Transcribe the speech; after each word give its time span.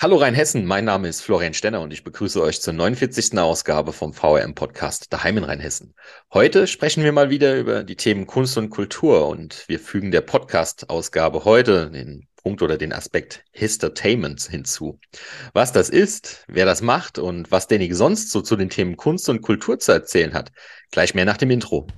Hallo 0.00 0.14
Rheinhessen, 0.18 0.64
mein 0.64 0.84
Name 0.84 1.08
ist 1.08 1.22
Florian 1.22 1.54
Stenner 1.54 1.80
und 1.80 1.92
ich 1.92 2.04
begrüße 2.04 2.40
euch 2.40 2.60
zur 2.60 2.72
49. 2.72 3.36
Ausgabe 3.36 3.92
vom 3.92 4.12
VRM 4.14 4.54
Podcast 4.54 5.12
Daheim 5.12 5.38
in 5.38 5.42
Rheinhessen. 5.42 5.92
Heute 6.32 6.68
sprechen 6.68 7.02
wir 7.02 7.10
mal 7.10 7.30
wieder 7.30 7.58
über 7.58 7.82
die 7.82 7.96
Themen 7.96 8.28
Kunst 8.28 8.56
und 8.58 8.70
Kultur 8.70 9.26
und 9.26 9.64
wir 9.66 9.80
fügen 9.80 10.12
der 10.12 10.20
Podcast-Ausgabe 10.20 11.44
heute 11.44 11.90
den 11.90 12.28
Punkt 12.40 12.62
oder 12.62 12.78
den 12.78 12.92
Aspekt 12.92 13.42
Histertainment 13.50 14.40
hinzu. 14.42 15.00
Was 15.52 15.72
das 15.72 15.88
ist, 15.88 16.44
wer 16.46 16.64
das 16.64 16.80
macht 16.80 17.18
und 17.18 17.50
was 17.50 17.66
Danny 17.66 17.92
sonst 17.92 18.30
so 18.30 18.40
zu 18.40 18.54
den 18.54 18.70
Themen 18.70 18.96
Kunst 18.96 19.28
und 19.28 19.42
Kultur 19.42 19.80
zu 19.80 19.90
erzählen 19.90 20.32
hat, 20.32 20.52
gleich 20.92 21.16
mehr 21.16 21.24
nach 21.24 21.38
dem 21.38 21.50
Intro. 21.50 21.88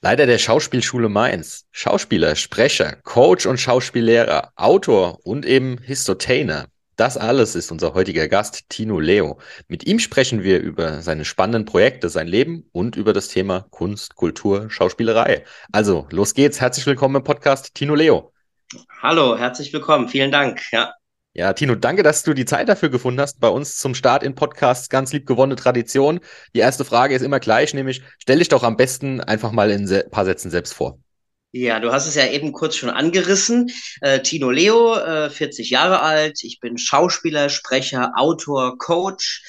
Leiter 0.00 0.26
der 0.26 0.38
Schauspielschule 0.38 1.08
Mainz, 1.08 1.64
Schauspieler, 1.72 2.36
Sprecher, 2.36 2.98
Coach 3.02 3.46
und 3.46 3.58
Schauspiellehrer, 3.58 4.52
Autor 4.54 5.18
und 5.24 5.44
eben 5.44 5.78
Histotainer. 5.78 6.66
Das 6.94 7.16
alles 7.16 7.56
ist 7.56 7.72
unser 7.72 7.94
heutiger 7.94 8.28
Gast, 8.28 8.68
Tino 8.68 9.00
Leo. 9.00 9.40
Mit 9.66 9.88
ihm 9.88 9.98
sprechen 9.98 10.44
wir 10.44 10.60
über 10.60 11.02
seine 11.02 11.24
spannenden 11.24 11.64
Projekte, 11.64 12.10
sein 12.10 12.28
Leben 12.28 12.68
und 12.70 12.94
über 12.94 13.12
das 13.12 13.26
Thema 13.26 13.66
Kunst, 13.70 14.14
Kultur, 14.14 14.70
Schauspielerei. 14.70 15.44
Also, 15.72 16.06
los 16.12 16.34
geht's. 16.34 16.60
Herzlich 16.60 16.86
willkommen 16.86 17.16
im 17.16 17.24
Podcast, 17.24 17.74
Tino 17.74 17.96
Leo. 17.96 18.32
Hallo, 19.02 19.36
herzlich 19.36 19.72
willkommen. 19.72 20.08
Vielen 20.08 20.30
Dank. 20.30 20.60
Ja. 20.70 20.92
Ja, 21.38 21.52
Tino, 21.52 21.76
danke, 21.76 22.02
dass 22.02 22.24
du 22.24 22.34
die 22.34 22.46
Zeit 22.46 22.68
dafür 22.68 22.88
gefunden 22.88 23.20
hast. 23.20 23.38
Bei 23.38 23.46
uns 23.46 23.76
zum 23.76 23.94
Start 23.94 24.24
in 24.24 24.34
Podcasts 24.34 24.88
ganz 24.88 25.12
lieb 25.12 25.24
gewonnene 25.24 25.54
Tradition. 25.54 26.18
Die 26.52 26.58
erste 26.58 26.84
Frage 26.84 27.14
ist 27.14 27.22
immer 27.22 27.38
gleich, 27.38 27.74
nämlich 27.74 28.02
stell 28.18 28.40
dich 28.40 28.48
doch 28.48 28.64
am 28.64 28.76
besten 28.76 29.20
einfach 29.20 29.52
mal 29.52 29.70
in 29.70 29.88
ein 29.88 30.10
paar 30.10 30.24
Sätzen 30.24 30.50
selbst 30.50 30.74
vor. 30.74 30.98
Ja, 31.52 31.78
du 31.78 31.92
hast 31.92 32.08
es 32.08 32.16
ja 32.16 32.26
eben 32.26 32.50
kurz 32.50 32.74
schon 32.74 32.90
angerissen. 32.90 33.70
Äh, 34.00 34.18
Tino 34.18 34.50
Leo, 34.50 34.96
äh, 34.96 35.30
40 35.30 35.70
Jahre 35.70 36.00
alt. 36.00 36.42
Ich 36.42 36.58
bin 36.58 36.76
Schauspieler, 36.76 37.50
Sprecher, 37.50 38.14
Autor, 38.16 38.76
Coach, 38.76 39.44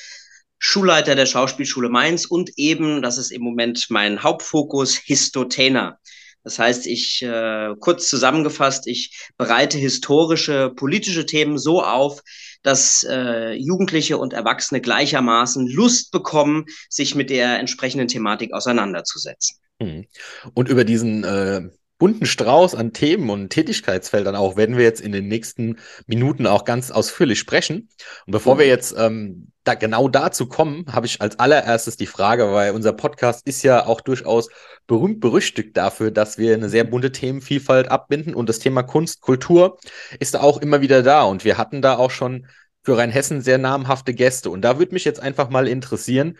Schulleiter 0.59 1.15
der 1.15 1.25
Schauspielschule 1.25 1.89
Mainz 1.89 2.27
und 2.27 2.51
eben, 2.55 3.01
das 3.01 3.17
ist 3.17 3.31
im 3.31 3.41
Moment 3.41 3.87
mein 3.89 4.21
Hauptfokus, 4.21 4.95
Histotainer. 4.95 5.97
Das 6.43 6.59
heißt, 6.59 6.87
ich, 6.87 7.21
äh, 7.21 7.73
kurz 7.79 8.07
zusammengefasst, 8.09 8.87
ich 8.87 9.29
bereite 9.37 9.77
historische, 9.77 10.71
politische 10.75 11.25
Themen 11.25 11.57
so 11.57 11.83
auf, 11.83 12.21
dass 12.63 13.05
äh, 13.09 13.53
Jugendliche 13.53 14.17
und 14.17 14.33
Erwachsene 14.33 14.81
gleichermaßen 14.81 15.67
Lust 15.67 16.11
bekommen, 16.11 16.65
sich 16.89 17.15
mit 17.15 17.29
der 17.29 17.59
entsprechenden 17.59 18.07
Thematik 18.07 18.53
auseinanderzusetzen. 18.53 19.57
Hm. 19.81 20.05
Und 20.53 20.69
über 20.69 20.83
diesen 20.83 21.23
äh, 21.23 21.69
bunten 21.99 22.25
Strauß 22.25 22.73
an 22.73 22.93
Themen 22.93 23.29
und 23.29 23.49
Tätigkeitsfeldern 23.49 24.35
auch 24.35 24.55
werden 24.55 24.77
wir 24.77 24.85
jetzt 24.85 25.01
in 25.01 25.11
den 25.11 25.27
nächsten 25.27 25.75
Minuten 26.07 26.47
auch 26.47 26.65
ganz 26.65 26.89
ausführlich 26.89 27.37
sprechen. 27.37 27.89
Und 28.25 28.31
bevor 28.31 28.57
wir 28.57 28.65
jetzt 28.65 28.95
ähm, 28.97 29.51
da 29.65 29.75
genau 29.75 30.07
dazu 30.07 30.47
kommen, 30.47 30.85
habe 30.91 31.05
ich 31.05 31.21
als 31.21 31.37
allererstes 31.37 31.97
die 31.97 32.07
Frage, 32.07 32.51
weil 32.53 32.71
unser 32.71 32.93
Podcast 32.93 33.45
ist 33.45 33.61
ja 33.63 33.85
auch 33.85 34.01
durchaus 34.01 34.49
berühmt 34.87 35.19
berüchtigt 35.19 35.75
dafür, 35.75 36.09
dass 36.09 36.37
wir 36.37 36.53
eine 36.53 36.69
sehr 36.69 36.85
bunte 36.85 37.11
Themenvielfalt 37.11 37.91
abbinden 37.91 38.33
und 38.33 38.49
das 38.49 38.59
Thema 38.59 38.81
Kunst, 38.81 39.19
Kultur 39.21 39.77
ist 40.19 40.33
da 40.33 40.39
auch 40.39 40.61
immer 40.61 40.81
wieder 40.81 41.03
da. 41.03 41.23
Und 41.23 41.43
wir 41.43 41.57
hatten 41.57 41.81
da 41.81 41.97
auch 41.97 42.11
schon 42.11 42.47
für 42.81 42.97
Rheinhessen 42.97 43.41
sehr 43.41 43.57
namhafte 43.57 44.13
Gäste. 44.13 44.49
Und 44.49 44.61
da 44.61 44.79
würde 44.79 44.93
mich 44.93 45.03
jetzt 45.03 45.19
einfach 45.19 45.49
mal 45.49 45.67
interessieren, 45.67 46.37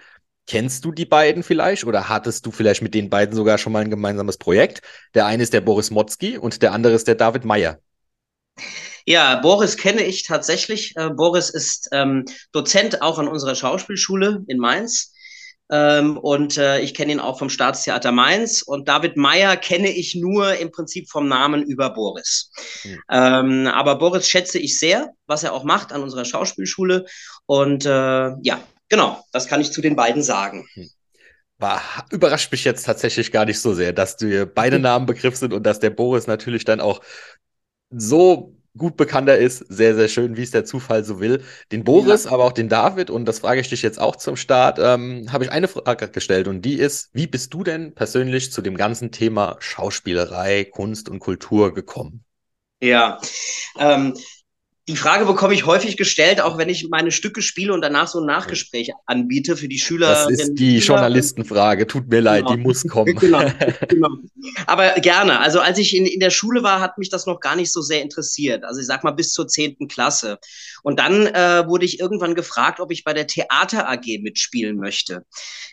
Kennst 0.49 0.83
du 0.83 0.91
die 0.91 1.05
beiden 1.05 1.43
vielleicht 1.43 1.83
oder 1.83 2.09
hattest 2.09 2.43
du 2.43 2.51
vielleicht 2.51 2.81
mit 2.81 2.95
den 2.95 3.11
beiden 3.11 3.35
sogar 3.35 3.59
schon 3.59 3.71
mal 3.71 3.83
ein 3.83 3.91
gemeinsames 3.91 4.37
Projekt? 4.37 4.81
Der 5.13 5.27
eine 5.27 5.43
ist 5.43 5.53
der 5.53 5.61
Boris 5.61 5.91
Motzki 5.91 6.39
und 6.39 6.63
der 6.63 6.73
andere 6.73 6.93
ist 6.93 7.07
der 7.07 7.13
David 7.13 7.45
Meyer. 7.45 7.77
Ja, 9.05 9.35
Boris 9.35 9.77
kenne 9.77 10.03
ich 10.03 10.23
tatsächlich. 10.23 10.93
Äh, 10.95 11.11
Boris 11.11 11.51
ist 11.51 11.89
ähm, 11.91 12.25
Dozent 12.51 13.03
auch 13.03 13.19
an 13.19 13.27
unserer 13.27 13.53
Schauspielschule 13.53 14.43
in 14.47 14.57
Mainz. 14.57 15.13
Ähm, 15.71 16.17
und 16.17 16.57
äh, 16.57 16.79
ich 16.79 16.95
kenne 16.95 17.11
ihn 17.11 17.19
auch 17.19 17.37
vom 17.37 17.51
Staatstheater 17.51 18.11
Mainz. 18.11 18.63
Und 18.63 18.87
David 18.87 19.17
Meyer 19.17 19.55
kenne 19.55 19.91
ich 19.91 20.15
nur 20.15 20.55
im 20.55 20.71
Prinzip 20.71 21.11
vom 21.11 21.27
Namen 21.27 21.61
über 21.61 21.91
Boris. 21.91 22.51
Mhm. 22.83 22.99
Ähm, 23.11 23.67
aber 23.67 23.99
Boris 23.99 24.27
schätze 24.27 24.57
ich 24.57 24.79
sehr, 24.79 25.11
was 25.27 25.43
er 25.43 25.53
auch 25.53 25.63
macht 25.63 25.91
an 25.91 26.01
unserer 26.01 26.25
Schauspielschule. 26.25 27.05
Und 27.45 27.85
äh, 27.85 28.31
ja, 28.41 28.59
Genau, 28.89 29.23
das 29.31 29.47
kann 29.47 29.61
ich 29.61 29.71
zu 29.71 29.81
den 29.81 29.95
beiden 29.95 30.23
sagen. 30.23 30.67
Hm. 30.73 30.89
War, 31.57 31.81
überrascht 32.11 32.51
mich 32.51 32.63
jetzt 32.63 32.85
tatsächlich 32.85 33.31
gar 33.31 33.45
nicht 33.45 33.59
so 33.59 33.73
sehr, 33.73 33.93
dass 33.93 34.17
dir 34.17 34.45
beide 34.45 34.79
Namen 34.79 35.05
Begriff 35.05 35.35
sind 35.35 35.53
und 35.53 35.63
dass 35.63 35.79
der 35.79 35.89
Boris 35.89 36.25
natürlich 36.25 36.63
dann 36.63 36.79
auch 36.79 37.01
so 37.89 38.55
gut 38.77 38.97
bekannter 38.97 39.37
ist. 39.37 39.59
Sehr, 39.67 39.93
sehr 39.95 40.07
schön, 40.07 40.37
wie 40.37 40.43
es 40.43 40.51
der 40.51 40.65
Zufall 40.65 41.03
so 41.03 41.19
will. 41.19 41.43
Den 41.71 41.83
Boris, 41.83 42.25
ja. 42.25 42.31
aber 42.31 42.45
auch 42.45 42.51
den 42.51 42.69
David, 42.69 43.09
und 43.09 43.25
das 43.25 43.39
frage 43.39 43.61
ich 43.61 43.69
dich 43.69 43.81
jetzt 43.81 43.99
auch 43.99 44.15
zum 44.15 44.35
Start, 44.35 44.79
ähm, 44.81 45.31
habe 45.31 45.43
ich 45.43 45.51
eine 45.51 45.67
Frage 45.67 46.09
gestellt 46.09 46.47
und 46.47 46.61
die 46.61 46.75
ist, 46.75 47.09
wie 47.13 47.27
bist 47.27 47.53
du 47.53 47.63
denn 47.63 47.93
persönlich 47.93 48.51
zu 48.51 48.61
dem 48.61 48.77
ganzen 48.77 49.11
Thema 49.11 49.57
Schauspielerei, 49.59 50.65
Kunst 50.65 51.09
und 51.09 51.19
Kultur 51.19 51.73
gekommen? 51.73 52.23
Ja, 52.81 53.19
ähm, 53.77 54.15
die 54.89 54.95
Frage 54.95 55.25
bekomme 55.25 55.53
ich 55.53 55.67
häufig 55.67 55.97
gestellt, 55.97 56.41
auch 56.41 56.57
wenn 56.57 56.67
ich 56.67 56.89
meine 56.89 57.11
Stücke 57.11 57.43
spiele 57.43 57.73
und 57.73 57.81
danach 57.81 58.07
so 58.07 58.21
ein 58.21 58.25
Nachgespräch 58.25 58.89
anbiete 59.05 59.55
für 59.55 59.67
die 59.67 59.77
Schüler. 59.77 60.09
Das 60.09 60.31
ist 60.31 60.55
die 60.55 60.79
Journalistenfrage. 60.79 61.85
Tut 61.85 62.09
mir 62.09 62.21
leid, 62.21 62.45
genau. 62.45 62.55
die 62.55 62.61
muss 62.63 62.87
kommen. 62.87 63.15
genau, 63.19 63.43
genau. 63.87 64.09
Aber 64.65 64.93
gerne. 64.93 65.41
Also 65.41 65.59
als 65.59 65.77
ich 65.77 65.95
in, 65.95 66.07
in 66.07 66.19
der 66.19 66.31
Schule 66.31 66.63
war, 66.63 66.81
hat 66.81 66.97
mich 66.97 67.09
das 67.09 67.27
noch 67.27 67.39
gar 67.39 67.55
nicht 67.55 67.71
so 67.71 67.81
sehr 67.81 68.01
interessiert. 68.01 68.63
Also 68.63 68.81
ich 68.81 68.87
sag 68.87 69.03
mal 69.03 69.11
bis 69.11 69.31
zur 69.31 69.47
zehnten 69.47 69.87
Klasse. 69.87 70.39
Und 70.81 70.99
dann 70.99 71.27
äh, 71.27 71.67
wurde 71.67 71.85
ich 71.85 71.99
irgendwann 71.99 72.33
gefragt, 72.33 72.79
ob 72.79 72.91
ich 72.91 73.03
bei 73.03 73.13
der 73.13 73.27
Theater 73.27 73.87
AG 73.87 74.19
mitspielen 74.21 74.77
möchte. 74.77 75.23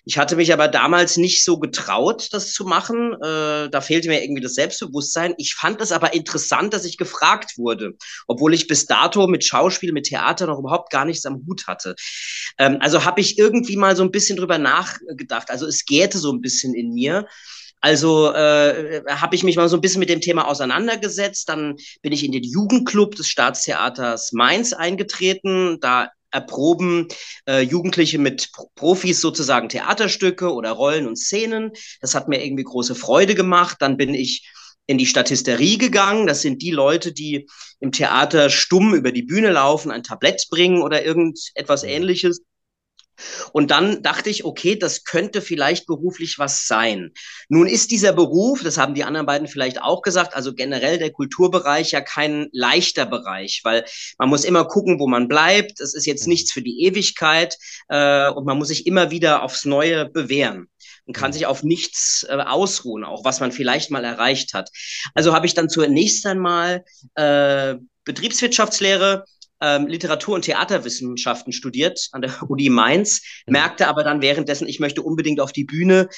Ich 0.04 0.18
hatte 0.18 0.36
mich 0.36 0.52
aber 0.52 0.68
damals 0.68 1.16
nicht 1.16 1.42
so 1.42 1.58
getraut, 1.58 2.28
das 2.32 2.52
zu 2.52 2.64
machen. 2.64 3.14
Äh, 3.14 3.70
da 3.70 3.80
fehlte 3.80 4.08
mir 4.08 4.22
irgendwie 4.22 4.42
das 4.42 4.54
Selbstbewusstsein. 4.54 5.34
Ich 5.38 5.54
fand 5.54 5.80
es 5.80 5.90
aber 5.90 6.12
interessant, 6.12 6.74
dass 6.74 6.84
ich 6.84 6.98
gefragt 6.98 7.56
wurde, 7.56 7.94
obwohl 8.26 8.52
ich 8.52 8.68
bis 8.68 8.86
dato 8.86 9.05
dato 9.06 9.26
mit 9.26 9.44
Schauspiel, 9.44 9.92
mit 9.92 10.06
Theater 10.06 10.46
noch 10.46 10.58
überhaupt 10.58 10.90
gar 10.90 11.04
nichts 11.04 11.26
am 11.26 11.44
Hut 11.46 11.66
hatte. 11.66 11.94
Ähm, 12.58 12.78
also 12.80 13.04
habe 13.04 13.20
ich 13.20 13.38
irgendwie 13.38 13.76
mal 13.76 13.96
so 13.96 14.02
ein 14.02 14.10
bisschen 14.10 14.36
drüber 14.36 14.58
nachgedacht. 14.58 15.50
Also 15.50 15.66
es 15.66 15.84
gäte 15.84 16.18
so 16.18 16.32
ein 16.32 16.40
bisschen 16.40 16.74
in 16.74 16.92
mir. 16.92 17.26
Also 17.80 18.32
äh, 18.32 19.02
habe 19.08 19.36
ich 19.36 19.44
mich 19.44 19.56
mal 19.56 19.68
so 19.68 19.76
ein 19.76 19.80
bisschen 19.80 20.00
mit 20.00 20.08
dem 20.08 20.20
Thema 20.20 20.48
auseinandergesetzt. 20.48 21.48
Dann 21.48 21.76
bin 22.02 22.12
ich 22.12 22.24
in 22.24 22.32
den 22.32 22.42
Jugendclub 22.42 23.14
des 23.14 23.28
Staatstheaters 23.28 24.32
Mainz 24.32 24.72
eingetreten. 24.72 25.78
Da 25.80 26.10
erproben 26.30 27.08
äh, 27.46 27.60
Jugendliche 27.60 28.18
mit 28.18 28.50
Profis 28.74 29.20
sozusagen 29.20 29.68
Theaterstücke 29.68 30.52
oder 30.52 30.72
Rollen 30.72 31.06
und 31.06 31.16
Szenen. 31.16 31.72
Das 32.00 32.14
hat 32.14 32.28
mir 32.28 32.44
irgendwie 32.44 32.64
große 32.64 32.94
Freude 32.94 33.34
gemacht. 33.34 33.76
Dann 33.80 33.96
bin 33.96 34.14
ich 34.14 34.50
in 34.86 34.98
die 34.98 35.06
Statisterie 35.06 35.78
gegangen. 35.78 36.26
Das 36.26 36.42
sind 36.42 36.62
die 36.62 36.70
Leute, 36.70 37.12
die 37.12 37.48
im 37.80 37.92
Theater 37.92 38.50
stumm 38.50 38.94
über 38.94 39.12
die 39.12 39.22
Bühne 39.22 39.50
laufen, 39.50 39.90
ein 39.90 40.02
Tablett 40.02 40.46
bringen 40.50 40.82
oder 40.82 41.04
irgendetwas 41.04 41.82
mhm. 41.82 41.88
ähnliches. 41.88 42.42
Und 43.52 43.70
dann 43.70 44.02
dachte 44.02 44.28
ich, 44.28 44.44
okay, 44.44 44.76
das 44.76 45.04
könnte 45.04 45.40
vielleicht 45.40 45.86
beruflich 45.86 46.38
was 46.38 46.66
sein. 46.66 47.12
Nun 47.48 47.66
ist 47.66 47.90
dieser 47.90 48.12
Beruf, 48.12 48.62
das 48.62 48.76
haben 48.76 48.94
die 48.94 49.04
anderen 49.04 49.26
beiden 49.26 49.48
vielleicht 49.48 49.80
auch 49.80 50.02
gesagt, 50.02 50.34
also 50.34 50.54
generell 50.54 50.98
der 50.98 51.12
Kulturbereich 51.12 51.92
ja 51.92 52.02
kein 52.02 52.48
leichter 52.52 53.06
Bereich, 53.06 53.62
weil 53.64 53.84
man 54.18 54.28
muss 54.28 54.44
immer 54.44 54.66
gucken, 54.66 55.00
wo 55.00 55.06
man 55.06 55.28
bleibt. 55.28 55.80
Es 55.80 55.94
ist 55.94 56.06
jetzt 56.06 56.26
mhm. 56.26 56.32
nichts 56.32 56.52
für 56.52 56.62
die 56.62 56.84
Ewigkeit 56.84 57.56
äh, 57.88 58.28
und 58.28 58.44
man 58.44 58.58
muss 58.58 58.68
sich 58.68 58.86
immer 58.86 59.10
wieder 59.10 59.42
aufs 59.42 59.64
Neue 59.64 60.06
bewähren 60.06 60.68
und 61.06 61.16
kann 61.16 61.30
mhm. 61.30 61.34
sich 61.34 61.46
auf 61.46 61.62
nichts 61.62 62.26
äh, 62.28 62.34
ausruhen, 62.34 63.04
auch 63.04 63.24
was 63.24 63.40
man 63.40 63.52
vielleicht 63.52 63.90
mal 63.90 64.04
erreicht 64.04 64.54
hat. 64.54 64.70
Also 65.14 65.34
habe 65.34 65.46
ich 65.46 65.54
dann 65.54 65.68
zunächst 65.68 66.26
einmal 66.26 66.84
äh, 67.14 67.76
Betriebswirtschaftslehre, 68.04 69.24
ähm, 69.60 69.86
Literatur- 69.86 70.34
und 70.34 70.42
Theaterwissenschaften 70.42 71.52
studiert 71.52 72.08
an 72.12 72.22
der 72.22 72.42
Uni 72.50 72.68
Mainz, 72.68 73.22
mhm. 73.46 73.52
merkte 73.52 73.88
aber 73.88 74.04
dann 74.04 74.20
währenddessen, 74.20 74.68
ich 74.68 74.80
möchte 74.80 75.02
unbedingt 75.02 75.40
auf 75.40 75.52
die 75.52 75.64
Bühne 75.64 76.08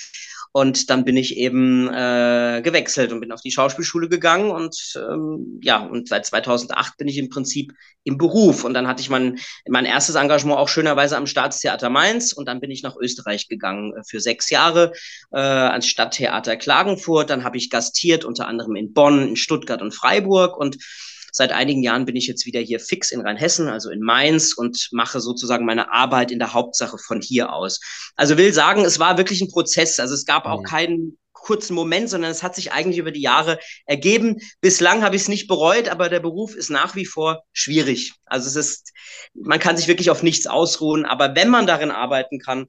und 0.52 0.90
dann 0.90 1.04
bin 1.04 1.16
ich 1.16 1.36
eben 1.36 1.88
äh, 1.88 2.60
gewechselt 2.62 3.12
und 3.12 3.20
bin 3.20 3.32
auf 3.32 3.40
die 3.40 3.50
Schauspielschule 3.50 4.08
gegangen 4.08 4.50
und 4.50 4.94
ähm, 4.96 5.60
ja, 5.62 5.78
und 5.78 6.08
seit 6.08 6.26
2008 6.26 6.96
bin 6.96 7.08
ich 7.08 7.18
im 7.18 7.28
Prinzip 7.28 7.72
im 8.04 8.18
Beruf. 8.18 8.64
Und 8.64 8.74
dann 8.74 8.88
hatte 8.88 9.02
ich 9.02 9.10
mein, 9.10 9.38
mein 9.68 9.84
erstes 9.84 10.14
Engagement 10.14 10.58
auch 10.58 10.68
schönerweise 10.68 11.16
am 11.16 11.26
Staatstheater 11.26 11.90
Mainz 11.90 12.32
und 12.32 12.46
dann 12.46 12.60
bin 12.60 12.70
ich 12.70 12.82
nach 12.82 12.96
Österreich 12.96 13.48
gegangen 13.48 13.92
äh, 13.94 14.02
für 14.04 14.20
sechs 14.20 14.50
Jahre 14.50 14.92
äh, 15.30 15.38
ans 15.38 15.86
Stadttheater 15.86 16.56
Klagenfurt. 16.56 17.30
Dann 17.30 17.44
habe 17.44 17.56
ich 17.56 17.70
gastiert, 17.70 18.24
unter 18.24 18.48
anderem 18.48 18.76
in 18.76 18.92
Bonn, 18.92 19.28
in 19.28 19.36
Stuttgart 19.36 19.82
und 19.82 19.94
Freiburg 19.94 20.56
und 20.56 20.78
Seit 21.32 21.52
einigen 21.52 21.82
Jahren 21.82 22.04
bin 22.04 22.16
ich 22.16 22.26
jetzt 22.26 22.46
wieder 22.46 22.60
hier 22.60 22.80
fix 22.80 23.10
in 23.10 23.20
Rheinhessen, 23.20 23.68
also 23.68 23.90
in 23.90 24.00
Mainz 24.00 24.54
und 24.54 24.88
mache 24.92 25.20
sozusagen 25.20 25.64
meine 25.64 25.92
Arbeit 25.92 26.30
in 26.30 26.38
der 26.38 26.54
Hauptsache 26.54 26.98
von 26.98 27.20
hier 27.20 27.52
aus. 27.52 27.80
Also 28.16 28.36
will 28.36 28.52
sagen, 28.52 28.84
es 28.84 28.98
war 28.98 29.18
wirklich 29.18 29.40
ein 29.40 29.50
Prozess. 29.50 29.98
Also 29.98 30.14
es 30.14 30.24
gab 30.24 30.46
auch 30.46 30.60
mhm. 30.60 30.64
keinen 30.64 31.18
kurzen 31.38 31.74
Moment, 31.74 32.10
sondern 32.10 32.30
es 32.30 32.42
hat 32.42 32.54
sich 32.54 32.72
eigentlich 32.72 32.98
über 32.98 33.10
die 33.10 33.22
Jahre 33.22 33.58
ergeben. 33.86 34.36
Bislang 34.60 35.02
habe 35.02 35.16
ich 35.16 35.22
es 35.22 35.28
nicht 35.28 35.48
bereut, 35.48 35.88
aber 35.88 36.08
der 36.08 36.20
Beruf 36.20 36.54
ist 36.54 36.70
nach 36.70 36.94
wie 36.94 37.06
vor 37.06 37.42
schwierig. 37.52 38.12
Also 38.26 38.48
es 38.48 38.56
ist, 38.56 38.92
man 39.34 39.58
kann 39.58 39.76
sich 39.76 39.88
wirklich 39.88 40.10
auf 40.10 40.22
nichts 40.22 40.46
ausruhen, 40.46 41.04
aber 41.04 41.34
wenn 41.34 41.48
man 41.48 41.66
darin 41.66 41.90
arbeiten 41.90 42.38
kann, 42.38 42.66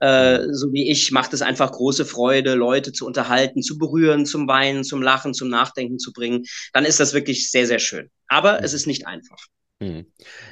äh, 0.00 0.46
so 0.52 0.72
wie 0.72 0.90
ich, 0.90 1.12
macht 1.12 1.34
es 1.34 1.42
einfach 1.42 1.72
große 1.72 2.06
Freude, 2.06 2.54
Leute 2.54 2.92
zu 2.92 3.06
unterhalten, 3.06 3.62
zu 3.62 3.78
berühren, 3.78 4.26
zum 4.26 4.48
Weinen, 4.48 4.82
zum 4.82 5.02
Lachen, 5.02 5.34
zum 5.34 5.48
Nachdenken 5.48 5.98
zu 5.98 6.12
bringen, 6.12 6.44
dann 6.72 6.84
ist 6.84 7.00
das 7.00 7.12
wirklich 7.12 7.50
sehr, 7.50 7.66
sehr 7.66 7.78
schön. 7.78 8.10
Aber 8.26 8.62
es 8.64 8.72
ist 8.72 8.86
nicht 8.86 9.06
einfach. 9.06 9.38
Hm. 9.82 10.04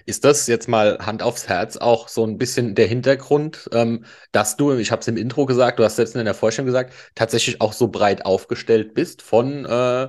Ist 0.07 0.25
das 0.25 0.47
jetzt 0.47 0.69
mal 0.69 0.99
Hand 1.01 1.23
aufs 1.23 1.49
Herz 1.49 1.77
auch 1.77 2.09
so 2.09 2.25
ein 2.25 2.39
bisschen 2.39 2.75
der 2.75 2.87
Hintergrund, 2.87 3.69
ähm, 3.73 4.07
dass 4.33 4.57
du, 4.57 4.73
ich 4.73 4.91
habe 4.91 5.01
es 5.01 5.09
im 5.09 5.19
Intro 5.19 5.45
gesagt, 5.45 5.79
du 5.79 5.85
hast 5.85 5.97
selbst 5.97 6.17
in 6.17 6.25
der 6.25 6.35
Vorstellung 6.35 6.67
gesagt, 6.67 6.95
tatsächlich 7.15 7.61
auch 7.61 7.75
so 7.75 7.89
breit 7.89 8.25
aufgestellt 8.25 8.95
bist 8.95 9.21
von, 9.21 9.67
äh, 9.67 10.09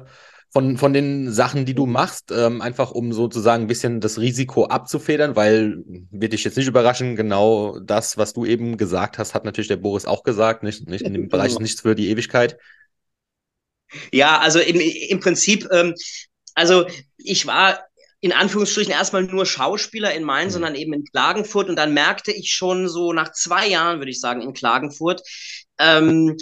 von, 0.51 0.77
von 0.77 0.93
den 0.93 1.33
Sachen, 1.33 1.65
die 1.65 1.73
du 1.73 1.85
machst, 1.85 2.31
ähm, 2.31 2.61
einfach 2.61 2.91
um 2.91 3.11
sozusagen 3.11 3.65
ein 3.65 3.67
bisschen 3.67 3.99
das 3.99 4.19
Risiko 4.19 4.65
abzufedern, 4.67 5.35
weil, 5.35 5.83
wird 6.11 6.31
dich 6.31 6.45
jetzt 6.45 6.55
nicht 6.55 6.67
überraschen, 6.67 7.17
genau 7.17 7.77
das, 7.79 8.17
was 8.17 8.31
du 8.31 8.45
eben 8.45 8.77
gesagt 8.77 9.17
hast, 9.17 9.33
hat 9.35 9.43
natürlich 9.43 9.67
der 9.67 9.75
Boris 9.75 10.05
auch 10.05 10.23
gesagt, 10.23 10.63
nicht, 10.63 10.87
nicht 10.87 11.01
in 11.01 11.11
dem 11.11 11.27
Bereich 11.29 11.51
ist 11.51 11.59
nichts 11.59 11.81
für 11.81 11.93
die 11.93 12.09
Ewigkeit. 12.09 12.57
Ja, 14.13 14.39
also 14.39 14.59
im, 14.59 14.79
im 14.79 15.19
Prinzip, 15.19 15.67
ähm, 15.71 15.93
also 16.55 16.85
ich 17.17 17.45
war 17.45 17.88
in 18.21 18.33
Anführungsstrichen 18.33 18.91
erstmal 18.91 19.23
nur 19.23 19.45
Schauspieler 19.45 20.13
in 20.13 20.23
Mainz, 20.23 20.51
mhm. 20.51 20.53
sondern 20.53 20.75
eben 20.75 20.93
in 20.93 21.05
Klagenfurt. 21.05 21.69
Und 21.69 21.75
dann 21.75 21.93
merkte 21.93 22.31
ich 22.31 22.51
schon 22.51 22.89
so 22.89 23.13
nach 23.13 23.31
zwei 23.31 23.67
Jahren, 23.67 23.99
würde 23.99 24.11
ich 24.11 24.19
sagen, 24.19 24.41
in 24.41 24.53
Klagenfurt, 24.53 25.21
ähm, 25.79 26.37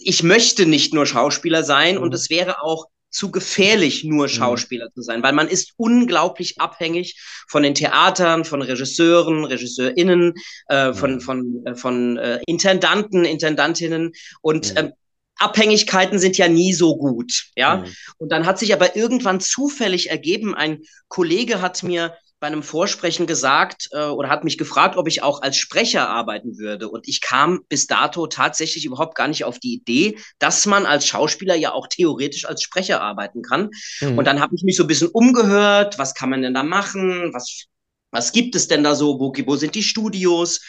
ich 0.00 0.22
möchte 0.22 0.66
nicht 0.66 0.94
nur 0.94 1.06
Schauspieler 1.06 1.62
sein 1.62 1.96
mhm. 1.96 2.02
und 2.02 2.14
es 2.14 2.30
wäre 2.30 2.62
auch 2.62 2.86
zu 3.10 3.30
gefährlich, 3.30 4.02
nur 4.02 4.24
mhm. 4.24 4.30
Schauspieler 4.30 4.88
zu 4.92 5.02
sein, 5.02 5.22
weil 5.22 5.32
man 5.32 5.46
ist 5.46 5.74
unglaublich 5.76 6.60
abhängig 6.60 7.16
von 7.48 7.62
den 7.62 7.74
Theatern, 7.74 8.44
von 8.44 8.60
Regisseuren, 8.60 9.44
RegisseurInnen, 9.44 10.34
äh, 10.66 10.92
von, 10.92 11.20
von, 11.20 11.64
äh, 11.64 11.76
von 11.76 12.16
äh, 12.16 12.40
Intendanten, 12.46 13.24
Intendantinnen 13.24 14.12
und 14.42 14.74
mhm. 14.74 14.92
Abhängigkeiten 15.38 16.18
sind 16.18 16.38
ja 16.38 16.48
nie 16.48 16.72
so 16.72 16.96
gut, 16.96 17.46
ja. 17.56 17.78
Mhm. 17.78 17.94
Und 18.18 18.28
dann 18.30 18.46
hat 18.46 18.58
sich 18.58 18.72
aber 18.72 18.96
irgendwann 18.96 19.40
zufällig 19.40 20.10
ergeben, 20.10 20.54
ein 20.54 20.82
Kollege 21.08 21.60
hat 21.60 21.82
mir 21.82 22.16
bei 22.44 22.48
einem 22.48 22.62
Vorsprechen 22.62 23.26
gesagt 23.26 23.88
äh, 23.92 24.04
oder 24.04 24.28
hat 24.28 24.44
mich 24.44 24.58
gefragt, 24.58 24.98
ob 24.98 25.08
ich 25.08 25.22
auch 25.22 25.40
als 25.40 25.56
Sprecher 25.56 26.10
arbeiten 26.10 26.58
würde. 26.58 26.90
Und 26.90 27.08
ich 27.08 27.22
kam 27.22 27.60
bis 27.70 27.86
dato 27.86 28.26
tatsächlich 28.26 28.84
überhaupt 28.84 29.14
gar 29.14 29.28
nicht 29.28 29.44
auf 29.44 29.58
die 29.58 29.72
Idee, 29.72 30.18
dass 30.38 30.66
man 30.66 30.84
als 30.84 31.06
Schauspieler 31.06 31.54
ja 31.54 31.72
auch 31.72 31.86
theoretisch 31.86 32.44
als 32.44 32.62
Sprecher 32.62 33.00
arbeiten 33.00 33.40
kann. 33.40 33.70
Mhm. 34.02 34.18
Und 34.18 34.26
dann 34.26 34.40
habe 34.40 34.54
ich 34.54 34.62
mich 34.62 34.76
so 34.76 34.84
ein 34.84 34.88
bisschen 34.88 35.08
umgehört, 35.08 35.98
was 35.98 36.14
kann 36.14 36.28
man 36.28 36.42
denn 36.42 36.52
da 36.52 36.62
machen? 36.62 37.32
Was, 37.32 37.64
was 38.10 38.32
gibt 38.32 38.54
es 38.56 38.68
denn 38.68 38.84
da 38.84 38.94
so? 38.94 39.18
Wo, 39.18 39.32
wo 39.46 39.56
sind 39.56 39.74
die 39.74 39.82
Studios? 39.82 40.60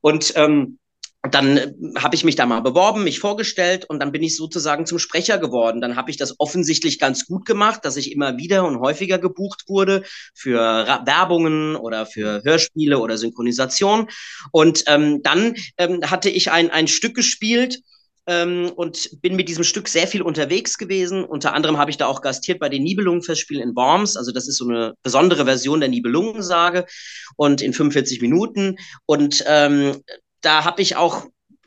Und 0.00 0.32
ähm, 0.34 0.80
dann 1.30 1.56
äh, 1.56 1.72
habe 1.96 2.14
ich 2.14 2.24
mich 2.24 2.36
da 2.36 2.46
mal 2.46 2.60
beworben, 2.60 3.04
mich 3.04 3.18
vorgestellt 3.18 3.84
und 3.86 4.00
dann 4.00 4.12
bin 4.12 4.22
ich 4.22 4.36
sozusagen 4.36 4.86
zum 4.86 4.98
Sprecher 4.98 5.38
geworden. 5.38 5.80
Dann 5.80 5.96
habe 5.96 6.10
ich 6.10 6.16
das 6.16 6.34
offensichtlich 6.38 6.98
ganz 6.98 7.26
gut 7.26 7.46
gemacht, 7.46 7.84
dass 7.84 7.96
ich 7.96 8.12
immer 8.12 8.36
wieder 8.36 8.64
und 8.64 8.80
häufiger 8.80 9.18
gebucht 9.18 9.64
wurde 9.66 10.02
für 10.34 10.58
Werbungen 11.04 11.76
oder 11.76 12.06
für 12.06 12.42
Hörspiele 12.44 12.98
oder 12.98 13.16
Synchronisation. 13.16 14.08
Und 14.52 14.84
ähm, 14.86 15.22
dann 15.22 15.54
ähm, 15.78 16.00
hatte 16.10 16.28
ich 16.28 16.50
ein, 16.50 16.70
ein 16.70 16.88
Stück 16.88 17.14
gespielt, 17.14 17.80
ähm, 18.26 18.70
und 18.74 19.20
bin 19.20 19.36
mit 19.36 19.48
diesem 19.48 19.64
Stück 19.64 19.88
sehr 19.88 20.06
viel 20.06 20.22
unterwegs 20.22 20.78
gewesen. 20.78 21.24
Unter 21.24 21.52
anderem 21.52 21.76
habe 21.76 21.90
ich 21.90 21.98
da 21.98 22.06
auch 22.06 22.22
gastiert 22.22 22.58
bei 22.58 22.68
den 22.68 22.82
Nibelungenfestspielen 22.82 23.62
in 23.62 23.76
Worms. 23.76 24.16
Also 24.16 24.32
das 24.32 24.48
ist 24.48 24.56
so 24.56 24.66
eine 24.66 24.94
besondere 25.02 25.44
Version 25.44 25.80
der 25.80 25.90
Nibelungensage 25.90 26.86
und 27.36 27.60
in 27.60 27.74
45 27.74 28.22
Minuten. 28.22 28.76
Und 29.04 29.44
ähm, 29.46 30.02
da 30.44 30.64
habe 30.64 30.82
ich 30.82 30.96
auch 30.96 31.26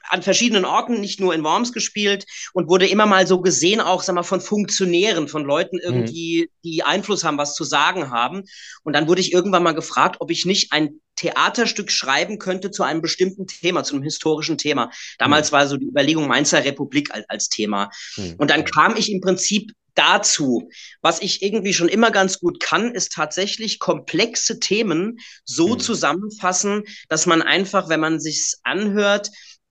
an 0.10 0.24
verschiedenen 0.24 0.66
Orten, 0.66 1.00
nicht 1.02 1.20
nur 1.20 1.34
in 1.34 1.44
Worms 1.44 1.74
gespielt 1.74 2.26
und 2.54 2.70
wurde 2.70 2.88
immer 2.88 3.06
mal 3.06 3.28
so 3.28 3.42
gesehen, 3.42 3.82
auch 3.82 4.04
sag 4.04 4.16
mal, 4.16 4.24
von 4.24 4.42
Funktionären, 4.42 5.28
von 5.28 5.44
Leuten 5.44 5.78
irgendwie, 5.80 6.44
mhm. 6.44 6.62
die 6.64 6.84
Einfluss 6.84 7.24
haben, 7.24 7.38
was 7.38 7.56
zu 7.56 7.64
sagen 7.64 8.10
haben. 8.10 8.44
Und 8.84 8.94
dann 8.94 9.08
wurde 9.08 9.22
ich 9.22 9.34
irgendwann 9.34 9.64
mal 9.64 9.74
gefragt, 9.74 10.18
ob 10.20 10.32
ich 10.32 10.46
nicht 10.46 10.72
ein 10.72 11.02
Theaterstück 11.18 11.92
schreiben 11.92 12.38
könnte 12.38 12.72
zu 12.72 12.84
einem 12.84 13.02
bestimmten 13.02 13.48
Thema, 13.48 13.84
zu 13.84 13.96
einem 13.96 14.04
historischen 14.04 14.58
Thema. 14.58 14.92
Damals 15.18 15.52
mhm. 15.52 15.56
war 15.56 15.68
so 15.68 15.78
die 15.78 15.88
Überlegung 15.88 16.28
Mainzer 16.28 16.64
Republik 16.64 17.14
als, 17.14 17.26
als 17.28 17.50
Thema. 17.50 17.90
Mhm. 18.16 18.36
Und 18.38 18.50
dann 18.52 18.66
kam 18.66 18.96
ich 18.96 19.12
im 19.12 19.20
Prinzip 19.20 19.74
dazu. 19.98 20.70
Was 21.02 21.22
ich 21.22 21.42
irgendwie 21.42 21.74
schon 21.74 21.90
immer 21.90 22.12
ganz 22.12 22.40
gut 22.40 22.60
kann, 22.60 22.94
ist 22.94 23.14
tatsächlich 23.14 23.80
komplexe 23.80 24.60
Themen 24.60 25.20
so 25.44 25.70
mhm. 25.70 25.80
zusammenfassen, 25.80 26.84
dass 27.10 27.26
man 27.26 27.42
einfach, 27.42 27.90
wenn 27.90 28.00
man 28.00 28.20
sich's 28.20 28.60
anhört, 28.64 29.30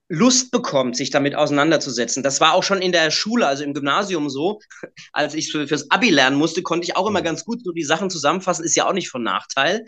Lust 0.09 0.51
bekommt, 0.51 0.95
sich 0.95 1.09
damit 1.09 1.35
auseinanderzusetzen. 1.35 2.23
Das 2.23 2.39
war 2.39 2.53
auch 2.53 2.63
schon 2.63 2.81
in 2.81 2.93
der 2.93 3.11
Schule, 3.11 3.45
also 3.45 3.63
im 3.63 3.73
Gymnasium 3.73 4.29
so. 4.29 4.59
Als 5.11 5.33
ich 5.33 5.51
für, 5.51 5.67
fürs 5.67 5.91
Abi 5.91 6.09
lernen 6.09 6.37
musste, 6.37 6.61
konnte 6.61 6.85
ich 6.85 6.95
auch 6.95 7.07
immer 7.07 7.19
mhm. 7.19 7.25
ganz 7.25 7.43
gut 7.43 7.63
so 7.63 7.71
die 7.71 7.83
Sachen 7.83 8.09
zusammenfassen, 8.09 8.63
ist 8.63 8.75
ja 8.75 8.87
auch 8.87 8.93
nicht 8.93 9.09
von 9.09 9.23
Nachteil. 9.23 9.85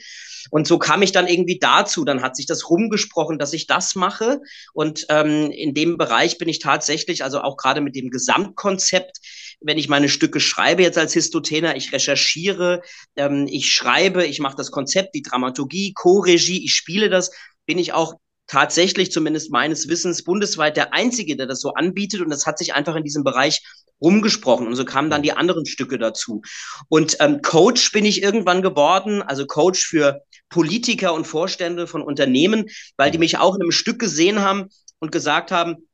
Und 0.52 0.68
so 0.68 0.78
kam 0.78 1.02
ich 1.02 1.14
dann 1.14 1.28
irgendwie 1.28 1.60
dazu. 1.60 2.04
Dann 2.04 2.22
hat 2.22 2.36
sich 2.36 2.46
das 2.46 2.70
rumgesprochen, 2.70 3.40
dass 3.40 3.54
ich 3.54 3.66
das 3.66 3.96
mache. 3.96 4.42
Und 4.74 5.06
ähm, 5.10 5.52
in 5.52 5.74
dem 5.74 5.98
Bereich 5.98 6.38
bin 6.38 6.50
ich 6.50 6.60
tatsächlich, 6.60 7.24
also 7.24 7.42
auch 7.42 7.56
gerade 7.56 7.80
mit 7.80 7.96
dem 7.96 8.10
Gesamtkonzept, 8.10 9.20
wenn 9.62 9.78
ich 9.78 9.90
meine 9.90 10.10
Stücke 10.10 10.40
schreibe 10.40 10.84
jetzt 10.84 10.98
als 10.98 11.14
Histotener, 11.14 11.76
ich 11.76 11.94
recherchiere, 11.94 12.82
ähm, 13.16 13.48
ich 13.50 13.72
schreibe, 13.72 14.26
ich 14.26 14.40
mache 14.40 14.58
das 14.58 14.72
Konzept, 14.72 15.16
die 15.16 15.22
Dramaturgie, 15.22 15.94
Co-Regie, 15.94 16.64
ich 16.64 16.74
spiele 16.74 17.10
das, 17.10 17.32
bin 17.66 17.78
ich 17.78 17.94
auch 17.94 18.16
tatsächlich 18.50 19.12
zumindest 19.12 19.52
meines 19.52 19.88
Wissens 19.88 20.24
bundesweit 20.24 20.76
der 20.76 20.94
einzige, 20.94 21.38
der 21.38 21.46
das 21.46 21.62
so 21.62 21.74
anbietet. 21.74 22.22
Und 22.22 22.30
das 22.30 22.46
hat 22.46 22.58
sich 22.58 22.74
einfach 22.74 22.96
in 22.96 23.04
diesem 23.04 23.24
Bereich 23.24 23.62
rumgesprochen. 24.02 24.68
Und 24.68 24.76
so 24.76 24.86
kamen 24.86 25.10
dann 25.10 25.24
die 25.24 25.34
anderen 25.34 25.66
Stücke 25.66 25.98
dazu. 25.98 26.42
Und 26.90 27.18
ähm, 27.20 27.42
Coach 27.42 27.92
bin 27.92 28.06
ich 28.06 28.24
irgendwann 28.24 28.62
geworden, 28.62 29.22
also 29.22 29.46
Coach 29.46 29.86
für 29.86 30.22
Politiker 30.50 31.14
und 31.14 31.28
Vorstände 31.28 31.86
von 31.86 32.02
Unternehmen, 32.02 32.66
weil 32.98 33.12
die 33.12 33.20
mich 33.20 33.38
auch 33.38 33.56
in 33.56 33.62
einem 33.62 33.72
Stück 33.72 34.00
gesehen 34.00 34.42
haben 34.42 34.70
und 35.00 35.12
gesagt 35.12 35.52
haben, 35.52 35.89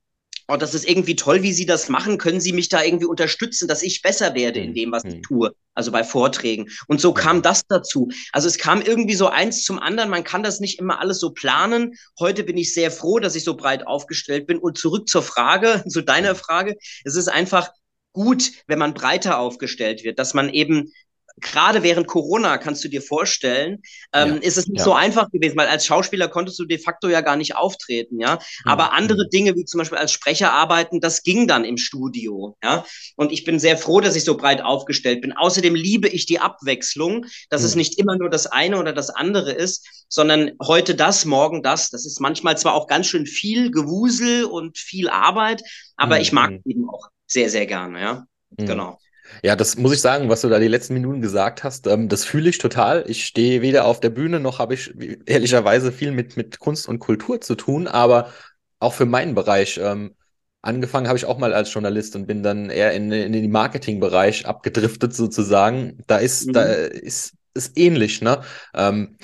oh, 0.48 0.58
das 0.58 0.74
ist 0.74 0.88
irgendwie 0.88 1.16
toll, 1.16 1.42
wie 1.42 1.54
Sie 1.54 1.66
das 1.66 1.90
machen. 1.90 2.18
Können 2.18 2.40
Sie 2.40 2.54
mich 2.54 2.70
da 2.70 2.84
irgendwie 2.84 3.06
unterstützen, 3.06 3.68
dass 3.68 3.84
ich 3.84 4.02
besser 4.02 4.36
werde 4.36 4.60
in 4.60 4.74
dem, 4.74 4.92
was 4.92 5.04
ich 5.04 5.16
hm. 5.16 5.24
tue? 5.24 5.56
Also 5.74 5.92
bei 5.92 6.04
Vorträgen. 6.04 6.70
Und 6.88 7.02
so 7.02 7.14
kam 7.14 7.42
das 7.42 7.64
dazu. 7.68 8.10
Also 8.32 8.48
es 8.48 8.58
kam 8.58 8.82
irgendwie 8.82 9.16
so 9.16 9.28
eins 9.28 9.64
zum 9.64 9.80
anderen. 9.80 10.10
Man 10.10 10.24
kann 10.24 10.44
das 10.44 10.60
nicht 10.60 10.80
immer 10.80 11.00
alles 11.00 11.20
so 11.20 11.32
planen. 11.32 11.96
Heute 12.20 12.44
bin 12.44 12.58
ich 12.58 12.74
sehr 12.74 12.92
froh, 12.92 13.20
dass 13.20 13.36
ich 13.36 13.44
so 13.44 13.56
breit 13.56 13.86
aufgestellt 13.86 14.48
bin. 14.48 14.58
Und 14.58 14.78
zurück 14.78 15.10
zur 15.10 15.24
Frage, 15.24 15.84
zu 15.90 16.02
deiner 16.02 16.36
Frage. 16.36 16.76
Es 17.04 17.16
ist 17.16 17.28
einfach 17.28 17.72
gut, 18.14 18.52
wenn 18.68 18.80
man 18.80 18.94
breiter 18.94 19.40
aufgestellt 19.40 20.04
wird, 20.04 20.20
dass 20.20 20.34
man 20.34 20.50
eben 20.50 20.94
gerade 21.38 21.84
während 21.84 22.08
Corona, 22.08 22.58
kannst 22.58 22.84
du 22.84 22.88
dir 22.88 23.02
vorstellen, 23.02 23.82
ähm, 24.14 24.36
ja, 24.36 24.42
ist 24.42 24.58
es 24.58 24.68
nicht 24.68 24.80
ja. 24.80 24.86
so 24.86 24.94
einfach 24.94 25.30
gewesen, 25.32 25.58
weil 25.58 25.68
als 25.68 25.86
Schauspieler 25.86 26.28
konntest 26.28 26.58
du 26.60 26.66
de 26.66 26.78
facto 26.78 27.10
ja 27.10 27.22
gar 27.22 27.36
nicht 27.36 27.56
auftreten, 27.56 28.20
ja. 28.20 28.36
Mhm. 28.36 28.72
Aber 28.72 28.94
andere 28.94 29.28
Dinge, 29.30 29.56
wie 29.56 29.66
zum 29.66 29.80
Beispiel 29.80 29.98
als 29.98 30.12
Sprecher 30.12 30.54
arbeiten, 30.54 31.02
das 31.02 31.24
ging 31.24 31.48
dann 31.48 31.66
im 31.66 31.78
Studio, 31.78 32.56
ja. 32.64 32.86
Und 33.16 33.32
ich 33.32 33.44
bin 33.44 33.60
sehr 33.60 33.78
froh, 33.78 34.00
dass 34.00 34.16
ich 34.16 34.24
so 34.24 34.38
breit 34.38 34.62
aufgestellt 34.62 35.22
bin. 35.22 35.34
Außerdem 35.34 35.76
liebe 35.76 36.08
ich 36.08 36.26
die 36.26 36.40
Abwechslung, 36.40 37.26
dass 37.50 37.64
es 37.64 37.76
nicht 37.76 38.00
immer 38.00 38.18
nur 38.18 38.30
das 38.30 38.48
eine 38.48 38.80
oder 38.80 38.94
das 38.94 39.10
andere 39.10 39.52
ist, 39.52 40.06
sondern 40.08 40.52
heute 40.62 40.96
das, 40.96 41.26
morgen 41.26 41.64
das. 41.64 41.90
Das 41.90 42.06
ist 42.06 42.22
manchmal 42.22 42.58
zwar 42.58 42.74
auch 42.74 42.88
ganz 42.88 43.08
schön 43.08 43.26
viel 43.26 43.72
Gewusel 43.72 44.46
und 44.46 44.78
viel 44.78 45.10
Arbeit, 45.10 45.64
aber 45.98 46.20
ich 46.20 46.32
mag 46.32 46.60
eben 46.66 46.90
auch 46.90 47.10
sehr, 47.28 47.50
sehr 47.50 47.66
gerne, 47.66 48.02
ja. 48.02 48.26
Genau. 48.58 48.98
Ja, 49.44 49.56
das 49.56 49.78
muss 49.78 49.94
ich 49.94 50.02
sagen, 50.02 50.30
was 50.30 50.42
du 50.42 50.50
da 50.50 50.60
die 50.60 50.68
letzten 50.68 50.94
Minuten 50.94 51.22
gesagt 51.22 51.64
hast, 51.64 51.88
ähm, 51.88 52.10
das 52.10 52.26
fühle 52.26 52.50
ich 52.50 52.58
total. 52.58 53.04
Ich 53.08 53.26
stehe 53.26 53.62
weder 53.62 53.86
auf 53.86 54.00
der 54.00 54.10
Bühne 54.10 54.40
noch 54.40 54.60
habe 54.60 54.74
ich 54.74 54.94
ehrlicherweise 55.26 55.92
viel 55.92 56.12
mit, 56.12 56.38
mit 56.38 56.60
Kunst 56.60 56.88
und 56.88 57.00
Kultur 57.00 57.42
zu 57.42 57.56
tun, 57.56 57.88
aber 57.88 58.32
auch 58.80 58.94
für 58.94 59.06
meinen 59.06 59.36
Bereich. 59.36 59.80
Ähm, 59.82 60.16
angefangen 60.62 61.08
habe 61.08 61.18
ich 61.18 61.26
auch 61.26 61.38
mal 61.38 61.54
als 61.54 61.74
Journalist 61.74 62.16
und 62.16 62.28
bin 62.28 62.44
dann 62.44 62.70
eher 62.70 62.94
in, 62.94 63.12
in 63.12 63.34
den 63.34 63.52
Marketingbereich 63.52 64.46
abgedriftet 64.46 65.16
sozusagen. 65.16 66.00
Da 66.08 66.18
ist, 66.18 66.48
mhm. 66.48 66.54
da 66.54 66.64
ist 66.64 67.34
es 67.54 67.72
ähnlich, 67.76 68.22
ne? 68.22 68.42
Ähm, 68.74 69.18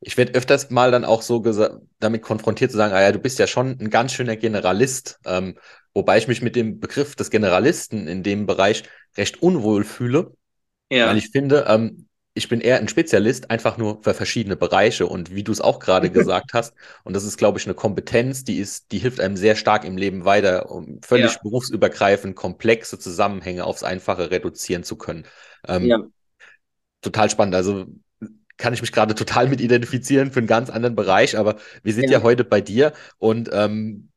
ich 0.00 0.16
werde 0.16 0.34
öfters 0.34 0.70
mal 0.70 0.90
dann 0.90 1.04
auch 1.04 1.22
so 1.22 1.42
damit 1.98 2.22
konfrontiert 2.22 2.70
zu 2.70 2.76
sagen, 2.76 2.94
ah 2.94 3.00
ja, 3.00 3.12
du 3.12 3.18
bist 3.18 3.38
ja 3.38 3.46
schon 3.46 3.78
ein 3.80 3.90
ganz 3.90 4.12
schöner 4.12 4.36
Generalist. 4.36 5.18
Ähm, 5.24 5.56
wobei 5.96 6.18
ich 6.18 6.28
mich 6.28 6.42
mit 6.42 6.54
dem 6.56 6.78
Begriff 6.78 7.16
des 7.16 7.30
Generalisten 7.30 8.06
in 8.06 8.22
dem 8.22 8.44
Bereich 8.44 8.84
recht 9.16 9.42
unwohl 9.42 9.82
fühle. 9.82 10.34
Ja. 10.90 11.08
Weil 11.08 11.16
ich 11.16 11.30
finde, 11.30 11.64
ähm, 11.68 12.06
ich 12.34 12.50
bin 12.50 12.60
eher 12.60 12.78
ein 12.78 12.86
Spezialist, 12.86 13.50
einfach 13.50 13.78
nur 13.78 14.02
für 14.02 14.12
verschiedene 14.12 14.56
Bereiche. 14.56 15.06
Und 15.06 15.34
wie 15.34 15.42
du 15.42 15.52
es 15.52 15.62
auch 15.62 15.80
gerade 15.80 16.10
gesagt 16.12 16.52
hast, 16.52 16.74
und 17.04 17.14
das 17.14 17.24
ist, 17.24 17.38
glaube 17.38 17.58
ich, 17.58 17.64
eine 17.64 17.72
Kompetenz, 17.74 18.44
die 18.44 18.58
ist, 18.58 18.92
die 18.92 18.98
hilft 18.98 19.20
einem 19.20 19.38
sehr 19.38 19.56
stark 19.56 19.84
im 19.84 19.96
Leben 19.96 20.26
weiter, 20.26 20.70
um 20.70 21.00
völlig 21.02 21.32
ja. 21.32 21.40
berufsübergreifend 21.42 22.36
komplexe 22.36 22.98
Zusammenhänge 22.98 23.64
aufs 23.64 23.82
Einfache 23.82 24.30
reduzieren 24.30 24.84
zu 24.84 24.96
können. 24.96 25.24
Ähm, 25.66 25.86
ja. 25.86 25.98
Total 27.00 27.30
spannend. 27.30 27.54
Also 27.54 27.86
kann 28.58 28.74
ich 28.74 28.82
mich 28.82 28.92
gerade 28.92 29.14
total 29.14 29.48
mit 29.48 29.62
identifizieren 29.62 30.30
für 30.30 30.40
einen 30.40 30.46
ganz 30.46 30.68
anderen 30.68 30.94
Bereich, 30.94 31.38
aber 31.38 31.56
wir 31.82 31.94
sind 31.94 32.10
ja, 32.10 32.18
ja 32.18 32.22
heute 32.22 32.44
bei 32.44 32.60
dir 32.60 32.92
und 33.18 33.48
ähm, 33.52 34.10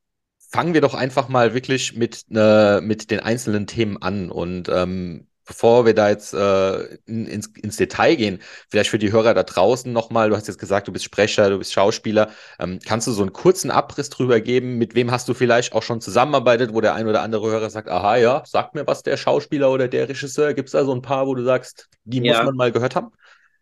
fangen 0.50 0.74
wir 0.74 0.82
doch 0.82 0.96
einfach 0.96 1.30
mal 1.30 1.54
wirklich 1.54 1.96
mit, 1.96 2.26
äh, 2.34 2.82
mit 2.82 3.12
den 3.12 3.20
einzelnen 3.20 3.68
Themen 3.68 4.02
an 4.02 4.32
und 4.32 4.68
ähm, 4.70 5.28
bevor 5.50 5.86
wir 5.86 5.96
da 5.96 6.10
jetzt 6.10 6.34
äh, 6.34 6.98
in, 7.08 7.26
ins, 7.26 7.48
ins 7.48 7.76
Detail 7.76 8.16
gehen, 8.16 8.40
vielleicht 8.70 8.92
für 8.92 9.00
die 9.00 9.12
Hörer 9.12 9.34
da 9.34 9.42
draußen 9.42 9.92
nochmal, 9.92 10.30
du 10.30 10.36
hast 10.36 10.48
jetzt 10.48 10.60
gesagt, 10.60 10.88
du 10.88 10.92
bist 10.92 11.06
Sprecher, 11.06 11.50
du 11.50 11.58
bist 11.58 11.74
Schauspieler, 11.74 12.30
ähm, 12.60 12.80
kannst 12.86 13.08
du 13.08 13.12
so 13.12 13.24
einen 13.24 13.34
kurzen 13.34 13.72
Abriss 13.72 14.12
drüber 14.12 14.42
geben, 14.42 14.78
mit 14.78 14.94
wem 14.94 15.10
hast 15.10 15.28
du 15.28 15.34
vielleicht 15.34 15.74
auch 15.74 15.82
schon 15.82 16.02
zusammenarbeitet, 16.02 16.72
wo 16.74 16.82
der 16.82 16.94
ein 16.94 17.08
oder 17.08 17.24
andere 17.24 17.50
Hörer 17.50 17.72
sagt, 17.72 17.90
aha, 17.90 18.18
ja, 18.18 18.44
sag 18.46 18.76
mir 18.76 18.86
was 18.86 19.02
der 19.02 19.18
Schauspieler 19.18 19.72
oder 19.72 19.88
der 19.88 20.08
Regisseur, 20.08 20.54
gibt 20.54 20.68
es 20.68 20.74
da 20.74 20.86
so 20.86 20.94
ein 20.94 21.02
paar, 21.02 21.26
wo 21.26 21.34
du 21.34 21.44
sagst, 21.44 21.90
die 22.04 22.22
ja. 22.24 22.38
muss 22.38 22.46
man 22.46 22.56
mal 22.56 22.72
gehört 22.72 22.96
haben? 22.96 23.12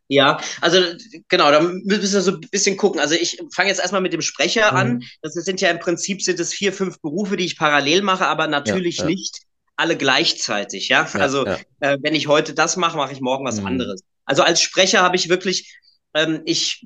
Ja, 0.09 0.39
also 0.61 0.79
genau, 1.27 1.51
da 1.51 1.59
müssen 1.59 2.13
wir 2.13 2.21
so 2.21 2.31
ein 2.31 2.41
bisschen 2.49 2.77
gucken. 2.77 2.99
Also 2.99 3.15
ich 3.15 3.39
fange 3.53 3.69
jetzt 3.69 3.81
erstmal 3.81 4.01
mit 4.01 4.13
dem 4.13 4.21
Sprecher 4.21 4.71
mhm. 4.71 4.77
an. 4.77 5.03
Das 5.21 5.33
sind 5.33 5.59
ja 5.59 5.69
im 5.69 5.79
Prinzip 5.79 6.21
sind 6.21 6.39
es 6.39 6.53
vier, 6.53 6.71
fünf 6.71 7.01
Berufe, 7.01 7.35
die 7.35 7.45
ich 7.45 7.57
parallel 7.57 8.01
mache, 8.01 8.25
aber 8.25 8.47
natürlich 8.47 8.97
ja, 8.97 9.03
ja. 9.03 9.09
nicht 9.09 9.41
alle 9.75 9.97
gleichzeitig, 9.97 10.87
ja. 10.89 11.07
ja 11.13 11.19
also. 11.19 11.45
Äh, 11.45 11.97
wenn 12.01 12.15
ich 12.15 12.27
heute 12.27 12.53
das 12.53 12.77
mache, 12.77 12.97
mache 12.97 13.13
ich 13.13 13.21
morgen 13.21 13.45
was 13.45 13.59
mhm. 13.59 13.67
anderes. 13.67 14.01
Also 14.25 14.43
als 14.43 14.61
Sprecher 14.61 15.01
habe 15.01 15.15
ich 15.15 15.29
wirklich, 15.29 15.77
ähm, 16.13 16.41
ich 16.45 16.85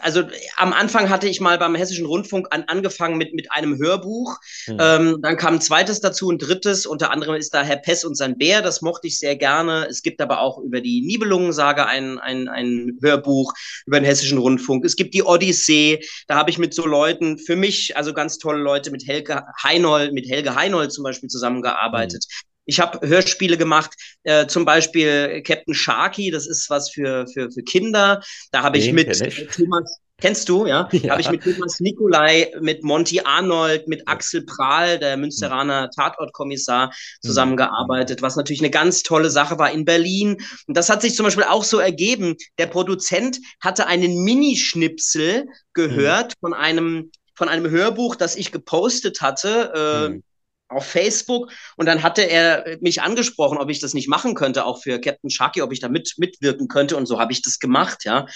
also 0.00 0.24
am 0.56 0.72
Anfang 0.72 1.08
hatte 1.08 1.28
ich 1.28 1.40
mal 1.40 1.58
beim 1.58 1.74
Hessischen 1.74 2.06
Rundfunk 2.06 2.48
an, 2.50 2.64
angefangen 2.66 3.16
mit, 3.16 3.34
mit 3.34 3.50
einem 3.52 3.78
Hörbuch. 3.78 4.36
Mhm. 4.66 4.78
Ähm, 4.80 5.18
dann 5.22 5.36
kam 5.36 5.54
ein 5.54 5.60
zweites 5.60 6.00
dazu, 6.00 6.30
ein 6.30 6.38
drittes. 6.38 6.86
Unter 6.86 7.10
anderem 7.10 7.34
ist 7.34 7.54
da 7.54 7.62
Herr 7.62 7.76
Pess 7.76 8.04
und 8.04 8.14
sein 8.14 8.36
Bär. 8.36 8.62
Das 8.62 8.82
mochte 8.82 9.06
ich 9.06 9.18
sehr 9.18 9.36
gerne. 9.36 9.86
Es 9.88 10.02
gibt 10.02 10.20
aber 10.20 10.40
auch 10.40 10.58
über 10.58 10.80
die 10.80 11.02
Nibelungensage 11.02 11.86
ein, 11.86 12.18
ein, 12.18 12.48
ein 12.48 12.98
Hörbuch 13.02 13.52
über 13.86 14.00
den 14.00 14.04
Hessischen 14.04 14.38
Rundfunk. 14.38 14.84
Es 14.84 14.96
gibt 14.96 15.14
die 15.14 15.22
Odyssee. 15.22 16.04
Da 16.26 16.36
habe 16.36 16.50
ich 16.50 16.58
mit 16.58 16.74
so 16.74 16.86
Leuten, 16.86 17.38
für 17.38 17.56
mich, 17.56 17.96
also 17.96 18.12
ganz 18.12 18.38
tolle 18.38 18.58
Leute, 18.58 18.90
mit 18.90 19.06
Helge 19.06 19.44
Heinold, 19.62 20.12
mit 20.12 20.28
Helge 20.28 20.54
Heinold 20.54 20.92
zum 20.92 21.04
Beispiel 21.04 21.28
zusammengearbeitet. 21.28 22.26
Mhm. 22.28 22.55
Ich 22.66 22.80
habe 22.80 23.06
Hörspiele 23.06 23.56
gemacht, 23.56 23.92
äh, 24.24 24.46
zum 24.46 24.64
Beispiel 24.64 25.42
Captain 25.42 25.74
Sharky, 25.74 26.30
das 26.30 26.46
ist 26.46 26.68
was 26.68 26.90
für, 26.90 27.26
für, 27.26 27.50
für 27.50 27.62
Kinder. 27.62 28.22
Da 28.52 28.62
habe 28.62 28.78
ich 28.78 28.92
mit 28.92 29.20
ich. 29.20 29.46
Thomas, 29.56 30.00
Kennst 30.18 30.48
du, 30.48 30.64
ja? 30.64 30.88
ja. 30.92 31.10
Habe 31.10 31.20
ich 31.20 31.30
mit 31.30 31.42
Thomas 31.42 31.78
Nikolai, 31.78 32.50
mit 32.60 32.82
Monty 32.82 33.20
Arnold, 33.20 33.86
mit 33.86 34.08
Axel 34.08 34.46
Prahl, 34.46 34.98
der 34.98 35.18
Münsteraner 35.18 35.90
Tatortkommissar, 35.90 36.90
zusammengearbeitet, 37.20 38.22
was 38.22 38.36
natürlich 38.36 38.62
eine 38.62 38.70
ganz 38.70 39.02
tolle 39.02 39.28
Sache 39.28 39.58
war 39.58 39.70
in 39.70 39.84
Berlin. 39.84 40.38
Und 40.66 40.76
das 40.76 40.88
hat 40.88 41.02
sich 41.02 41.14
zum 41.14 41.24
Beispiel 41.24 41.44
auch 41.44 41.64
so 41.64 41.78
ergeben. 41.78 42.36
Der 42.56 42.66
Produzent 42.66 43.40
hatte 43.60 43.86
einen 43.86 44.24
Minischnipsel 44.24 45.46
gehört 45.74 46.32
mhm. 46.36 46.40
von 46.40 46.54
einem 46.54 47.10
von 47.34 47.50
einem 47.50 47.68
Hörbuch, 47.68 48.16
das 48.16 48.34
ich 48.34 48.50
gepostet 48.50 49.20
hatte, 49.20 49.72
äh, 49.74 50.08
mhm 50.08 50.22
auf 50.68 50.86
Facebook 50.86 51.50
und 51.76 51.86
dann 51.86 52.02
hatte 52.02 52.22
er 52.22 52.76
mich 52.80 53.02
angesprochen, 53.02 53.58
ob 53.58 53.70
ich 53.70 53.78
das 53.78 53.94
nicht 53.94 54.08
machen 54.08 54.34
könnte, 54.34 54.64
auch 54.64 54.82
für 54.82 55.00
Captain 55.00 55.30
Sharky, 55.30 55.62
ob 55.62 55.72
ich 55.72 55.80
da 55.80 55.88
mit, 55.88 56.14
mitwirken 56.16 56.68
könnte 56.68 56.96
und 56.96 57.06
so 57.06 57.20
habe 57.20 57.32
ich 57.32 57.42
das 57.42 57.58
gemacht, 57.58 58.04
ja. 58.04 58.26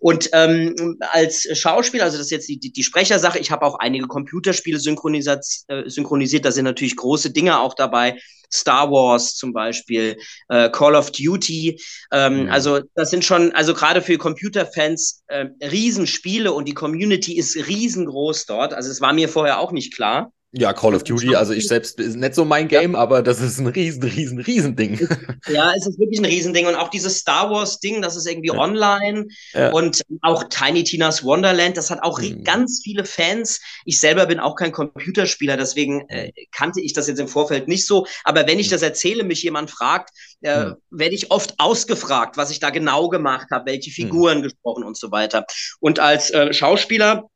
Und 0.00 0.30
ähm, 0.32 0.98
als 1.12 1.46
Schauspieler, 1.52 2.04
also 2.04 2.16
das 2.16 2.26
ist 2.26 2.32
jetzt 2.32 2.48
die, 2.48 2.58
die, 2.58 2.72
die 2.72 2.84
Sprechersache, 2.84 3.38
ich 3.38 3.50
habe 3.50 3.66
auch 3.66 3.78
einige 3.78 4.06
Computerspiele 4.06 4.78
synchronisiert, 4.80 5.44
äh, 5.68 5.88
synchronisiert, 5.88 6.44
da 6.44 6.52
sind 6.52 6.64
natürlich 6.64 6.96
große 6.96 7.30
Dinge 7.30 7.60
auch 7.60 7.74
dabei, 7.74 8.18
Star 8.54 8.90
Wars 8.90 9.34
zum 9.34 9.52
Beispiel, 9.52 10.16
äh, 10.48 10.70
Call 10.70 10.94
of 10.94 11.10
Duty. 11.10 11.80
Ähm, 12.12 12.44
mhm. 12.44 12.50
Also 12.50 12.80
das 12.94 13.10
sind 13.10 13.24
schon, 13.24 13.52
also 13.52 13.74
gerade 13.74 14.00
für 14.00 14.16
Computerfans 14.16 15.22
äh, 15.26 15.46
Riesenspiele 15.60 16.52
und 16.52 16.66
die 16.68 16.74
Community 16.74 17.36
ist 17.36 17.56
riesengroß 17.56 18.46
dort. 18.46 18.72
Also 18.72 18.90
es 18.90 19.00
war 19.00 19.12
mir 19.12 19.28
vorher 19.28 19.58
auch 19.58 19.72
nicht 19.72 19.94
klar. 19.94 20.32
Ja, 20.56 20.72
Call 20.72 20.94
of 20.94 21.02
Duty, 21.02 21.34
also 21.34 21.52
ich 21.52 21.66
selbst 21.66 21.98
ist 21.98 22.14
nicht 22.14 22.34
so 22.36 22.44
mein 22.44 22.68
Game, 22.68 22.92
ja. 22.92 22.98
aber 22.98 23.22
das 23.22 23.40
ist 23.40 23.58
ein 23.58 23.66
riesen, 23.66 24.04
riesen, 24.04 24.38
riesen 24.38 24.76
Ding. 24.76 25.00
Ja, 25.48 25.72
es 25.76 25.86
ist 25.86 25.98
wirklich 25.98 26.20
ein 26.20 26.24
Riesending 26.24 26.66
und 26.66 26.76
auch 26.76 26.88
dieses 26.88 27.18
Star 27.18 27.50
Wars 27.50 27.80
Ding, 27.80 28.00
das 28.00 28.14
ist 28.14 28.26
irgendwie 28.26 28.48
ja. 28.48 28.58
online 28.58 29.26
ja. 29.52 29.72
und 29.72 30.02
auch 30.22 30.44
Tiny 30.44 30.84
Tina's 30.84 31.24
Wonderland, 31.24 31.76
das 31.76 31.90
hat 31.90 32.02
auch 32.02 32.20
mhm. 32.20 32.44
ganz 32.44 32.80
viele 32.84 33.04
Fans. 33.04 33.60
Ich 33.84 33.98
selber 33.98 34.26
bin 34.26 34.38
auch 34.38 34.54
kein 34.54 34.70
Computerspieler, 34.70 35.56
deswegen 35.56 36.08
äh, 36.08 36.30
kannte 36.52 36.80
ich 36.80 36.92
das 36.92 37.08
jetzt 37.08 37.18
im 37.18 37.28
Vorfeld 37.28 37.66
nicht 37.66 37.84
so, 37.84 38.06
aber 38.22 38.46
wenn 38.46 38.60
ich 38.60 38.68
mhm. 38.68 38.72
das 38.72 38.82
erzähle, 38.82 39.24
mich 39.24 39.42
jemand 39.42 39.72
fragt, 39.72 40.10
äh, 40.42 40.66
mhm. 40.66 40.76
werde 40.90 41.14
ich 41.14 41.30
oft 41.32 41.54
ausgefragt, 41.58 42.36
was 42.36 42.50
ich 42.50 42.60
da 42.60 42.70
genau 42.70 43.08
gemacht 43.08 43.48
habe, 43.50 43.72
welche 43.72 43.90
mhm. 43.90 43.94
Figuren 43.94 44.38
mhm. 44.38 44.42
gesprochen 44.44 44.84
und 44.84 44.96
so 44.96 45.10
weiter. 45.10 45.46
Und 45.80 45.98
als 45.98 46.30
äh, 46.30 46.52
Schauspieler 46.52 47.28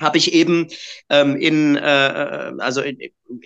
habe 0.00 0.18
ich 0.18 0.32
eben 0.32 0.68
ähm, 1.08 1.36
in, 1.36 1.76
äh, 1.76 2.50
äh 2.50 2.54
also 2.58 2.82
in, 2.82 2.98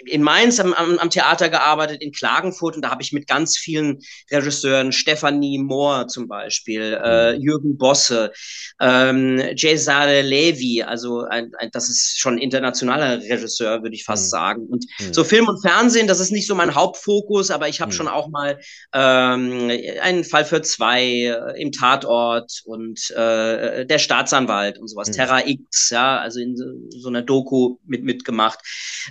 in 0.07 0.23
Mainz 0.23 0.61
am, 0.61 0.75
am, 0.75 1.11
Theater 1.11 1.49
gearbeitet, 1.49 2.03
in 2.03 2.13
Klagenfurt 2.13 2.77
und 2.77 2.83
da 2.83 2.91
habe 2.91 3.03
ich 3.03 3.13
mit 3.13 3.27
ganz 3.27 3.57
vielen 3.57 4.01
Regisseuren, 4.31 4.93
Stephanie 4.93 5.59
Moore 5.59 6.07
zum 6.07 6.29
Beispiel, 6.29 6.99
äh, 7.03 7.37
mhm. 7.37 7.43
Jürgen 7.43 7.79
Bosse, 7.79 8.33
ähm, 8.81 9.41
Cesare 9.57 10.23
Levi, 10.23 10.83
also 10.83 11.25
ein, 11.25 11.53
ein, 11.59 11.71
das 11.73 11.89
ist 11.89 12.19
schon 12.19 12.35
ein 12.35 12.39
internationaler 12.39 13.21
Regisseur, 13.21 13.83
würde 13.83 13.95
ich 13.95 14.05
fast 14.05 14.27
mhm. 14.27 14.31
sagen. 14.31 14.67
Und 14.67 14.87
mhm. 14.99 15.13
so 15.13 15.25
Film 15.25 15.49
und 15.49 15.61
Fernsehen, 15.61 16.07
das 16.07 16.21
ist 16.21 16.33
nicht 16.33 16.47
so 16.47 16.55
mein 16.55 16.75
Hauptfokus, 16.75 17.51
aber 17.51 17.69
ich 17.69 17.81
habe 17.81 17.93
mhm. 17.93 17.97
schon 17.97 18.09
auch 18.09 18.29
mal 18.29 18.59
ähm, 18.95 19.71
einen 20.01 20.25
Fall 20.25 20.45
für 20.45 20.63
zwei 20.63 21.03
äh, 21.05 21.61
im 21.61 21.73
Tatort 21.73 22.63
und 22.65 23.11
äh, 23.11 23.85
der 23.85 23.99
Staatsanwalt 23.99 24.79
und 24.79 24.89
sowas, 24.89 25.09
mhm. 25.09 25.13
Terra 25.13 25.47
X, 25.47 25.91
ja, 25.91 26.19
also 26.19 26.41
in 26.41 26.57
so, 26.57 26.65
so 26.91 27.09
einer 27.09 27.23
Doku 27.23 27.77
mit 27.85 28.05
mitgemacht. 28.05 28.61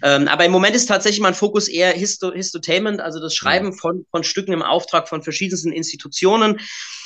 Ähm, 0.02 0.28
aber 0.28 0.46
im 0.46 0.52
Moment 0.52 0.65
Moment 0.66 0.78
ist 0.78 0.88
tatsächlich 0.88 1.22
mein 1.22 1.36
Fokus 1.36 1.68
eher 1.68 1.92
Histo 1.92 2.34
Histotainment, 2.34 3.00
also 3.00 3.20
das 3.20 3.36
Schreiben 3.36 3.72
von, 3.72 4.08
von 4.10 4.24
Stücken 4.24 4.52
im 4.52 4.64
Auftrag 4.64 5.08
von 5.08 5.22
verschiedensten 5.22 5.72
Institutionen. 5.72 6.60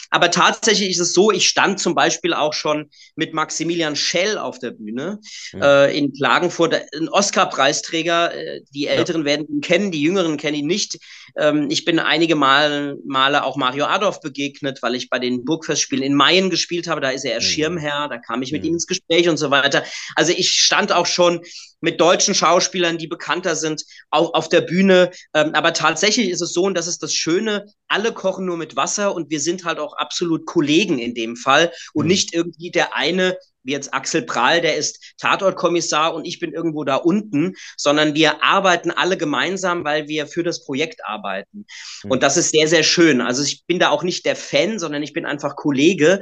Aber 0.10 0.32
tatsächlich 0.32 0.90
ist 0.90 1.00
es 1.00 1.14
so, 1.14 1.32
ich 1.32 1.48
stand 1.48 1.80
zum 1.80 1.96
Beispiel 1.96 2.34
auch 2.34 2.54
schon 2.54 2.90
mit 3.16 3.34
Maximilian 3.34 3.96
Schell 3.96 4.38
auf 4.38 4.60
der 4.60 4.72
Bühne 4.72 5.20
mhm. 5.54 5.62
äh, 5.62 5.98
in 5.98 6.14
Klagenfurt, 6.14 6.74
ein 6.74 7.10
Oscar-Preisträger. 7.10 8.34
Äh, 8.34 8.62
die 8.74 8.88
Älteren 8.88 9.22
ja. 9.22 9.26
werden 9.26 9.48
ihn 9.48 9.62
kennen, 9.62 9.92
die 9.92 10.02
Jüngeren 10.02 10.38
kennen 10.38 10.58
ihn 10.58 10.68
nicht. 10.68 10.98
Ähm, 11.38 11.68
ich 11.70 11.86
bin 11.86 12.00
einige 12.00 12.36
Mal, 12.36 12.98
Male 13.06 13.44
auch 13.44 13.56
Mario 13.56 13.86
Adolf 13.86 14.22
begegnet, 14.22 14.80
weil 14.82 14.96
ich 14.96 15.10
bei 15.10 15.20
den 15.20 15.46
Burgfestspielen 15.46 16.04
in 16.04 16.16
Mayen 16.16 16.50
gespielt 16.50 16.88
habe. 16.88 17.02
Da 17.02 17.10
ist 17.10 17.26
er 17.26 17.40
mhm. 17.40 17.44
Schirmherr, 17.44 18.08
da 18.10 18.18
kam 18.18 18.42
ich 18.42 18.52
mit 18.52 18.64
mhm. 18.64 18.70
ihm 18.70 18.74
ins 18.76 18.88
Gespräch 18.88 19.30
und 19.30 19.38
so 19.38 19.52
weiter. 19.52 19.84
Also 20.16 20.34
ich 20.36 20.50
stand 20.52 20.92
auch 20.92 21.06
schon 21.06 21.42
mit 21.82 22.02
deutschen 22.02 22.36
Schauspielern, 22.36 22.98
die 22.98 23.08
bekannter 23.08 23.56
sind, 23.56 23.86
auch 24.10 24.34
auf 24.34 24.50
der 24.50 24.62
Bühne. 24.62 25.12
Ähm, 25.34 25.54
aber 25.54 25.74
tatsächlich 25.74 26.30
ist 26.30 26.42
es 26.42 26.54
so, 26.54 26.64
und 26.64 26.76
das 26.76 26.88
ist 26.88 27.04
das 27.04 27.14
Schöne, 27.14 27.66
alle 27.88 28.14
kochen 28.14 28.46
nur 28.46 28.58
mit 28.58 28.76
Wasser 28.76 29.16
und 29.16 29.30
wir 29.30 29.40
sind 29.40 29.66
halt 29.66 29.80
auch 29.80 29.94
absolut 30.00 30.46
Kollegen 30.46 31.00
in 31.00 31.14
dem 31.14 31.36
Fall 31.36 31.72
und 31.94 32.06
mhm. 32.06 32.10
nicht 32.10 32.34
irgendwie 32.34 32.72
der 32.72 32.96
eine 32.96 33.38
wie 33.64 33.74
jetzt 33.74 33.94
Axel 33.94 34.22
Prahl, 34.22 34.62
der 34.62 34.78
ist 34.78 35.14
Tatortkommissar 35.18 36.14
und 36.14 36.26
ich 36.26 36.40
bin 36.40 36.54
irgendwo 36.54 36.84
da 36.84 36.96
unten, 36.96 37.56
sondern 37.78 38.16
wir 38.16 38.44
arbeiten 38.44 38.92
alle 38.92 39.18
gemeinsam, 39.18 39.84
weil 39.84 40.08
wir 40.08 40.28
für 40.28 40.44
das 40.44 40.64
Projekt 40.64 41.02
arbeiten. 41.06 41.66
Mhm. 42.04 42.12
Und 42.12 42.24
das 42.24 42.38
ist 42.38 42.52
sehr, 42.52 42.68
sehr 42.68 42.84
schön. 42.84 43.22
Also 43.22 43.44
ich 43.44 43.66
bin 43.66 43.80
da 43.80 43.90
auch 43.90 44.04
nicht 44.04 44.26
der 44.26 44.36
Fan, 44.36 44.80
sondern 44.80 45.04
ich 45.04 45.14
bin 45.14 45.26
einfach 45.26 45.56
Kollege. 45.56 46.22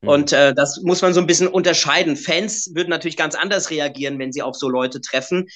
Mhm. 0.00 0.08
Und 0.08 0.32
äh, 0.32 0.54
das 0.54 0.80
muss 0.82 1.02
man 1.02 1.12
so 1.12 1.20
ein 1.20 1.26
bisschen 1.26 1.48
unterscheiden. 1.48 2.16
Fans 2.16 2.72
würden 2.74 2.90
natürlich 2.90 3.16
ganz 3.16 3.34
anders 3.34 3.70
reagieren, 3.70 4.18
wenn 4.18 4.32
sie 4.32 4.42
auf 4.42 4.56
so 4.56 4.68
Leute 4.68 5.00
treffen. 5.00 5.40
Mhm. 5.40 5.46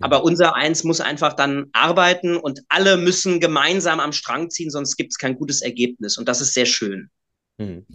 Aber 0.00 0.24
unser 0.24 0.54
Eins 0.54 0.84
muss 0.84 1.00
einfach 1.00 1.32
dann 1.32 1.66
arbeiten 1.72 2.36
und 2.36 2.60
alle 2.68 2.96
müssen 2.96 3.40
gemeinsam 3.40 3.98
am 3.98 4.12
Strang 4.12 4.50
ziehen, 4.50 4.70
sonst 4.70 4.96
gibt 4.96 5.12
es 5.12 5.18
kein 5.18 5.36
gutes 5.36 5.62
Ergebnis. 5.62 6.18
Und 6.18 6.28
das 6.28 6.40
ist 6.40 6.52
sehr 6.52 6.66
schön. 6.66 7.10
Hm. 7.58 7.86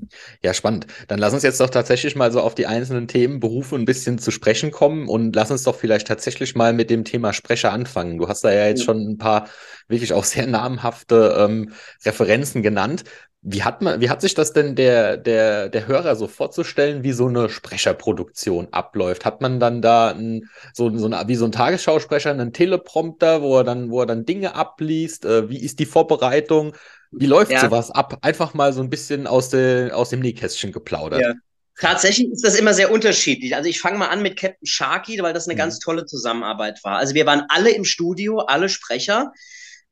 Ja, 0.44 0.54
spannend. 0.54 0.86
Dann 1.08 1.18
lass 1.20 1.34
uns 1.34 1.42
jetzt 1.44 1.60
doch 1.60 1.70
tatsächlich 1.70 2.16
mal 2.16 2.32
so 2.32 2.42
auf 2.42 2.54
die 2.54 2.68
einzelnen 2.68 3.08
Themen, 3.08 3.40
Berufe 3.40 3.76
ein 3.76 3.86
bisschen 3.86 4.20
zu 4.20 4.30
sprechen 4.32 4.70
kommen 4.72 5.08
und 5.10 5.36
lass 5.36 5.50
uns 5.50 5.64
doch 5.64 5.76
vielleicht 5.76 6.08
tatsächlich 6.08 6.56
mal 6.56 6.74
mit 6.74 6.90
dem 6.92 7.04
Thema 7.04 7.34
Sprecher 7.34 7.74
anfangen. 7.74 8.18
Du 8.20 8.28
hast 8.28 8.44
da 8.44 8.52
ja 8.54 8.68
jetzt 8.68 8.84
schon 8.84 9.00
ein 9.00 9.18
paar 9.18 9.50
wirklich 9.88 10.14
auch 10.14 10.24
sehr 10.24 10.46
namhafte 10.48 11.36
ähm, 11.40 11.74
Referenzen 12.06 12.62
genannt. 12.62 13.04
Wie 13.42 13.64
hat 13.64 13.82
man, 13.82 14.02
wie 14.02 14.10
hat 14.10 14.22
sich 14.22 14.34
das 14.34 14.52
denn 14.54 14.76
der, 14.76 15.16
der, 15.18 15.70
der 15.70 15.88
Hörer 15.88 16.16
so 16.16 16.28
vorzustellen, 16.28 17.04
wie 17.04 17.12
so 17.14 17.28
eine 17.28 17.50
Sprecherproduktion 17.50 18.68
abläuft? 18.72 19.26
Hat 19.26 19.42
man 19.42 19.60
dann 19.60 19.82
da 19.82 20.10
ein, 20.12 20.50
so, 20.74 20.96
so 20.98 21.06
eine, 21.06 21.28
wie 21.28 21.36
so 21.36 21.46
ein 21.46 21.52
Tagesschausprecher 21.52 22.32
einen 22.32 22.52
Teleprompter, 22.54 23.42
wo 23.42 23.58
er 23.58 23.64
dann, 23.64 23.90
wo 23.90 24.02
er 24.02 24.06
dann 24.06 24.26
Dinge 24.26 24.56
abliest? 24.56 25.26
Äh, 25.26 25.50
wie 25.50 25.60
ist 25.64 25.80
die 25.80 25.86
Vorbereitung? 25.86 26.74
Wie 27.12 27.26
läuft 27.26 27.52
ja. 27.52 27.62
sowas 27.62 27.92
ab? 27.92 28.18
Einfach 28.22 28.54
mal 28.54 28.74
so 28.74 28.82
ein 28.82 28.90
bisschen 28.90 29.28
aus, 29.28 29.50
de, 29.50 29.92
aus 29.92 30.10
dem 30.10 30.20
Nähkästchen 30.20 30.72
geplaudert. 30.72 31.22
Ja. 31.22 31.34
Tatsächlich 31.80 32.32
ist 32.32 32.44
das 32.44 32.56
immer 32.56 32.74
sehr 32.74 32.92
unterschiedlich. 32.92 33.56
Also 33.56 33.70
ich 33.70 33.80
fange 33.80 34.00
mal 34.00 34.08
an 34.08 34.24
mit 34.24 34.38
Captain 34.38 34.66
Sharky, 34.66 35.22
weil 35.22 35.34
das 35.34 35.48
eine 35.48 35.54
mhm. 35.54 35.60
ganz 35.60 35.80
tolle 35.80 36.06
Zusammenarbeit 36.06 36.84
war. 36.84 36.98
Also 36.98 37.14
wir 37.14 37.26
waren 37.26 37.44
alle 37.50 37.70
im 37.70 37.86
Studio, 37.86 38.40
alle 38.40 38.68
Sprecher. 38.68 39.32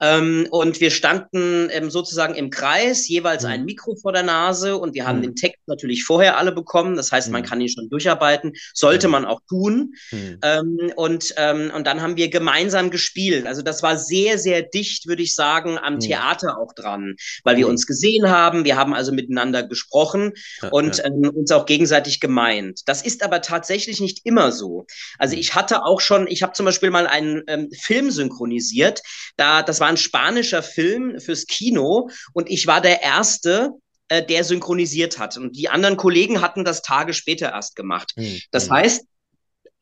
Ähm, 0.02 0.48
und 0.52 0.82
wir 0.82 0.92
standen 0.92 1.70
ähm, 1.72 1.90
sozusagen 1.90 2.36
im 2.36 2.50
Kreis, 2.50 3.08
jeweils 3.08 3.44
mhm. 3.44 3.50
ein 3.50 3.66
Mikro 3.66 3.96
vor 3.96 4.12
der 4.12 4.24
Nase 4.24 4.78
und 4.78 4.94
wir 4.94 5.08
haben 5.08 5.20
mhm. 5.20 5.24
den 5.24 5.36
Text 5.36 5.62
natürlich 5.68 6.04
vorher 6.04 6.38
alle 6.38 6.52
bekommen. 6.52 6.98
Das 6.98 7.12
heißt, 7.12 7.32
man 7.32 7.42
mhm. 7.42 7.46
kann 7.46 7.62
ihn 7.62 7.70
schon 7.70 7.90
durcharbeiten, 7.90 8.54
sollte 8.74 9.08
mhm. 9.08 9.12
man 9.12 9.26
auch 9.26 9.40
tun. 9.48 9.94
Mhm. 10.12 10.40
Ähm, 10.42 10.92
und, 10.98 11.34
ähm, 11.38 11.72
und 11.74 11.88
dann 11.88 12.02
haben 12.02 12.18
wir 12.18 12.30
gemeinsam 12.30 12.92
gespielt. 12.92 13.48
Also 13.48 13.62
das 13.62 13.84
war 13.84 13.98
sehr, 13.98 14.38
sehr 14.38 14.64
dicht, 14.64 15.08
würde 15.08 15.24
ich 15.24 15.34
sagen, 15.34 15.78
am 15.78 16.00
Theater 16.00 16.58
auch 16.58 16.74
dran, 16.74 17.16
weil 17.44 17.56
wir 17.56 17.68
uns 17.68 17.88
gesehen 17.88 18.30
haben. 18.30 18.66
Wir 18.66 18.76
haben 18.76 18.94
also 18.94 19.14
miteinander 19.14 19.64
gesprochen 19.64 20.34
ja, 20.62 20.70
und 20.70 20.98
ja. 20.98 21.06
Ähm, 21.06 21.32
uns 21.34 21.52
auch 21.52 21.66
gegenseitig 21.66 22.20
gemeint. 22.20 22.82
Das 22.86 23.02
ist 23.02 23.24
aber 23.24 23.42
tatsächlich 23.42 24.02
nicht 24.02 24.26
immer 24.26 24.52
so. 24.52 24.86
Also 25.18 25.38
ich 25.38 25.56
hatte 25.56 25.84
auch 25.86 26.02
schon, 26.02 26.28
ich 26.28 26.44
habe 26.44 26.54
zum 26.54 26.66
Beispiel 26.66 26.90
mal 26.90 27.08
einen 27.08 27.44
ähm, 27.48 27.70
Film 27.72 28.12
synchronisiert. 28.12 29.02
Da, 29.38 29.62
das 29.62 29.80
war 29.80 29.85
war 29.86 29.92
ein 29.92 29.98
spanischer 29.98 30.64
Film 30.64 31.20
fürs 31.20 31.46
Kino 31.46 32.10
und 32.34 32.50
ich 32.50 32.66
war 32.66 32.82
der 32.82 33.04
Erste, 33.04 33.70
äh, 34.08 34.26
der 34.26 34.44
synchronisiert 34.44 35.20
hat. 35.20 35.38
Und 35.38 35.56
die 35.56 35.70
anderen 35.70 35.96
Kollegen 35.96 36.42
hatten 36.42 36.66
das 36.66 36.82
Tage 36.82 37.14
später 37.14 37.52
erst 37.52 37.76
gemacht. 37.76 38.14
Mhm. 38.16 38.42
Das 38.50 38.72
heißt, 38.72 39.06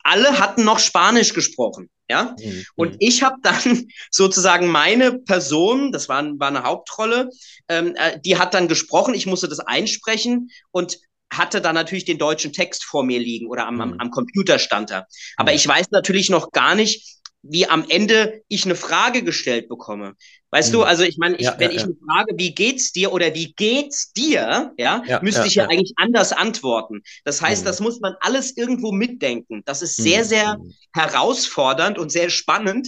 alle 0.04 0.40
hatten 0.40 0.66
noch 0.66 0.80
Spanisch 0.80 1.34
gesprochen, 1.34 1.90
ja. 2.10 2.36
Mhm. 2.38 2.66
Und 2.76 2.90
hm. 2.90 2.98
ich 3.00 3.24
habe 3.24 3.38
dann 3.44 3.88
sozusagen 4.12 4.68
meine 4.68 5.20
Person, 5.20 5.94
das 5.94 6.10
war, 6.10 6.22
war 6.38 6.50
eine 6.50 6.64
Hauptrolle, 6.64 7.30
ähm, 7.70 7.96
äh, 7.96 8.20
die 8.20 8.38
hat 8.38 8.54
dann 8.54 8.68
gesprochen. 8.68 9.14
Ich 9.14 9.26
musste 9.26 9.48
das 9.48 9.62
einsprechen 9.62 10.50
und 10.72 10.98
hatte 11.32 11.62
dann 11.62 11.76
natürlich 11.76 12.04
den 12.04 12.18
deutschen 12.18 12.52
Text 12.52 12.84
vor 12.84 13.06
mir 13.06 13.20
liegen 13.20 13.48
oder 13.48 13.66
am, 13.68 13.80
am, 13.80 13.92
hm. 13.94 14.00
am 14.02 14.12
Computer 14.12 14.60
stand 14.60 14.92
er. 14.92 15.08
Aber 15.38 15.54
ich 15.54 15.66
weiß 15.66 15.92
natürlich 15.92 16.30
noch 16.30 16.52
gar 16.52 16.76
nicht, 16.76 17.23
wie 17.44 17.68
am 17.68 17.86
Ende 17.90 18.42
ich 18.48 18.66
eine 18.66 18.76
Frage 18.76 19.22
gestellt 19.22 19.68
bekomme. 19.68 20.16
Weißt 20.50 20.70
mhm. 20.70 20.74
du, 20.74 20.84
also 20.84 21.04
ich 21.04 21.18
meine, 21.18 21.36
ich, 21.36 21.44
ja, 21.44 21.56
wenn 21.58 21.72
ja, 21.72 21.78
ich 21.78 21.84
eine 21.84 21.96
Frage, 22.08 22.34
wie 22.38 22.56
geht's 22.56 22.94
dir 22.94 23.12
oder 23.12 23.34
wie 23.36 23.54
geht's 23.54 24.14
dir, 24.14 24.72
ja, 24.78 25.04
müsste 25.22 25.46
ich 25.46 25.56
ja, 25.56 25.66
eigentlich 25.66 25.94
anders 25.98 26.32
antworten. 26.32 27.04
Das 27.26 27.42
heißt, 27.42 27.64
mhm. 27.64 27.66
das 27.66 27.80
muss 27.82 28.00
man 28.00 28.16
alles 28.22 28.56
irgendwo 28.56 28.92
mitdenken. 28.92 29.62
Das 29.66 29.82
ist 29.82 29.98
sehr, 29.98 30.24
mhm. 30.24 30.28
sehr 30.28 30.58
mhm. 30.58 30.74
herausfordernd 30.94 32.00
und 32.00 32.12
sehr 32.12 32.30
spannend. 32.30 32.88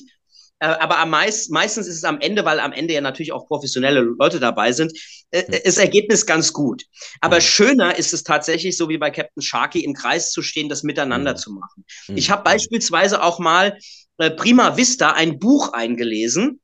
Äh, 0.60 0.68
aber 0.68 1.00
am 1.00 1.10
meist, 1.10 1.52
meistens 1.52 1.88
ist 1.88 1.98
es 1.98 2.04
am 2.06 2.22
Ende, 2.22 2.46
weil 2.46 2.62
am 2.62 2.72
Ende 2.72 2.94
ja 2.94 3.02
natürlich 3.02 3.34
auch 3.34 3.46
professionelle 3.48 4.00
Leute 4.00 4.40
dabei 4.40 4.72
sind, 4.72 4.98
äh, 5.32 5.44
ist 5.64 5.78
Ergebnis 5.78 6.26
ganz 6.26 6.54
gut. 6.54 6.84
Aber 7.20 7.42
schöner 7.42 7.98
ist 7.98 8.14
es 8.14 8.24
tatsächlich, 8.24 8.78
so 8.78 8.88
wie 8.88 8.98
bei 8.98 9.12
Captain 9.12 9.42
Sharky, 9.42 9.84
im 9.84 9.94
Kreis 9.94 10.32
zu 10.32 10.42
stehen, 10.42 10.70
das 10.70 10.84
miteinander 10.84 11.36
zu 11.36 11.52
machen. 11.52 11.84
Ich 12.16 12.30
habe 12.30 12.44
beispielsweise 12.44 13.22
auch 13.22 13.40
mal 13.40 13.78
äh, 14.18 14.32
Prima 14.32 14.78
Vista 14.78 15.12
ein 15.12 15.40
Buch 15.40 15.74
eingelesen. 15.74 16.62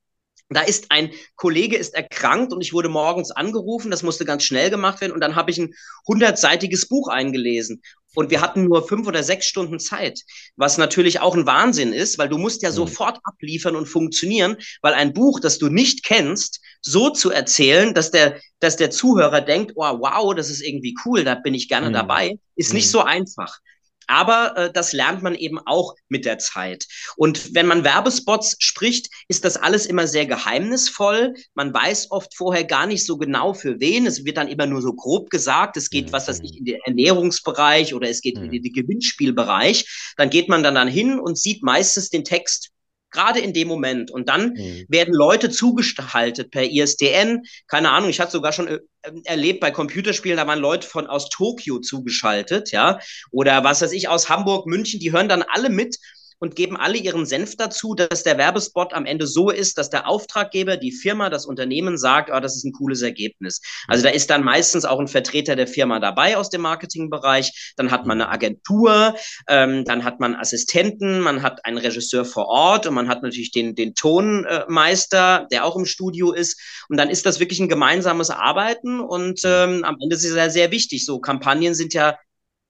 Da 0.49 0.61
ist 0.61 0.87
ein 0.89 1.11
Kollege 1.37 1.77
ist 1.77 1.93
erkrankt 1.93 2.51
und 2.51 2.59
ich 2.59 2.73
wurde 2.73 2.89
morgens 2.89 3.31
angerufen. 3.31 3.89
Das 3.89 4.03
musste 4.03 4.25
ganz 4.25 4.43
schnell 4.43 4.69
gemacht 4.69 4.99
werden 4.99 5.13
und 5.13 5.21
dann 5.21 5.35
habe 5.35 5.49
ich 5.49 5.57
ein 5.57 5.73
hundertseitiges 6.07 6.89
Buch 6.89 7.07
eingelesen. 7.07 7.81
Und 8.13 8.29
wir 8.29 8.41
hatten 8.41 8.65
nur 8.65 8.85
fünf 8.85 9.07
oder 9.07 9.23
sechs 9.23 9.45
Stunden 9.45 9.79
Zeit, 9.79 10.19
was 10.57 10.77
natürlich 10.77 11.21
auch 11.21 11.35
ein 11.35 11.45
Wahnsinn 11.45 11.93
ist, 11.93 12.17
weil 12.17 12.27
du 12.27 12.37
musst 12.37 12.61
ja 12.61 12.69
mhm. 12.69 12.75
sofort 12.75 13.19
abliefern 13.23 13.77
und 13.77 13.85
funktionieren, 13.85 14.57
weil 14.81 14.93
ein 14.93 15.13
Buch, 15.13 15.39
das 15.39 15.57
du 15.57 15.69
nicht 15.69 16.03
kennst, 16.03 16.59
so 16.81 17.09
zu 17.09 17.31
erzählen, 17.31 17.93
dass 17.93 18.11
der, 18.11 18.39
dass 18.59 18.75
der 18.75 18.91
Zuhörer 18.91 19.39
denkt, 19.39 19.73
oh, 19.75 19.83
wow, 19.83 20.35
das 20.35 20.49
ist 20.49 20.61
irgendwie 20.61 20.95
cool, 21.05 21.23
da 21.23 21.35
bin 21.35 21.53
ich 21.53 21.69
gerne 21.69 21.89
mhm. 21.89 21.93
dabei, 21.93 22.37
ist 22.55 22.73
nicht 22.73 22.87
mhm. 22.87 22.91
so 22.91 23.01
einfach. 23.01 23.59
Aber 24.07 24.57
äh, 24.57 24.71
das 24.73 24.93
lernt 24.93 25.21
man 25.21 25.35
eben 25.35 25.59
auch 25.59 25.95
mit 26.09 26.25
der 26.25 26.39
Zeit. 26.39 26.85
Und 27.15 27.55
wenn 27.55 27.67
man 27.67 27.83
Werbespots 27.83 28.55
spricht, 28.59 29.09
ist 29.27 29.45
das 29.45 29.57
alles 29.57 29.85
immer 29.85 30.07
sehr 30.07 30.25
geheimnisvoll. 30.25 31.33
Man 31.53 31.73
weiß 31.73 32.11
oft 32.11 32.35
vorher 32.35 32.63
gar 32.63 32.87
nicht 32.87 33.05
so 33.05 33.17
genau 33.17 33.53
für 33.53 33.79
wen. 33.79 34.05
Es 34.05 34.25
wird 34.25 34.37
dann 34.37 34.47
immer 34.47 34.65
nur 34.65 34.81
so 34.81 34.93
grob 34.93 35.29
gesagt, 35.29 35.77
es 35.77 35.89
geht, 35.89 36.07
mhm. 36.07 36.11
was 36.13 36.27
weiß 36.27 36.41
ich, 36.43 36.57
in 36.57 36.65
den 36.65 36.79
Ernährungsbereich 36.85 37.93
oder 37.93 38.09
es 38.09 38.21
geht 38.21 38.37
mhm. 38.37 38.51
in 38.51 38.63
den 38.63 38.73
Gewinnspielbereich. 38.73 40.13
Dann 40.17 40.29
geht 40.29 40.49
man 40.49 40.63
dann, 40.63 40.75
dann 40.75 40.87
hin 40.87 41.19
und 41.19 41.37
sieht 41.37 41.63
meistens 41.63 42.09
den 42.09 42.23
Text 42.23 42.71
gerade 43.11 43.39
in 43.39 43.53
dem 43.53 43.67
Moment. 43.67 44.09
Und 44.11 44.29
dann 44.29 44.53
mhm. 44.53 44.85
werden 44.87 45.13
Leute 45.13 45.49
zugestaltet 45.49 46.51
per 46.51 46.69
ISDN. 46.69 47.43
Keine 47.67 47.91
Ahnung, 47.91 48.09
ich 48.09 48.19
hatte 48.19 48.31
sogar 48.31 48.53
schon 48.53 48.67
äh, 48.67 48.79
erlebt 49.25 49.59
bei 49.59 49.71
Computerspielen, 49.71 50.37
da 50.37 50.47
waren 50.47 50.59
Leute 50.59 50.87
von 50.87 51.07
aus 51.07 51.29
Tokio 51.29 51.79
zugeschaltet, 51.79 52.71
ja, 52.71 52.99
oder 53.31 53.63
was 53.63 53.81
weiß 53.81 53.91
ich, 53.93 54.07
aus 54.07 54.29
Hamburg, 54.29 54.67
München, 54.67 54.99
die 54.99 55.11
hören 55.11 55.29
dann 55.29 55.43
alle 55.43 55.69
mit 55.69 55.97
und 56.41 56.55
geben 56.55 56.75
alle 56.75 56.97
ihren 56.97 57.27
Senf 57.27 57.55
dazu, 57.55 57.93
dass 57.93 58.23
der 58.23 58.37
Werbespot 58.37 58.93
am 58.93 59.05
Ende 59.05 59.27
so 59.27 59.51
ist, 59.51 59.77
dass 59.77 59.91
der 59.91 60.07
Auftraggeber, 60.07 60.75
die 60.75 60.91
Firma, 60.91 61.29
das 61.29 61.45
Unternehmen 61.45 61.99
sagt, 61.99 62.31
oh, 62.33 62.39
das 62.39 62.55
ist 62.55 62.65
ein 62.65 62.73
cooles 62.73 63.03
Ergebnis. 63.03 63.61
Also 63.87 64.03
da 64.03 64.09
ist 64.09 64.31
dann 64.31 64.43
meistens 64.43 64.83
auch 64.83 64.99
ein 64.99 65.07
Vertreter 65.07 65.55
der 65.55 65.67
Firma 65.67 65.99
dabei 65.99 66.37
aus 66.37 66.49
dem 66.49 66.61
Marketingbereich. 66.61 67.73
Dann 67.77 67.91
hat 67.91 68.07
man 68.07 68.19
eine 68.19 68.31
Agentur, 68.31 69.15
ähm, 69.47 69.85
dann 69.85 70.03
hat 70.03 70.19
man 70.19 70.33
Assistenten, 70.33 71.19
man 71.19 71.43
hat 71.43 71.63
einen 71.63 71.77
Regisseur 71.77 72.25
vor 72.25 72.47
Ort 72.47 72.87
und 72.87 72.95
man 72.95 73.07
hat 73.07 73.21
natürlich 73.21 73.51
den, 73.51 73.75
den 73.75 73.93
Tonmeister, 73.93 75.47
der 75.51 75.63
auch 75.63 75.75
im 75.75 75.85
Studio 75.85 76.31
ist. 76.31 76.59
Und 76.89 76.97
dann 76.97 77.11
ist 77.11 77.27
das 77.27 77.39
wirklich 77.39 77.59
ein 77.59 77.69
gemeinsames 77.69 78.31
Arbeiten 78.31 78.99
und 78.99 79.41
ähm, 79.43 79.83
am 79.83 79.95
Ende 80.01 80.15
ist 80.15 80.25
es 80.25 80.35
ja 80.35 80.49
sehr 80.49 80.71
wichtig. 80.71 81.05
So 81.05 81.19
Kampagnen 81.19 81.75
sind 81.75 81.93
ja 81.93 82.17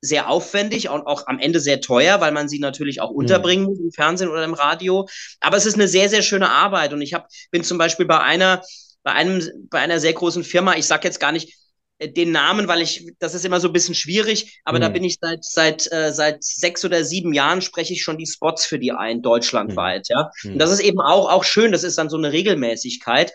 sehr 0.02 0.30
aufwendig 0.30 0.90
und 0.90 1.06
auch 1.06 1.28
am 1.28 1.40
Ende 1.40 1.60
sehr 1.60 1.80
teuer, 1.80 2.20
weil 2.20 2.32
man 2.32 2.50
sie 2.50 2.60
natürlich 2.60 3.02
auch 3.02 3.12
unterbringen 3.12 3.66
muss 3.66 3.80
im 3.80 3.92
Fernsehen 3.92 4.30
oder 4.30 4.44
im 4.44 4.56
Radio. 4.56 5.08
Aber 5.40 5.58
es 5.58 5.68
ist 5.68 5.76
eine 5.76 5.88
sehr, 5.88 6.10
sehr 6.10 6.24
schöne 6.24 6.50
Arbeit. 6.50 6.92
Und 6.92 7.02
ich 7.02 7.14
hab, 7.14 7.28
bin 7.52 7.64
zum 7.64 7.78
Beispiel 7.78 8.08
bei 8.08 8.20
einer, 8.20 8.64
bei 9.04 9.12
einem, 9.12 9.48
bei 9.70 9.80
einer 9.80 10.00
sehr 10.00 10.14
großen 10.14 10.44
Firma, 10.44 10.76
ich 10.76 10.88
sage 10.88 11.08
jetzt 11.08 11.20
gar 11.20 11.32
nicht 11.32 11.56
äh, 12.00 12.12
den 12.12 12.32
Namen, 12.32 12.68
weil 12.68 12.82
ich, 12.82 13.14
das 13.20 13.36
ist 13.36 13.46
immer 13.46 13.60
so 13.60 13.68
ein 13.70 13.74
bisschen 13.74 13.96
schwierig, 13.96 14.60
aber 14.66 14.80
mhm. 14.80 14.82
da 14.82 14.90
bin 14.90 15.04
ich 15.04 15.18
seit, 15.22 15.46
seit, 15.46 15.92
äh, 15.92 16.12
seit 16.12 16.44
sechs 16.44 16.84
oder 16.84 17.04
sieben 17.04 17.34
Jahren 17.34 17.62
spreche 17.62 17.94
ich 17.94 18.02
schon 18.02 18.18
die 18.18 18.28
Spots 18.28 18.66
für 18.66 18.80
die 18.80 18.92
ein, 18.92 19.22
deutschlandweit, 19.22 20.08
mhm. 20.10 20.16
ja. 20.16 20.32
Und 20.46 20.60
das 20.60 20.72
ist 20.72 20.82
eben 20.82 21.00
auch, 21.00 21.30
auch 21.30 21.44
schön, 21.44 21.72
das 21.72 21.84
ist 21.84 21.98
dann 21.98 22.10
so 22.10 22.18
eine 22.18 22.32
Regelmäßigkeit. 22.32 23.32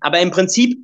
Aber 0.00 0.18
im 0.20 0.30
Prinzip 0.30 0.78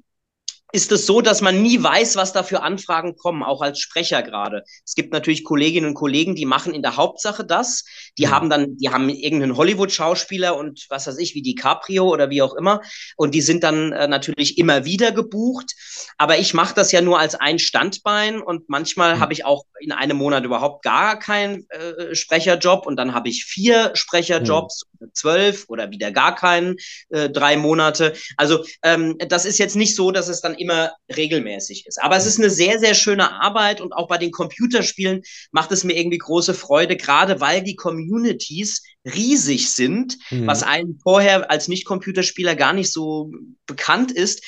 ist 0.75 0.91
es 0.91 1.07
so, 1.07 1.21
dass 1.21 1.41
man 1.41 1.63
nie 1.63 1.81
weiß, 1.81 2.17
was 2.17 2.33
da 2.33 2.43
für 2.43 2.63
Anfragen 2.63 3.15
kommen, 3.17 3.45
auch 3.45 3.63
als 3.63 3.79
Sprecher 3.79 4.25
gerade. 4.25 4.65
Es 4.85 4.97
gibt 4.97 5.13
natürlich 5.13 5.45
Kolleginnen 5.45 5.87
und 5.87 5.95
Kollegen, 5.95 6.35
die 6.35 6.47
machen 6.47 6.75
in 6.75 6.83
der 6.83 6.97
Hauptsache 6.97 7.45
das. 7.45 7.85
Die 8.19 8.27
mhm. 8.27 8.31
haben 8.33 8.51
dann, 8.51 8.77
die 8.77 8.89
haben 8.89 9.09
irgendeinen 9.09 9.57
Hollywood-Schauspieler 9.57 10.57
und 10.57 10.87
was 10.89 11.07
weiß 11.07 11.19
ich, 11.19 11.37
wie 11.37 11.43
DiCaprio 11.43 12.09
oder 12.09 12.29
wie 12.29 12.43
auch 12.43 12.55
immer. 12.55 12.81
Und 13.17 13.37
die 13.37 13.41
sind 13.41 13.63
dann 13.63 13.93
äh, 13.93 14.09
natürlich 14.09 14.59
immer 14.59 14.85
wieder 14.85 15.13
gebucht. 15.13 15.77
Aber 16.19 16.39
ich 16.39 16.55
mache 16.55 16.75
das 16.75 16.91
ja 16.91 17.01
nur 17.01 17.21
als 17.21 17.37
ein 17.37 17.61
Standbein 17.61 18.43
und 18.43 18.69
manchmal 18.69 19.15
mhm. 19.15 19.21
habe 19.21 19.33
ich 19.33 19.45
auch 19.45 19.67
in 19.79 19.93
einem 19.93 20.17
Monat 20.17 20.45
überhaupt 20.45 20.83
gar 20.83 21.21
keinen 21.21 21.71
äh, 21.71 22.17
Sprecherjob 22.17 22.85
und 22.85 22.97
dann 22.97 23.15
habe 23.15 23.29
ich 23.29 23.45
vier 23.45 23.93
Sprecherjobs, 23.95 24.87
mhm. 24.87 24.94
Zwölf 25.13 25.67
oder 25.69 25.91
wieder 25.91 26.11
gar 26.11 26.35
keinen, 26.35 26.77
äh, 27.11 27.29
drei 27.31 27.57
Monate. 27.57 28.15
Also 28.37 28.65
ähm, 28.83 29.17
das 29.29 29.45
ist 29.45 29.59
jetzt 29.59 29.77
nicht 29.77 29.95
so, 29.95 30.11
dass 30.11 30.29
es 30.29 30.41
dann 30.41 30.55
immer 30.55 30.93
regelmäßig 31.15 31.87
ist. 31.87 32.03
Aber 32.03 32.17
es 32.17 32.27
ist 32.27 32.39
eine 32.39 32.51
sehr, 32.51 32.79
sehr 32.79 32.95
schöne 32.95 33.41
Arbeit 33.41 33.81
und 33.81 33.93
auch 33.93 34.09
bei 34.09 34.19
den 34.19 34.31
Computerspielen 34.31 35.23
macht 35.53 35.73
es 35.73 35.85
mir 35.85 35.97
irgendwie 35.97 36.19
große 36.19 36.55
Freude, 36.55 36.97
gerade 36.97 37.41
weil 37.41 37.63
die 37.63 37.77
Communities 37.77 38.83
riesig 39.05 39.73
sind, 39.73 40.19
mhm. 40.31 40.47
was 40.47 40.63
einem 40.63 40.99
vorher 41.03 41.51
als 41.51 41.69
Nicht-Computerspieler 41.69 42.55
gar 42.57 42.73
nicht 42.73 42.91
so 42.91 43.33
bekannt 43.67 44.11
ist. 44.13 44.43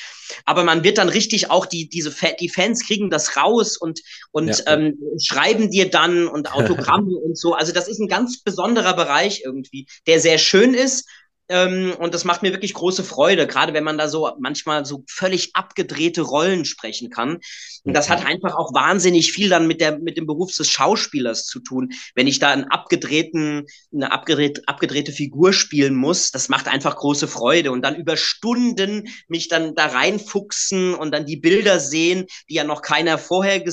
Aber 0.45 0.63
man 0.63 0.83
wird 0.83 0.97
dann 0.97 1.09
richtig 1.09 1.51
auch 1.51 1.65
die, 1.65 1.87
diese, 1.87 2.13
die 2.39 2.49
Fans 2.49 2.85
kriegen 2.85 3.09
das 3.09 3.37
raus 3.37 3.77
und, 3.77 4.01
und 4.31 4.49
ja. 4.49 4.73
ähm, 4.73 4.97
schreiben 5.23 5.69
dir 5.69 5.89
dann 5.89 6.27
und 6.27 6.51
Autogramme 6.53 7.15
und 7.15 7.37
so. 7.37 7.53
Also 7.53 7.71
das 7.71 7.87
ist 7.87 7.99
ein 7.99 8.07
ganz 8.07 8.41
besonderer 8.41 8.95
Bereich 8.95 9.43
irgendwie, 9.45 9.87
der 10.07 10.19
sehr 10.19 10.37
schön 10.37 10.73
ist, 10.73 11.07
ähm, 11.49 11.95
und 11.97 12.13
das 12.13 12.25
macht 12.25 12.41
mir 12.41 12.51
wirklich 12.51 12.73
große 12.73 13.03
Freude, 13.03 13.47
gerade 13.47 13.73
wenn 13.73 13.83
man 13.83 13.97
da 13.97 14.09
so 14.09 14.29
manchmal 14.39 14.85
so 14.85 15.03
völlig 15.07 15.51
abgedrehte 15.53 16.21
Rollen 16.21 16.65
sprechen 16.65 17.09
kann. 17.09 17.39
Und 17.83 17.93
das 17.93 18.09
hat 18.09 18.25
einfach 18.25 18.55
auch 18.55 18.73
wahnsinnig 18.73 19.31
viel 19.31 19.47
dann 19.47 19.65
mit 19.65 19.79
der, 19.79 19.97
mit 19.99 20.17
dem 20.17 20.25
Beruf 20.25 20.53
des 20.53 20.69
Schauspielers 20.69 21.45
zu 21.45 21.61
tun. 21.61 21.93
Wenn 22.15 22.27
ich 22.27 22.39
da 22.39 22.51
einen 22.51 22.65
abgedrehten, 22.65 23.65
eine 23.93 24.11
abgedrehte, 24.11 24.63
abgedrehte 24.65 25.13
Figur 25.13 25.53
spielen 25.53 25.95
muss, 25.95 26.31
das 26.31 26.49
macht 26.49 26.67
einfach 26.67 26.97
große 26.97 27.29
Freude. 27.29 27.71
Und 27.71 27.81
dann 27.81 27.95
über 27.95 28.17
Stunden 28.17 29.07
mich 29.29 29.47
dann 29.47 29.73
da 29.73 29.85
reinfuchsen 29.85 30.95
und 30.95 31.13
dann 31.13 31.25
die 31.25 31.37
Bilder 31.37 31.79
sehen, 31.79 32.25
die 32.49 32.55
ja 32.55 32.65
noch 32.65 32.81
keiner 32.81 33.17
vorher 33.17 33.63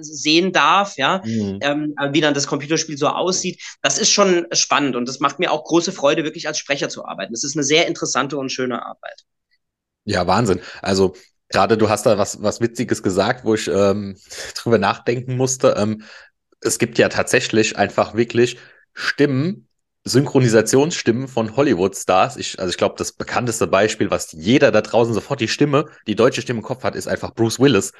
sehen 0.00 0.52
darf, 0.52 0.96
ja, 0.96 1.22
mhm. 1.24 1.58
ähm, 1.60 1.94
wie 2.12 2.20
dann 2.20 2.34
das 2.34 2.46
Computerspiel 2.46 2.96
so 2.96 3.08
aussieht. 3.08 3.60
Das 3.82 3.98
ist 3.98 4.12
schon 4.12 4.46
spannend 4.52 4.94
und 4.94 5.08
das 5.08 5.18
macht 5.18 5.40
mir 5.40 5.50
auch 5.50 5.64
große 5.64 5.90
Freude, 5.90 6.22
wirklich 6.22 6.46
als 6.46 6.58
Sprecher 6.58 6.88
zu 6.88 7.04
arbeiten 7.04 7.15
arbeiten. 7.16 7.34
Es 7.34 7.44
ist 7.44 7.56
eine 7.56 7.64
sehr 7.64 7.86
interessante 7.86 8.36
und 8.36 8.50
schöne 8.50 8.84
Arbeit. 8.84 9.24
Ja, 10.04 10.26
Wahnsinn. 10.26 10.60
Also 10.82 11.14
Gerade 11.48 11.78
du 11.78 11.88
hast 11.88 12.06
da 12.06 12.18
was, 12.18 12.42
was 12.42 12.60
Witziges 12.60 13.02
gesagt, 13.02 13.44
wo 13.44 13.54
ich 13.54 13.68
ähm, 13.68 14.16
drüber 14.54 14.78
nachdenken 14.78 15.36
musste. 15.36 15.74
Ähm, 15.78 16.02
es 16.60 16.78
gibt 16.78 16.98
ja 16.98 17.08
tatsächlich 17.08 17.76
einfach 17.76 18.14
wirklich 18.14 18.58
Stimmen, 18.94 19.68
Synchronisationsstimmen 20.04 21.28
von 21.28 21.56
Hollywood-Stars. 21.56 22.36
Ich, 22.36 22.58
also 22.58 22.70
ich 22.70 22.76
glaube, 22.76 22.94
das 22.98 23.12
bekannteste 23.12 23.66
Beispiel, 23.66 24.10
was 24.10 24.32
jeder 24.32 24.72
da 24.72 24.80
draußen 24.80 25.14
sofort 25.14 25.40
die 25.40 25.48
Stimme, 25.48 25.86
die 26.06 26.16
deutsche 26.16 26.42
Stimme 26.42 26.60
im 26.60 26.64
Kopf 26.64 26.82
hat, 26.82 26.96
ist 26.96 27.08
einfach 27.08 27.34
Bruce 27.34 27.60
Willis. 27.60 27.92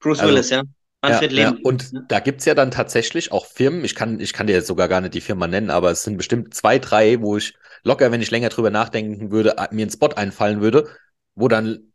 Bruce 0.00 0.20
also, 0.20 0.32
Willis, 0.32 0.50
ja. 0.50 0.62
Manfred 1.02 1.32
ja, 1.32 1.44
Leben. 1.44 1.56
Ja. 1.58 1.68
Und 1.68 1.92
da 2.08 2.20
gibt's 2.20 2.46
ja 2.46 2.54
dann 2.54 2.70
tatsächlich 2.70 3.30
auch 3.30 3.46
Firmen, 3.46 3.84
ich 3.84 3.94
kann, 3.94 4.18
ich 4.18 4.32
kann 4.32 4.46
dir 4.46 4.54
jetzt 4.54 4.66
sogar 4.66 4.88
gar 4.88 5.00
nicht 5.00 5.14
die 5.14 5.20
Firma 5.20 5.46
nennen, 5.46 5.70
aber 5.70 5.90
es 5.90 6.02
sind 6.02 6.16
bestimmt 6.16 6.54
zwei, 6.54 6.78
drei, 6.78 7.20
wo 7.20 7.36
ich 7.36 7.54
locker, 7.86 8.10
wenn 8.10 8.20
ich 8.20 8.30
länger 8.30 8.48
drüber 8.48 8.70
nachdenken 8.70 9.30
würde, 9.30 9.54
mir 9.70 9.86
ein 9.86 9.90
Spot 9.90 10.08
einfallen 10.08 10.60
würde, 10.60 10.88
wo 11.36 11.48
dann 11.48 11.92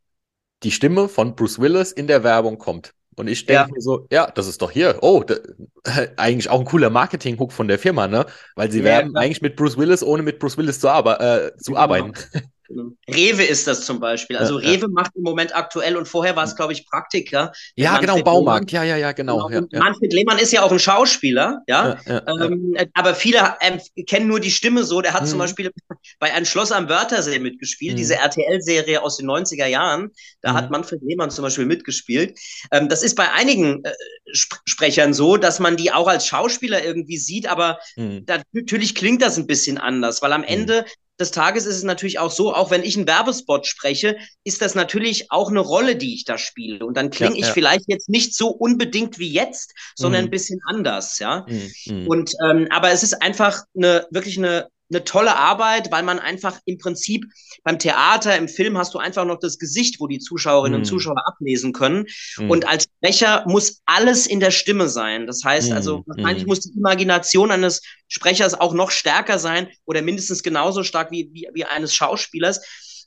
die 0.64 0.72
Stimme 0.72 1.10
von 1.10 1.36
Bruce 1.36 1.60
Willis 1.60 1.92
in 1.92 2.08
der 2.08 2.24
Werbung 2.24 2.58
kommt. 2.58 2.94
Und 3.18 3.28
ich 3.28 3.46
denke 3.46 3.64
ja. 3.64 3.68
mir 3.68 3.82
so, 3.82 4.08
ja, 4.10 4.32
das 4.32 4.48
ist 4.48 4.62
doch 4.62 4.72
hier. 4.72 5.00
Oh, 5.02 5.22
da, 5.22 5.36
eigentlich 6.16 6.50
auch 6.50 6.60
ein 6.60 6.66
cooler 6.66 6.90
Marketing-Hook 6.90 7.52
von 7.52 7.68
der 7.68 7.78
Firma, 7.78 8.08
ne? 8.08 8.26
Weil 8.56 8.72
sie 8.72 8.80
ja, 8.80 8.86
werben 8.86 9.12
klar. 9.12 9.24
eigentlich 9.24 9.42
mit 9.42 9.58
Bruce 9.58 9.78
Willis, 9.78 10.02
ohne 10.02 10.24
mit 10.24 10.40
Bruce 10.40 10.58
Willis 10.58 10.80
zu, 10.80 10.90
arbe 10.90 11.20
äh, 11.20 11.58
zu 11.58 11.72
genau. 11.72 11.82
arbeiten. 11.82 12.14
Rewe 13.08 13.44
ist 13.44 13.68
das 13.68 13.86
zum 13.86 14.00
Beispiel. 14.00 14.38
Also 14.38 14.60
ja, 14.60 14.70
Rewe 14.70 14.82
ja. 14.82 14.88
macht 14.90 15.12
im 15.16 15.24
Moment 15.24 15.56
aktuell 15.56 15.98
und 15.98 16.08
vorher 16.08 16.36
war 16.36 16.44
es, 16.44 16.56
glaube 16.56 16.74
ich, 16.74 16.88
Praktiker. 16.88 17.52
Ja, 17.76 17.98
genau, 17.98 18.22
Baumarkt. 18.22 18.72
Ja, 18.72 18.84
ja, 18.84 18.98
ja, 18.98 19.12
genau. 19.12 19.48
genau. 19.48 19.68
Ja, 19.72 19.80
Manfred 19.80 20.14
Lehmann 20.14 20.38
ist 20.38 20.52
ja 20.52 20.64
auch 20.64 20.72
ein 20.72 20.80
Schauspieler, 20.80 21.62
ja. 21.68 21.98
Ähm, 22.06 22.76
aber 22.94 23.16
viele 23.16 23.56
ähm, 23.62 23.80
kennen 24.08 24.28
nur 24.28 24.40
die 24.40 24.52
Stimme 24.52 24.84
so. 24.84 25.02
Der 25.02 25.14
hat 25.14 25.24
mhm. 25.24 25.28
zum 25.28 25.40
Beispiel 25.40 25.72
bei 26.20 26.34
Ein 26.34 26.46
Schloss 26.46 26.72
am 26.72 26.90
Wörthersee 26.90 27.40
mitgespielt, 27.40 27.94
mhm. 27.94 27.98
diese 27.98 28.16
RTL-Serie 28.16 29.02
aus 29.02 29.18
den 29.18 29.30
90er 29.30 29.66
Jahren. 29.66 30.12
Da 30.42 30.52
mhm. 30.52 30.58
hat 30.58 30.72
Manfred 30.72 31.02
Lehmann 31.04 31.32
zum 31.32 31.44
Beispiel 31.44 31.66
mitgespielt. 31.66 32.40
Ähm, 32.72 32.90
das 32.90 33.04
ist 33.04 33.16
bei 33.16 33.32
einigen 33.32 33.84
äh, 33.84 33.92
Sp 34.34 34.62
Sprechern 34.66 35.14
so, 35.14 35.38
dass 35.38 35.60
man 35.60 35.78
die 35.78 35.92
auch 35.92 36.08
als 36.08 36.26
Schauspieler 36.26 36.84
irgendwie 36.84 37.18
sieht, 37.18 37.48
aber 37.48 37.80
mhm. 37.96 38.26
da, 38.26 38.42
natürlich 38.52 38.96
klingt 38.96 39.22
das 39.22 39.38
ein 39.38 39.48
bisschen 39.48 39.78
anders, 39.78 40.22
weil 40.22 40.34
am 40.34 40.42
mhm. 40.42 40.48
Ende 40.48 40.86
des 41.22 41.32
Tages 41.32 41.66
ist 41.66 41.78
es 41.78 41.84
natürlich 41.84 42.20
auch 42.20 42.32
so, 42.32 42.54
auch 42.54 42.72
wenn 42.72 42.84
ich 42.84 42.98
einen 42.98 43.08
Werbespot 43.08 43.66
spreche, 43.66 44.18
ist 44.44 44.62
das 44.62 44.76
natürlich 44.76 45.32
auch 45.32 45.50
eine 45.50 45.62
Rolle, 45.62 45.96
die 45.96 46.14
ich 46.16 46.26
da 46.26 46.38
spiele. 46.38 46.86
Und 46.86 46.98
dann 46.98 47.10
klinge 47.10 47.36
ja, 47.36 47.40
ich 47.40 47.48
ja. 47.48 47.54
vielleicht 47.54 47.86
jetzt 47.88 48.10
nicht 48.10 48.36
so 48.36 48.50
unbedingt 48.50 49.20
wie 49.20 49.32
jetzt, 49.32 49.74
sondern 49.96 50.24
mhm. 50.24 50.28
ein 50.28 50.32
bisschen 50.32 50.60
anders, 50.66 51.20
ja. 51.20 51.46
Mhm. 51.48 51.72
mhm. 51.86 52.08
Und 52.08 52.34
ähm, 52.46 52.68
aber 52.72 52.92
es 52.92 53.04
ist 53.04 53.22
einfach 53.22 53.64
eine 53.76 54.08
wirklich 54.12 54.38
eine 54.38 54.68
eine 54.92 55.04
tolle 55.04 55.36
Arbeit, 55.36 55.92
weil 55.92 56.04
man 56.04 56.20
einfach 56.20 56.60
im 56.66 56.78
Prinzip 56.78 57.26
beim 57.64 57.80
Theater, 57.80 58.38
im 58.38 58.48
Film 58.48 58.78
hast 58.78 58.94
du 58.94 59.00
einfach 59.00 59.26
noch 59.26 59.40
das 59.40 59.58
Gesicht, 59.58 60.00
wo 60.00 60.08
die 60.08 60.20
Zuschauerinnen 60.20 60.80
mm. 60.80 60.82
und 60.82 60.86
Zuschauer 60.86 61.28
ablesen 61.28 61.74
können. 61.74 62.06
Mm. 62.38 62.50
Und 62.50 62.68
als 62.68 62.84
Sprecher 62.84 63.44
muss 63.48 63.82
alles 63.86 64.28
in 64.28 64.40
der 64.40 64.52
Stimme 64.52 64.90
sein. 64.90 65.28
Das 65.28 65.44
heißt 65.44 65.72
mm. 65.72 65.74
also, 65.74 66.04
wahrscheinlich 66.08 66.46
mm. 66.46 66.48
muss 66.48 66.62
die 66.62 66.78
Imagination 66.78 67.52
eines 67.52 67.82
Sprechers 68.08 68.60
auch 68.60 68.74
noch 68.74 68.92
stärker 68.92 69.40
sein 69.40 69.70
oder 69.86 70.02
mindestens 70.02 70.44
genauso 70.44 70.84
stark 70.84 71.12
wie, 71.12 71.30
wie, 71.34 71.48
wie 71.54 71.66
eines 71.66 71.94
Schauspielers. 71.96 72.62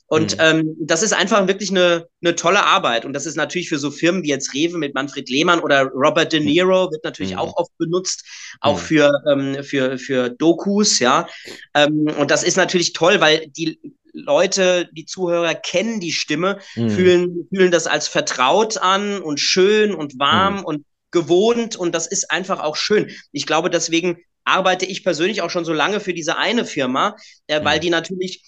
Und 0.07 0.37
mhm. 0.37 0.43
ähm, 0.43 0.75
das 0.79 1.01
ist 1.01 1.13
einfach 1.13 1.47
wirklich 1.47 1.71
eine, 1.71 2.07
eine 2.23 2.35
tolle 2.35 2.63
Arbeit. 2.63 3.05
Und 3.05 3.13
das 3.13 3.25
ist 3.25 3.35
natürlich 3.35 3.69
für 3.69 3.79
so 3.79 3.89
Firmen 3.89 4.23
wie 4.23 4.29
jetzt 4.29 4.53
Rewe 4.53 4.77
mit 4.77 4.93
Manfred 4.93 5.29
Lehmann 5.29 5.59
oder 5.59 5.85
Robert 5.85 6.31
De 6.31 6.39
Niro 6.39 6.91
wird 6.91 7.03
natürlich 7.03 7.33
mhm. 7.33 7.39
auch 7.39 7.57
oft 7.57 7.75
benutzt, 7.77 8.23
auch 8.61 8.77
mhm. 8.77 8.83
für, 8.83 9.11
ähm, 9.29 9.63
für, 9.63 9.97
für 9.97 10.29
Dokus, 10.29 10.99
ja. 10.99 11.27
Ähm, 11.73 12.07
und 12.19 12.29
das 12.29 12.43
ist 12.43 12.57
natürlich 12.57 12.93
toll, 12.93 13.19
weil 13.19 13.47
die 13.47 13.79
Leute, 14.13 14.89
die 14.93 15.05
Zuhörer 15.05 15.55
kennen 15.55 15.99
die 15.99 16.13
Stimme, 16.13 16.59
mhm. 16.75 16.89
fühlen, 16.89 17.47
fühlen 17.53 17.71
das 17.71 17.87
als 17.87 18.07
vertraut 18.07 18.77
an 18.77 19.21
und 19.21 19.39
schön 19.39 19.93
und 19.93 20.19
warm 20.19 20.59
mhm. 20.59 20.65
und 20.65 20.85
gewohnt. 21.11 21.75
Und 21.75 21.93
das 21.95 22.05
ist 22.05 22.31
einfach 22.31 22.59
auch 22.59 22.75
schön. 22.75 23.11
Ich 23.31 23.45
glaube, 23.45 23.69
deswegen 23.71 24.17
arbeite 24.43 24.85
ich 24.85 25.03
persönlich 25.03 25.41
auch 25.41 25.49
schon 25.49 25.65
so 25.65 25.73
lange 25.73 25.99
für 25.99 26.13
diese 26.13 26.37
eine 26.37 26.65
Firma, 26.65 27.15
äh, 27.47 27.63
weil 27.63 27.77
mhm. 27.77 27.81
die 27.81 27.89
natürlich 27.89 28.43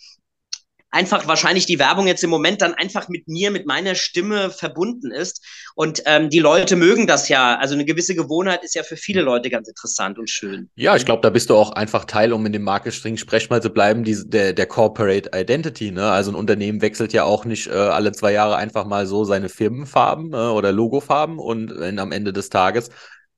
einfach 0.89 1.27
wahrscheinlich 1.27 1.65
die 1.65 1.79
Werbung 1.79 2.07
jetzt 2.07 2.23
im 2.23 2.29
Moment 2.29 2.61
dann 2.61 2.73
einfach 2.73 3.09
mit 3.09 3.27
mir, 3.27 3.51
mit 3.51 3.65
meiner 3.65 3.95
Stimme 3.95 4.49
verbunden 4.49 5.11
ist. 5.11 5.45
Und 5.75 6.01
ähm, 6.05 6.29
die 6.29 6.39
Leute 6.39 6.75
mögen 6.75 7.07
das 7.07 7.29
ja. 7.29 7.57
Also 7.57 7.73
eine 7.73 7.85
gewisse 7.85 8.15
Gewohnheit 8.15 8.63
ist 8.63 8.75
ja 8.75 8.83
für 8.83 8.95
viele 8.95 9.21
Leute 9.21 9.49
ganz 9.49 9.67
interessant 9.67 10.17
und 10.17 10.29
schön. 10.29 10.69
Ja, 10.75 10.95
ich 10.95 11.05
glaube, 11.05 11.21
da 11.21 11.29
bist 11.29 11.49
du 11.49 11.55
auch 11.55 11.71
einfach 11.71 12.05
Teil, 12.05 12.31
um 12.33 12.45
in 12.45 12.53
dem 12.53 12.63
Marketing-Sprech 12.63 13.49
mal 13.49 13.61
zu 13.61 13.69
bleiben, 13.69 14.03
die, 14.03 14.17
der, 14.25 14.53
der 14.53 14.65
Corporate 14.65 15.31
Identity. 15.35 15.91
Ne? 15.91 16.09
Also 16.09 16.31
ein 16.31 16.35
Unternehmen 16.35 16.81
wechselt 16.81 17.13
ja 17.13 17.23
auch 17.23 17.45
nicht 17.45 17.67
äh, 17.67 17.71
alle 17.71 18.11
zwei 18.13 18.31
Jahre 18.31 18.55
einfach 18.55 18.85
mal 18.85 19.05
so 19.05 19.23
seine 19.25 19.49
Firmenfarben 19.49 20.33
äh, 20.33 20.37
oder 20.37 20.71
Logofarben 20.71 21.37
und 21.37 21.77
wenn 21.77 21.99
am 21.99 22.11
Ende 22.11 22.33
des 22.33 22.49
Tages 22.49 22.89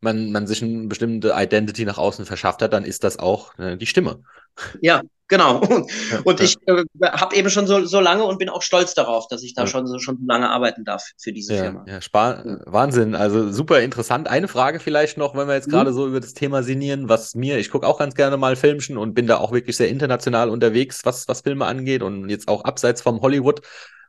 man, 0.02 0.32
man 0.32 0.48
sich 0.48 0.64
eine 0.64 0.88
bestimmte 0.88 1.34
Identity 1.36 1.86
nach 1.86 1.98
außen 1.98 2.26
verschafft 2.26 2.62
hat, 2.62 2.74
dann 2.74 2.86
ist 2.86 3.04
das 3.04 3.20
auch 3.20 3.58
äh, 3.60 3.78
die 3.78 3.86
Stimme. 3.86 4.22
Ja, 4.82 5.02
genau. 5.28 5.60
Und, 5.70 5.92
ja, 6.12 6.20
und 6.24 6.42
ich 6.42 6.58
äh, 6.66 6.84
habe 7.12 7.36
eben 7.36 7.50
schon 7.50 7.68
so, 7.68 7.86
so 7.86 8.00
lange 8.00 8.24
und 8.24 8.40
bin 8.40 8.50
auch 8.50 8.62
stolz 8.62 8.94
darauf, 8.94 9.28
dass 9.28 9.44
ich 9.44 9.54
da 9.54 9.62
ja. 9.62 9.68
schon, 9.68 9.88
so, 9.88 10.00
schon 10.00 10.18
lange 10.28 10.50
arbeiten 10.50 10.84
darf 10.84 11.04
für 11.18 11.32
diese 11.32 11.54
ja, 11.56 11.62
Firma. 11.64 11.86
Ja, 11.88 12.02
Spar 12.02 12.44
Wahnsinn. 12.66 13.16
Also 13.16 13.52
super 13.52 13.82
interessant. 13.82 14.28
Eine 14.28 14.48
Frage 14.48 14.80
vielleicht 14.80 15.18
noch, 15.18 15.36
wenn 15.36 15.48
wir 15.48 15.56
jetzt 15.56 15.68
mhm. 15.68 15.72
gerade 15.72 15.94
so 15.94 16.08
über 16.08 16.20
das 16.20 16.34
Thema 16.34 16.64
sinnieren, 16.64 17.08
was 17.10 17.36
mir, 17.36 17.58
ich 17.58 17.70
gucke 17.70 17.88
auch 17.88 18.00
ganz 18.00 18.16
gerne 18.16 18.38
mal 18.38 18.56
Filmchen 18.56 18.98
und 18.98 19.14
bin 19.14 19.28
da 19.28 19.38
auch 19.38 19.52
wirklich 19.52 19.78
sehr 19.78 19.90
international 19.90 20.50
unterwegs, 20.50 21.06
was, 21.06 21.28
was 21.28 21.42
Filme 21.42 21.66
angeht 21.66 22.02
und 22.02 22.30
jetzt 22.30 22.48
auch 22.48 22.64
abseits 22.64 23.02
vom 23.02 23.22
Hollywood. 23.22 23.62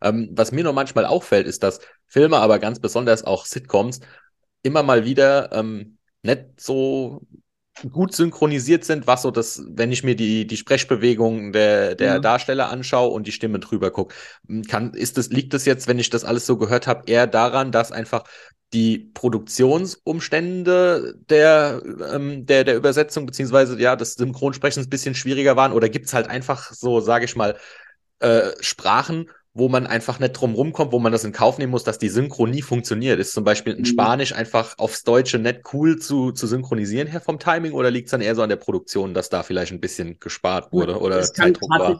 Ähm, 0.02 0.30
was 0.32 0.50
mir 0.50 0.64
noch 0.64 0.72
manchmal 0.72 1.04
auffällt, 1.04 1.46
ist, 1.46 1.62
dass 1.62 1.80
Filme, 2.06 2.38
aber 2.38 2.58
ganz 2.58 2.80
besonders 2.80 3.22
auch 3.22 3.44
Sitcoms, 3.44 4.00
immer 4.62 4.82
mal 4.82 5.04
wieder 5.04 5.52
ähm, 5.52 5.98
nicht 6.22 6.44
so 6.58 7.22
gut 7.90 8.14
synchronisiert 8.14 8.84
sind, 8.84 9.06
was 9.06 9.22
so 9.22 9.30
das, 9.30 9.62
wenn 9.68 9.92
ich 9.92 10.04
mir 10.04 10.14
die, 10.14 10.46
die 10.46 10.56
Sprechbewegungen 10.56 11.52
der, 11.52 11.94
der 11.94 12.14
ja. 12.14 12.18
Darsteller 12.18 12.70
anschaue 12.70 13.10
und 13.10 13.26
die 13.26 13.32
Stimme 13.32 13.58
drüber 13.58 13.90
gucke, 13.90 14.14
kann, 14.68 14.92
ist 14.92 15.16
das, 15.16 15.30
liegt 15.30 15.54
das 15.54 15.64
jetzt, 15.64 15.88
wenn 15.88 15.98
ich 15.98 16.10
das 16.10 16.24
alles 16.24 16.46
so 16.46 16.58
gehört 16.58 16.86
habe, 16.86 17.10
eher 17.10 17.26
daran, 17.26 17.72
dass 17.72 17.92
einfach 17.92 18.24
die 18.72 18.98
Produktionsumstände 18.98 21.16
der, 21.28 21.82
ähm, 22.12 22.46
der, 22.46 22.64
der 22.64 22.76
Übersetzung, 22.76 23.26
beziehungsweise 23.26 23.80
ja, 23.80 23.96
des 23.96 24.14
Synchronsprechens 24.14 24.86
ein 24.86 24.90
bisschen 24.90 25.14
schwieriger 25.14 25.56
waren? 25.56 25.72
Oder 25.72 25.88
gibt 25.88 26.06
es 26.06 26.14
halt 26.14 26.28
einfach 26.28 26.72
so, 26.72 27.00
sage 27.00 27.24
ich 27.24 27.34
mal, 27.34 27.56
äh, 28.20 28.50
Sprachen, 28.60 29.30
wo 29.52 29.68
man 29.68 29.86
einfach 29.86 30.20
nicht 30.20 30.32
drum 30.32 30.54
rumkommt, 30.54 30.92
wo 30.92 31.00
man 31.00 31.10
das 31.10 31.24
in 31.24 31.32
Kauf 31.32 31.58
nehmen 31.58 31.72
muss, 31.72 31.82
dass 31.82 31.98
die 31.98 32.08
Synchronie 32.08 32.62
funktioniert. 32.62 33.18
Ist 33.18 33.32
zum 33.32 33.42
Beispiel 33.42 33.72
in 33.72 33.80
mhm. 33.80 33.86
Spanisch 33.86 34.32
einfach 34.32 34.78
aufs 34.78 35.02
Deutsche 35.02 35.38
nicht 35.38 35.62
cool 35.72 35.98
zu, 35.98 36.32
zu 36.32 36.46
synchronisieren 36.46 37.08
her 37.08 37.20
vom 37.20 37.38
Timing 37.38 37.72
oder 37.72 37.90
liegt 37.90 38.06
es 38.06 38.10
dann 38.12 38.20
eher 38.20 38.36
so 38.36 38.42
an 38.42 38.48
der 38.48 38.56
Produktion, 38.56 39.12
dass 39.12 39.28
da 39.28 39.42
vielleicht 39.42 39.72
ein 39.72 39.80
bisschen 39.80 40.20
gespart 40.20 40.72
wurde 40.72 40.98
oder 41.00 41.18
es 41.18 41.32
Zeitdruck 41.32 41.70
war? 41.70 41.98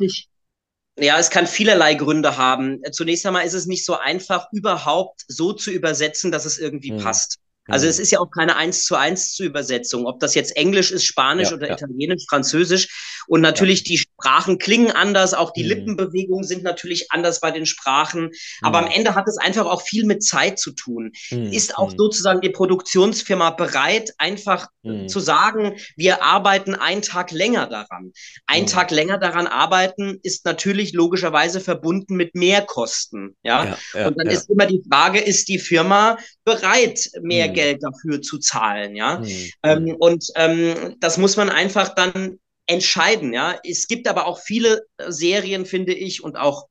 Ja, 0.99 1.19
es 1.19 1.31
kann 1.31 1.47
vielerlei 1.47 1.95
Gründe 1.95 2.37
haben. 2.37 2.83
Zunächst 2.93 3.25
einmal 3.27 3.47
ist 3.47 3.55
es 3.55 3.67
nicht 3.67 3.85
so 3.85 3.97
einfach, 3.97 4.49
überhaupt 4.53 5.23
so 5.29 5.53
zu 5.53 5.71
übersetzen, 5.71 6.31
dass 6.31 6.45
es 6.45 6.59
irgendwie 6.59 6.93
mhm. 6.93 6.99
passt. 6.99 7.39
Also 7.67 7.87
es 7.87 7.99
mhm. 7.99 8.03
ist 8.03 8.11
ja 8.11 8.19
auch 8.21 8.31
keine 8.31 8.57
eins 8.57 8.85
zu 8.85 8.97
eins 8.97 9.35
zu 9.35 9.45
Übersetzung, 9.45 10.07
ob 10.07 10.21
das 10.21 10.35
jetzt 10.35 10.57
Englisch 10.57 10.91
ist, 10.91 11.05
Spanisch 11.05 11.51
ja, 11.51 11.57
oder 11.57 11.69
ja. 11.69 11.75
Italienisch, 11.75 12.25
Französisch. 12.29 13.20
Und 13.31 13.43
natürlich 13.43 13.81
ja. 13.81 13.85
die 13.91 13.99
Sprachen 13.99 14.59
klingen 14.59 14.91
anders, 14.91 15.35
auch 15.35 15.53
die 15.53 15.63
mhm. 15.63 15.69
Lippenbewegungen 15.69 16.45
sind 16.45 16.65
natürlich 16.65 17.13
anders 17.13 17.39
bei 17.39 17.53
den 17.53 17.65
Sprachen. 17.65 18.31
Aber 18.61 18.81
mhm. 18.81 18.87
am 18.89 18.93
Ende 18.93 19.15
hat 19.15 19.29
es 19.29 19.39
einfach 19.39 19.67
auch 19.67 19.83
viel 19.83 20.05
mit 20.05 20.25
Zeit 20.25 20.59
zu 20.59 20.73
tun. 20.73 21.13
Mhm. 21.31 21.53
Ist 21.53 21.79
auch 21.79 21.93
mhm. 21.93 21.97
sozusagen 21.97 22.41
die 22.41 22.51
Produktionsfirma 22.51 23.51
bereit, 23.51 24.13
einfach 24.19 24.67
mhm. 24.83 25.07
zu 25.07 25.21
sagen, 25.21 25.77
wir 25.97 26.25
arbeiten 26.25 26.75
einen 26.75 27.03
Tag 27.03 27.31
länger 27.31 27.69
daran. 27.69 28.13
Ein 28.47 28.67
Tag 28.67 28.91
länger 28.91 29.19
daran 29.19 29.47
arbeiten 29.47 30.19
ist 30.25 30.45
natürlich 30.45 30.93
logischerweise 30.93 31.61
verbunden 31.61 32.17
mit 32.17 32.35
Mehrkosten. 32.35 33.37
Ja, 33.45 33.79
und 33.95 34.19
dann 34.19 34.27
ist 34.27 34.51
immer 34.51 34.67
die 34.67 34.83
Frage, 34.91 35.21
ist 35.21 35.49
die 35.49 35.61
Firma 35.61 36.19
bereit, 36.45 37.09
mehr 37.23 37.49
Geld 37.49 37.85
dafür 37.85 38.23
zu 38.23 38.39
zahlen, 38.39 38.97
ja. 38.97 39.21
Mhm. 39.21 39.51
Ähm, 39.63 39.97
und 40.01 40.25
ähm, 40.35 40.97
das 40.99 41.17
muss 41.17 41.37
man 41.37 41.49
einfach 41.49 41.95
dann 41.95 42.41
entscheiden, 42.71 43.33
ja. 43.33 43.59
Es 43.65 43.89
gibt 43.89 44.09
aber 44.09 44.27
auch 44.27 44.39
viele 44.39 44.87
Serien, 45.09 45.67
finde 45.67 45.93
ich, 45.93 46.23
und 46.23 46.37
auch 46.37 46.69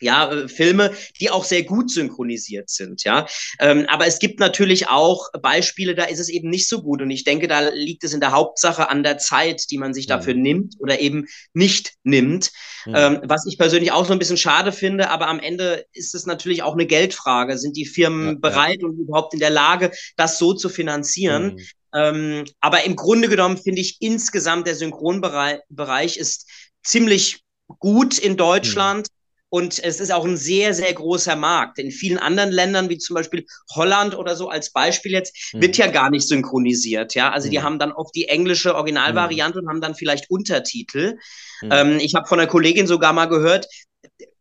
ja, 0.00 0.30
äh, 0.30 0.48
Filme, 0.48 0.92
die 1.20 1.30
auch 1.30 1.44
sehr 1.44 1.62
gut 1.62 1.90
synchronisiert 1.90 2.70
sind, 2.70 3.04
ja. 3.04 3.26
Ähm, 3.58 3.86
aber 3.88 4.06
es 4.06 4.18
gibt 4.18 4.40
natürlich 4.40 4.88
auch 4.88 5.30
Beispiele, 5.40 5.94
da 5.94 6.04
ist 6.04 6.20
es 6.20 6.28
eben 6.28 6.50
nicht 6.50 6.68
so 6.68 6.82
gut. 6.82 7.02
Und 7.02 7.10
ich 7.10 7.24
denke, 7.24 7.48
da 7.48 7.68
liegt 7.68 8.04
es 8.04 8.12
in 8.12 8.20
der 8.20 8.32
Hauptsache 8.32 8.88
an 8.90 9.02
der 9.02 9.18
Zeit, 9.18 9.70
die 9.70 9.78
man 9.78 9.94
sich 9.94 10.06
dafür 10.06 10.34
mhm. 10.34 10.42
nimmt 10.42 10.74
oder 10.78 11.00
eben 11.00 11.26
nicht 11.54 11.94
nimmt. 12.02 12.50
Mhm. 12.84 12.94
Ähm, 12.94 13.20
was 13.24 13.46
ich 13.46 13.58
persönlich 13.58 13.92
auch 13.92 14.06
so 14.06 14.12
ein 14.12 14.18
bisschen 14.18 14.36
schade 14.36 14.72
finde, 14.72 15.10
aber 15.10 15.28
am 15.28 15.40
Ende 15.40 15.86
ist 15.92 16.14
es 16.14 16.26
natürlich 16.26 16.62
auch 16.62 16.74
eine 16.74 16.86
Geldfrage. 16.86 17.58
Sind 17.58 17.76
die 17.76 17.86
Firmen 17.86 18.26
ja, 18.26 18.34
bereit 18.34 18.78
ja. 18.80 18.88
und 18.88 18.98
überhaupt 18.98 19.34
in 19.34 19.40
der 19.40 19.50
Lage, 19.50 19.90
das 20.16 20.38
so 20.38 20.54
zu 20.54 20.68
finanzieren? 20.68 21.54
Mhm. 21.54 21.66
Ähm, 21.94 22.44
aber 22.60 22.84
im 22.84 22.96
Grunde 22.96 23.28
genommen 23.28 23.56
finde 23.56 23.80
ich 23.80 23.98
insgesamt 24.00 24.66
der 24.66 24.74
Synchronbereich 24.74 26.16
ist 26.16 26.48
ziemlich 26.82 27.40
gut 27.78 28.18
in 28.18 28.36
Deutschland. 28.36 29.08
Und 29.48 29.78
es 29.82 30.00
ist 30.00 30.12
auch 30.12 30.24
ein 30.24 30.36
sehr, 30.36 30.74
sehr 30.74 30.92
großer 30.92 31.36
Markt. 31.36 31.78
In 31.78 31.90
vielen 31.90 32.18
anderen 32.18 32.50
Ländern, 32.50 32.88
wie 32.88 32.98
zum 32.98 33.14
Beispiel 33.14 33.46
Holland 33.74 34.16
oder 34.16 34.34
so 34.34 34.48
als 34.48 34.72
Beispiel 34.72 35.12
jetzt, 35.12 35.52
mhm. 35.52 35.62
wird 35.62 35.76
ja 35.76 35.86
gar 35.86 36.10
nicht 36.10 36.26
synchronisiert. 36.26 37.14
Ja, 37.14 37.30
also 37.30 37.46
mhm. 37.46 37.50
die 37.52 37.62
haben 37.62 37.78
dann 37.78 37.92
oft 37.92 38.14
die 38.14 38.28
englische 38.28 38.74
Originalvariante 38.74 39.58
mhm. 39.58 39.64
und 39.64 39.70
haben 39.70 39.80
dann 39.80 39.94
vielleicht 39.94 40.30
Untertitel. 40.30 41.16
Mhm. 41.62 41.68
Ähm, 41.70 41.98
ich 42.00 42.14
habe 42.14 42.26
von 42.26 42.40
einer 42.40 42.48
Kollegin 42.48 42.86
sogar 42.86 43.12
mal 43.12 43.26
gehört, 43.26 43.66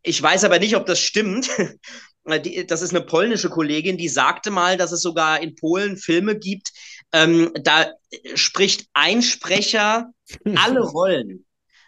ich 0.02 0.22
weiß 0.22 0.44
aber 0.44 0.60
nicht, 0.60 0.76
ob 0.76 0.86
das 0.86 1.00
stimmt. 1.00 1.50
das 2.68 2.82
ist 2.82 2.96
eine 2.96 3.06
polnische 3.06 3.50
Kollegin, 3.50 3.98
die 3.98 4.10
sagte 4.10 4.50
mal, 4.50 4.78
dass 4.78 4.92
es 4.92 5.02
sogar 5.02 5.42
in 5.42 5.56
Polen 5.56 5.98
Filme 5.98 6.38
gibt, 6.38 6.72
ähm, 7.12 7.52
da 7.62 7.92
spricht 8.34 8.88
ein 8.94 9.22
Sprecher 9.22 10.12
alle 10.56 10.82
Rollen. 10.82 11.45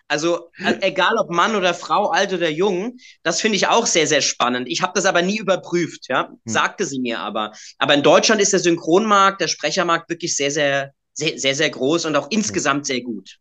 Also 0.08 0.50
äh, 0.58 0.76
egal 0.82 1.18
ob 1.18 1.30
Mann 1.30 1.56
oder 1.56 1.74
Frau, 1.74 2.10
alt 2.10 2.34
oder 2.34 2.50
jung, 2.50 2.98
das 3.24 3.42
finde 3.42 3.58
ich 3.58 3.68
auch 3.68 3.86
sehr, 3.86 4.08
sehr 4.08 4.22
spannend. 4.22 4.68
Ich 4.70 4.82
habe 4.82 4.94
das 4.96 5.06
aber 5.06 5.22
nie 5.22 5.38
überprüft, 5.38 6.08
ja, 6.08 6.30
hm. 6.30 6.38
sagte 6.46 6.86
sie 6.86 7.00
mir 7.00 7.20
aber. 7.20 7.52
Aber 7.78 7.94
in 7.94 8.04
Deutschland 8.04 8.42
ist 8.42 8.54
der 8.54 8.60
Synchronmarkt, 8.60 9.42
der 9.42 9.48
Sprechermarkt 9.48 10.10
wirklich 10.10 10.36
sehr, 10.36 10.52
sehr, 10.52 10.94
sehr, 11.14 11.38
sehr, 11.38 11.56
sehr 11.56 11.70
groß 11.70 12.06
und 12.06 12.16
auch 12.16 12.28
insgesamt 12.30 12.86
sehr 12.86 13.02
gut. 13.02 13.38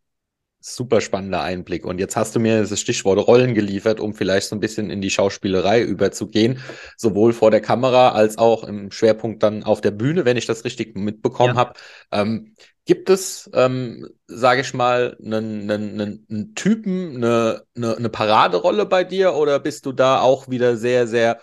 Super 0.59 1.00
spannender 1.00 1.42
Einblick. 1.42 1.85
Und 1.85 2.00
jetzt 2.00 2.16
hast 2.16 2.35
du 2.35 2.40
mir 2.40 2.64
das 2.64 2.81
Stichwort 2.81 3.24
Rollen 3.24 3.55
geliefert, 3.55 4.00
um 4.00 4.14
vielleicht 4.14 4.48
so 4.48 4.57
ein 4.57 4.61
bisschen 4.61 4.90
in 4.90 5.00
die 5.00 5.11
Schauspielerei 5.11 5.81
überzugehen, 5.83 6.59
sowohl 6.96 7.33
vor 7.33 7.52
der 7.52 7.61
Kamera 7.61 8.09
als 8.09 8.37
auch 8.37 8.64
im 8.64 8.90
Schwerpunkt 8.90 9.44
dann 9.44 9.62
auf 9.62 9.81
der 9.81 9.92
Bühne, 9.92 10.24
wenn 10.24 10.37
ich 10.37 10.46
das 10.46 10.64
richtig 10.64 10.96
mitbekommen 10.96 11.55
ja. 11.55 11.61
habe. 11.61 11.74
Ähm, 12.11 12.57
Gibt 12.87 13.11
es, 13.11 13.51
ähm, 13.53 14.09
sage 14.29 14.61
ich 14.61 14.72
mal, 14.72 15.16
einen, 15.20 15.68
einen, 15.68 16.27
einen 16.31 16.55
Typen, 16.55 17.16
eine, 17.16 17.64
eine, 17.77 17.96
eine 17.96 18.09
Paraderolle 18.09 18.87
bei 18.87 19.03
dir 19.03 19.35
oder 19.35 19.59
bist 19.59 19.87
du 19.87 19.92
da 19.92 20.20
auch 20.20 20.49
wieder 20.49 20.77
sehr, 20.77 21.09
sehr 21.09 21.40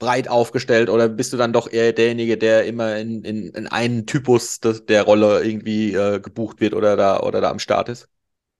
breit 0.00 0.28
aufgestellt 0.28 0.90
oder 0.90 1.08
bist 1.08 1.32
du 1.32 1.36
dann 1.36 1.52
doch 1.52 1.70
eher 1.70 1.92
derjenige, 1.92 2.36
der 2.36 2.64
immer 2.64 2.96
in, 2.96 3.22
in, 3.22 3.50
in 3.50 3.68
einen 3.68 4.06
Typus 4.06 4.58
des, 4.58 4.84
der 4.86 5.04
Rolle 5.04 5.44
irgendwie 5.44 5.94
äh, 5.94 6.18
gebucht 6.18 6.60
wird 6.60 6.74
oder 6.74 6.96
da, 6.96 7.20
oder 7.20 7.40
da 7.40 7.50
am 7.50 7.60
Start 7.60 7.88
ist? 7.88 8.08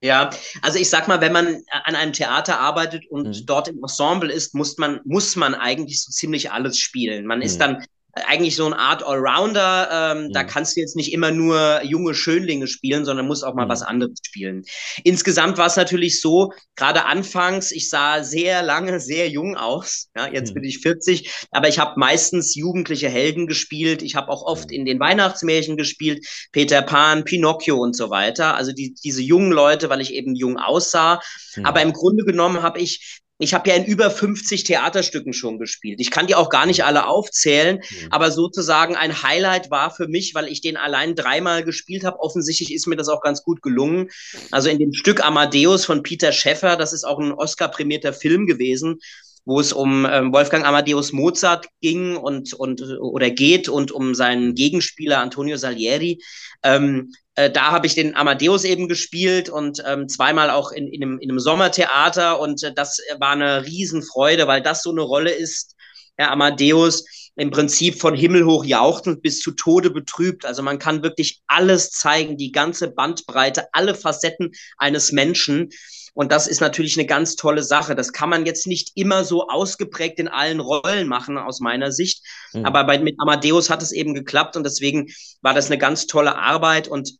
Ja, 0.00 0.30
also 0.62 0.78
ich 0.78 0.88
sag 0.88 1.08
mal, 1.08 1.20
wenn 1.20 1.32
man 1.32 1.62
an 1.84 1.96
einem 1.96 2.12
Theater 2.12 2.60
arbeitet 2.60 3.06
und 3.10 3.26
mhm. 3.26 3.46
dort 3.46 3.68
im 3.68 3.78
Ensemble 3.82 4.32
ist, 4.32 4.54
muss 4.54 4.78
man, 4.78 5.00
muss 5.04 5.34
man 5.34 5.54
eigentlich 5.54 6.00
so 6.02 6.12
ziemlich 6.12 6.52
alles 6.52 6.78
spielen. 6.78 7.26
Man 7.26 7.40
mhm. 7.40 7.44
ist 7.44 7.58
dann 7.58 7.84
eigentlich 8.12 8.56
so 8.56 8.66
eine 8.66 8.78
Art 8.78 9.02
Allrounder. 9.02 9.88
Ähm, 9.92 10.24
mhm. 10.24 10.32
Da 10.32 10.44
kannst 10.44 10.76
du 10.76 10.80
jetzt 10.80 10.96
nicht 10.96 11.12
immer 11.12 11.30
nur 11.30 11.82
junge 11.84 12.14
Schönlinge 12.14 12.66
spielen, 12.66 13.04
sondern 13.04 13.26
musst 13.26 13.44
auch 13.44 13.54
mal 13.54 13.66
mhm. 13.66 13.70
was 13.70 13.82
anderes 13.82 14.18
spielen. 14.24 14.64
Insgesamt 15.04 15.58
war 15.58 15.66
es 15.66 15.76
natürlich 15.76 16.20
so, 16.20 16.52
gerade 16.76 17.04
anfangs, 17.04 17.72
ich 17.72 17.88
sah 17.88 18.22
sehr 18.22 18.62
lange 18.62 19.00
sehr 19.00 19.28
jung 19.28 19.56
aus. 19.56 20.08
Ja, 20.16 20.28
jetzt 20.28 20.50
mhm. 20.50 20.54
bin 20.54 20.64
ich 20.64 20.78
40, 20.78 21.46
aber 21.50 21.68
ich 21.68 21.78
habe 21.78 21.98
meistens 21.98 22.54
jugendliche 22.54 23.08
Helden 23.08 23.46
gespielt. 23.46 24.02
Ich 24.02 24.16
habe 24.16 24.28
auch 24.28 24.42
oft 24.42 24.70
mhm. 24.70 24.76
in 24.76 24.84
den 24.84 25.00
Weihnachtsmärchen 25.00 25.76
gespielt, 25.76 26.26
Peter 26.52 26.82
Pan, 26.82 27.24
Pinocchio 27.24 27.76
und 27.76 27.96
so 27.96 28.10
weiter. 28.10 28.54
Also 28.56 28.72
die, 28.72 28.94
diese 29.04 29.22
jungen 29.22 29.52
Leute, 29.52 29.88
weil 29.90 30.00
ich 30.00 30.14
eben 30.14 30.34
jung 30.34 30.58
aussah. 30.58 31.20
Mhm. 31.56 31.66
Aber 31.66 31.82
im 31.82 31.92
Grunde 31.92 32.24
genommen 32.24 32.62
habe 32.62 32.80
ich 32.80 33.20
ich 33.40 33.54
habe 33.54 33.70
ja 33.70 33.76
in 33.76 33.86
über 33.86 34.10
50 34.10 34.64
Theaterstücken 34.64 35.32
schon 35.32 35.58
gespielt. 35.58 35.98
Ich 36.00 36.10
kann 36.10 36.26
die 36.26 36.34
auch 36.34 36.50
gar 36.50 36.66
nicht 36.66 36.84
alle 36.84 37.06
aufzählen, 37.06 37.78
mhm. 37.78 38.06
aber 38.10 38.30
sozusagen 38.30 38.96
ein 38.96 39.22
Highlight 39.22 39.70
war 39.70 39.90
für 39.90 40.08
mich, 40.08 40.34
weil 40.34 40.46
ich 40.46 40.60
den 40.60 40.76
allein 40.76 41.14
dreimal 41.14 41.64
gespielt 41.64 42.04
habe. 42.04 42.20
Offensichtlich 42.20 42.72
ist 42.72 42.86
mir 42.86 42.96
das 42.96 43.08
auch 43.08 43.22
ganz 43.22 43.42
gut 43.42 43.62
gelungen. 43.62 44.10
Also 44.50 44.68
in 44.68 44.78
dem 44.78 44.92
Stück 44.92 45.24
Amadeus 45.24 45.86
von 45.86 46.02
Peter 46.02 46.32
Schäffer, 46.32 46.76
das 46.76 46.92
ist 46.92 47.04
auch 47.04 47.18
ein 47.18 47.32
Oscar-prämierter 47.32 48.12
Film 48.12 48.46
gewesen, 48.46 49.00
wo 49.44 49.60
es 49.60 49.72
um 49.72 50.06
ähm, 50.10 50.32
Wolfgang 50.32 50.64
Amadeus 50.64 51.12
Mozart 51.12 51.66
ging 51.80 52.16
und, 52.16 52.52
und 52.54 52.82
oder 53.00 53.30
geht 53.30 53.68
und 53.68 53.92
um 53.92 54.14
seinen 54.14 54.54
Gegenspieler 54.54 55.20
Antonio 55.20 55.56
Salieri. 55.56 56.22
Ähm, 56.62 57.12
äh, 57.34 57.50
da 57.50 57.70
habe 57.70 57.86
ich 57.86 57.94
den 57.94 58.16
Amadeus 58.16 58.64
eben 58.64 58.88
gespielt 58.88 59.48
und 59.48 59.82
ähm, 59.86 60.08
zweimal 60.08 60.50
auch 60.50 60.72
in, 60.72 60.88
in, 60.88 61.02
einem, 61.02 61.18
in 61.18 61.30
einem 61.30 61.40
Sommertheater 61.40 62.40
und 62.40 62.62
äh, 62.62 62.72
das 62.74 63.00
war 63.18 63.30
eine 63.30 63.64
Riesenfreude, 63.64 64.46
weil 64.46 64.62
das 64.62 64.82
so 64.82 64.90
eine 64.90 65.02
Rolle 65.02 65.30
ist, 65.30 65.74
Herr 66.16 66.32
Amadeus, 66.32 67.04
im 67.36 67.50
Prinzip 67.50 67.98
von 67.98 68.14
himmelhoch 68.14 68.64
jauchzend 68.64 69.22
bis 69.22 69.40
zu 69.40 69.52
Tode 69.52 69.90
betrübt. 69.90 70.44
Also 70.44 70.62
man 70.62 70.78
kann 70.78 71.02
wirklich 71.02 71.40
alles 71.46 71.90
zeigen, 71.90 72.36
die 72.36 72.52
ganze 72.52 72.90
Bandbreite, 72.90 73.68
alle 73.72 73.94
Facetten 73.94 74.52
eines 74.76 75.12
Menschen. 75.12 75.70
Und 76.14 76.32
das 76.32 76.46
ist 76.46 76.60
natürlich 76.60 76.96
eine 76.98 77.06
ganz 77.06 77.36
tolle 77.36 77.62
Sache. 77.62 77.94
Das 77.94 78.12
kann 78.12 78.28
man 78.28 78.46
jetzt 78.46 78.66
nicht 78.66 78.92
immer 78.94 79.24
so 79.24 79.48
ausgeprägt 79.48 80.18
in 80.18 80.28
allen 80.28 80.60
Rollen 80.60 81.08
machen, 81.08 81.38
aus 81.38 81.60
meiner 81.60 81.92
Sicht. 81.92 82.24
Mhm. 82.52 82.64
Aber 82.64 82.84
bei, 82.84 82.98
mit 82.98 83.16
Amadeus 83.18 83.70
hat 83.70 83.82
es 83.82 83.92
eben 83.92 84.14
geklappt 84.14 84.56
und 84.56 84.64
deswegen 84.64 85.08
war 85.42 85.54
das 85.54 85.66
eine 85.66 85.78
ganz 85.78 86.06
tolle 86.06 86.36
Arbeit 86.36 86.88
und 86.88 87.18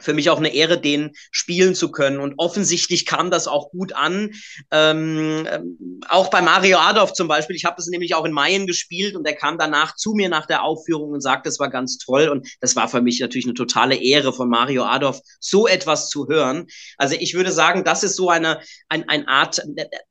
für 0.00 0.14
mich 0.14 0.30
auch 0.30 0.38
eine 0.38 0.54
Ehre, 0.54 0.80
den 0.80 1.12
spielen 1.30 1.74
zu 1.74 1.90
können. 1.90 2.20
Und 2.20 2.34
offensichtlich 2.36 3.04
kam 3.04 3.30
das 3.30 3.48
auch 3.48 3.70
gut 3.70 3.92
an. 3.92 4.30
Ähm, 4.70 5.46
ähm, 5.50 6.00
auch 6.08 6.30
bei 6.30 6.40
Mario 6.40 6.78
Adolf 6.78 7.12
zum 7.12 7.28
Beispiel. 7.28 7.56
Ich 7.56 7.64
habe 7.64 7.76
das 7.76 7.86
nämlich 7.88 8.14
auch 8.14 8.24
in 8.24 8.32
Mayen 8.32 8.66
gespielt 8.66 9.16
und 9.16 9.26
er 9.26 9.34
kam 9.34 9.58
danach 9.58 9.96
zu 9.96 10.12
mir 10.12 10.28
nach 10.28 10.46
der 10.46 10.62
Aufführung 10.62 11.10
und 11.10 11.20
sagte, 11.20 11.48
es 11.48 11.58
war 11.58 11.68
ganz 11.68 11.98
toll. 11.98 12.28
Und 12.28 12.48
das 12.60 12.76
war 12.76 12.88
für 12.88 13.00
mich 13.00 13.20
natürlich 13.20 13.46
eine 13.46 13.54
totale 13.54 13.96
Ehre 13.96 14.32
von 14.32 14.48
Mario 14.48 14.84
Adolf, 14.84 15.20
so 15.40 15.66
etwas 15.66 16.08
zu 16.08 16.28
hören. 16.28 16.66
Also 16.96 17.16
ich 17.18 17.34
würde 17.34 17.50
sagen, 17.50 17.84
das 17.84 18.04
ist 18.04 18.16
so 18.16 18.30
eine, 18.30 18.60
ein, 18.88 19.08
eine 19.08 19.26
Art 19.26 19.60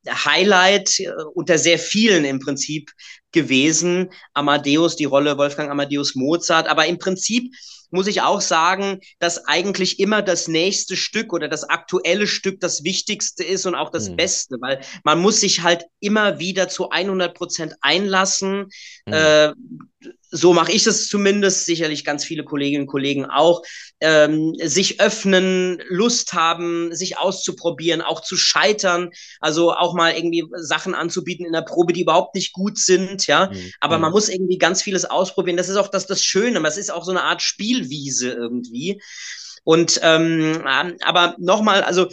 Highlight 0.08 1.00
äh, 1.00 1.12
unter 1.34 1.58
sehr 1.58 1.80
vielen 1.80 2.26
im 2.26 2.40
Prinzip 2.40 2.92
gewesen. 3.32 4.10
Amadeus, 4.34 4.96
die 4.96 5.06
Rolle 5.06 5.38
Wolfgang 5.38 5.70
Amadeus 5.70 6.16
Mozart. 6.16 6.68
Aber 6.68 6.86
im 6.88 6.98
Prinzip 6.98 7.54
muss 7.92 8.08
ich 8.08 8.22
auch 8.22 8.42
sagen, 8.42 9.00
dass 9.20 9.46
eigentlich 9.46 10.00
immer 10.00 10.22
das 10.22 10.48
nächste 10.48 10.96
Stück 10.96 11.34
oder 11.34 11.48
das 11.48 11.64
aktuelle 11.64 12.28
Stück 12.28 12.60
das 12.60 12.84
Wichtigste 12.84 13.44
ist 13.44 13.66
und 13.66 13.76
auch 13.76 13.90
das 13.90 14.10
mhm. 14.10 14.16
Beste, 14.18 14.58
weil 14.60 14.82
man 15.04 15.20
muss 15.20 15.42
sich 15.42 15.64
halt 15.64 15.86
immer 16.00 16.40
wieder 16.40 16.68
zu 16.68 16.90
100 16.90 17.34
Prozent 17.34 17.76
einlassen. 17.82 18.70
Mhm. 19.06 19.14
Äh, 19.14 19.54
so 20.30 20.54
mache 20.54 20.72
ich 20.72 20.86
es 20.86 21.08
zumindest, 21.08 21.66
sicherlich 21.66 22.06
ganz 22.06 22.24
viele 22.24 22.44
Kolleginnen 22.44 22.84
und 22.84 22.88
Kollegen 22.88 23.26
auch, 23.26 23.64
ähm, 24.00 24.54
sich 24.62 25.00
öffnen, 25.00 25.82
Lust 25.88 26.34
haben, 26.34 26.94
sich 26.96 27.18
auszuprobieren, 27.18 28.02
auch 28.02 28.22
zu 28.22 28.36
scheitern, 28.36 29.10
also 29.40 29.74
auch 29.74 29.96
mal 29.96 30.14
irgendwie 30.14 30.46
Sachen 30.58 30.94
anzubieten 30.94 31.46
in 31.46 31.54
der 31.54 31.62
Probe, 31.62 31.94
die 31.94 32.02
überhaupt 32.02 32.36
nicht 32.36 32.54
gut 32.54 32.78
sind, 32.78 33.26
ja. 33.28 33.50
Mhm. 33.52 33.72
Aber 33.80 33.98
man 33.98 34.12
mhm. 34.12 34.16
muss 34.16 34.30
irgendwie 34.30 34.58
ganz 34.58 34.82
vieles 34.82 35.06
ausprobieren. 35.06 35.58
Das 35.58 35.70
ist 35.70 35.78
auch 35.78 35.88
das, 35.88 36.06
das 36.06 36.24
Schöne, 36.24 36.62
das 36.62 36.78
ist 36.78 36.92
auch 36.92 37.04
so 37.04 37.12
eine 37.12 37.24
Art 37.24 37.42
Spielwiese 37.42 38.32
irgendwie. 38.32 39.02
Und 39.64 40.00
ähm, 40.04 40.64
aber 41.02 41.36
nochmal, 41.40 41.84
also 41.84 42.08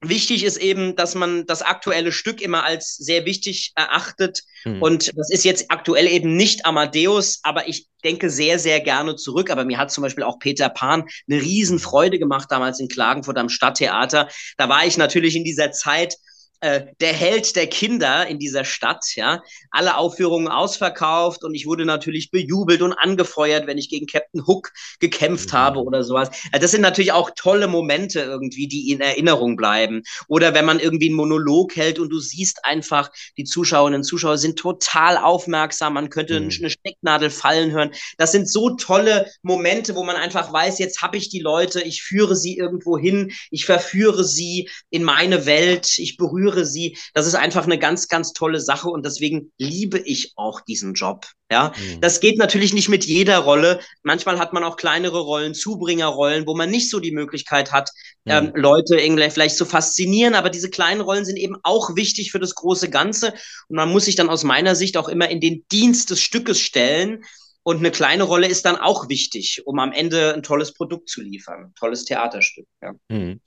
Wichtig 0.00 0.44
ist 0.44 0.58
eben, 0.58 0.94
dass 0.94 1.16
man 1.16 1.44
das 1.46 1.60
aktuelle 1.62 2.12
Stück 2.12 2.40
immer 2.40 2.62
als 2.62 2.94
sehr 2.96 3.24
wichtig 3.24 3.72
erachtet. 3.74 4.42
Mhm. 4.64 4.80
Und 4.80 5.18
das 5.18 5.28
ist 5.30 5.44
jetzt 5.44 5.72
aktuell 5.72 6.06
eben 6.06 6.36
nicht 6.36 6.66
Amadeus, 6.66 7.40
aber 7.42 7.68
ich 7.68 7.88
denke 8.04 8.30
sehr, 8.30 8.60
sehr 8.60 8.78
gerne 8.80 9.16
zurück. 9.16 9.50
Aber 9.50 9.64
mir 9.64 9.76
hat 9.76 9.90
zum 9.90 10.02
Beispiel 10.02 10.22
auch 10.22 10.38
Peter 10.38 10.68
Pan 10.68 11.04
eine 11.28 11.42
Riesenfreude 11.42 12.20
gemacht 12.20 12.46
damals 12.50 12.78
in 12.78 12.86
Klagenfurt 12.86 13.38
am 13.38 13.48
Stadttheater. 13.48 14.28
Da 14.56 14.68
war 14.68 14.86
ich 14.86 14.98
natürlich 14.98 15.34
in 15.34 15.42
dieser 15.42 15.72
Zeit 15.72 16.14
äh, 16.60 16.86
der 17.00 17.12
Held 17.12 17.54
der 17.54 17.68
Kinder 17.68 18.26
in 18.26 18.38
dieser 18.40 18.64
Stadt, 18.64 19.04
ja. 19.14 19.42
Alle 19.70 19.96
Aufführungen 19.96 20.48
ausverkauft 20.48 21.44
und 21.44 21.54
ich 21.54 21.66
wurde 21.66 21.84
natürlich 21.84 22.32
bejubelt 22.32 22.82
und 22.82 22.92
angefeuert, 22.92 23.68
wenn 23.68 23.78
ich 23.78 23.88
gegen 23.88 24.06
Captain 24.06 24.44
Hook 24.46 24.72
gekämpft 24.98 25.52
mhm. 25.52 25.56
habe 25.56 25.82
oder 25.82 26.02
sowas. 26.02 26.30
Also 26.50 26.62
das 26.62 26.72
sind 26.72 26.80
natürlich 26.80 27.12
auch 27.12 27.30
tolle 27.36 27.68
Momente 27.68 28.20
irgendwie, 28.20 28.66
die 28.66 28.90
in 28.90 29.00
Erinnerung 29.00 29.56
bleiben. 29.56 30.02
Oder 30.26 30.52
wenn 30.52 30.64
man 30.64 30.80
irgendwie 30.80 31.06
einen 31.06 31.16
Monolog 31.16 31.76
hält 31.76 32.00
und 32.00 32.10
du 32.10 32.18
siehst 32.18 32.64
einfach, 32.64 33.10
die 33.36 33.44
Zuschauerinnen 33.44 34.00
und 34.00 34.04
Zuschauer 34.04 34.38
sind 34.38 34.58
total 34.58 35.16
aufmerksam, 35.16 35.94
man 35.94 36.10
könnte 36.10 36.40
mhm. 36.40 36.50
eine 36.58 36.70
Stecknadel 36.70 37.30
fallen 37.30 37.70
hören. 37.70 37.90
Das 38.16 38.32
sind 38.32 38.50
so 38.50 38.70
tolle 38.70 39.30
Momente, 39.42 39.94
wo 39.94 40.02
man 40.02 40.16
einfach 40.16 40.52
weiß, 40.52 40.80
jetzt 40.80 41.02
habe 41.02 41.16
ich 41.18 41.28
die 41.28 41.40
Leute, 41.40 41.82
ich 41.82 42.02
führe 42.02 42.34
sie 42.34 42.56
irgendwo 42.56 42.98
hin, 42.98 43.30
ich 43.52 43.64
verführe 43.64 44.24
sie 44.24 44.68
in 44.90 45.04
meine 45.04 45.46
Welt, 45.46 45.98
ich 45.98 46.16
berühre 46.16 46.47
führe 46.48 46.64
sie. 46.64 46.96
Das 47.14 47.26
ist 47.26 47.34
einfach 47.34 47.64
eine 47.64 47.78
ganz, 47.78 48.08
ganz 48.08 48.32
tolle 48.32 48.60
Sache 48.60 48.88
und 48.88 49.04
deswegen 49.04 49.52
liebe 49.58 49.98
ich 49.98 50.32
auch 50.36 50.60
diesen 50.60 50.94
Job. 50.94 51.26
Ja, 51.50 51.72
mhm. 51.78 52.02
das 52.02 52.20
geht 52.20 52.36
natürlich 52.36 52.74
nicht 52.74 52.90
mit 52.90 53.06
jeder 53.06 53.38
Rolle. 53.38 53.80
Manchmal 54.02 54.38
hat 54.38 54.52
man 54.52 54.64
auch 54.64 54.76
kleinere 54.76 55.20
Rollen, 55.20 55.54
Zubringerrollen, 55.54 56.46
wo 56.46 56.54
man 56.54 56.70
nicht 56.70 56.90
so 56.90 57.00
die 57.00 57.10
Möglichkeit 57.10 57.72
hat, 57.72 57.90
mhm. 58.24 58.32
ähm, 58.32 58.52
Leute 58.54 58.96
irgendwie 58.96 59.30
vielleicht 59.30 59.56
zu 59.56 59.64
faszinieren. 59.64 60.34
Aber 60.34 60.50
diese 60.50 60.68
kleinen 60.68 61.00
Rollen 61.00 61.24
sind 61.24 61.36
eben 61.36 61.56
auch 61.62 61.96
wichtig 61.96 62.32
für 62.32 62.38
das 62.38 62.54
große 62.54 62.90
Ganze. 62.90 63.32
Und 63.68 63.76
man 63.76 63.90
muss 63.90 64.04
sich 64.04 64.16
dann 64.16 64.28
aus 64.28 64.44
meiner 64.44 64.74
Sicht 64.74 64.96
auch 64.98 65.08
immer 65.08 65.30
in 65.30 65.40
den 65.40 65.64
Dienst 65.72 66.10
des 66.10 66.20
Stückes 66.20 66.60
stellen. 66.60 67.24
Und 67.62 67.78
eine 67.78 67.90
kleine 67.90 68.24
Rolle 68.24 68.46
ist 68.46 68.64
dann 68.64 68.76
auch 68.76 69.08
wichtig, 69.08 69.62
um 69.66 69.78
am 69.78 69.92
Ende 69.92 70.34
ein 70.34 70.42
tolles 70.42 70.72
Produkt 70.72 71.08
zu 71.08 71.22
liefern, 71.22 71.66
ein 71.66 71.74
tolles 71.74 72.04
Theaterstück. 72.04 72.66
Ja. 72.82 72.92
Mhm. 73.08 73.40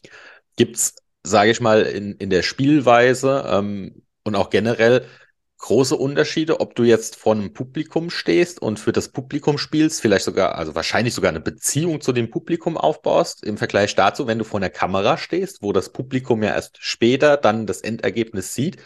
Gibt 0.55 0.75
es 0.75 0.95
sage 1.23 1.51
ich 1.51 1.61
mal, 1.61 1.83
in, 1.83 2.13
in 2.15 2.29
der 2.29 2.43
Spielweise 2.43 3.45
ähm, 3.47 4.03
Und 4.23 4.35
auch 4.35 4.49
generell 4.49 5.05
große 5.59 5.95
Unterschiede, 5.95 6.59
ob 6.59 6.75
du 6.75 6.83
jetzt 6.83 7.15
vor 7.15 7.33
einem 7.35 7.53
Publikum 7.53 8.09
stehst 8.09 8.61
und 8.61 8.79
für 8.79 8.91
das 8.91 9.09
Publikum 9.09 9.57
spielst, 9.59 10.01
vielleicht 10.01 10.25
sogar, 10.25 10.55
also 10.55 10.73
wahrscheinlich 10.75 11.13
sogar 11.13 11.29
eine 11.29 11.39
Beziehung 11.39 12.01
zu 12.01 12.13
dem 12.13 12.31
Publikum 12.31 12.77
aufbaust, 12.77 13.43
im 13.45 13.57
Vergleich 13.57 13.95
dazu, 13.95 14.25
wenn 14.27 14.39
du 14.39 14.43
vor 14.43 14.59
einer 14.59 14.71
Kamera 14.71 15.17
stehst, 15.17 15.61
wo 15.61 15.71
das 15.71 15.91
Publikum 15.91 16.41
ja 16.43 16.49
erst 16.55 16.77
später 16.79 17.37
dann 17.37 17.67
das 17.67 17.81
Endergebnis 17.81 18.55
sieht. 18.55 18.77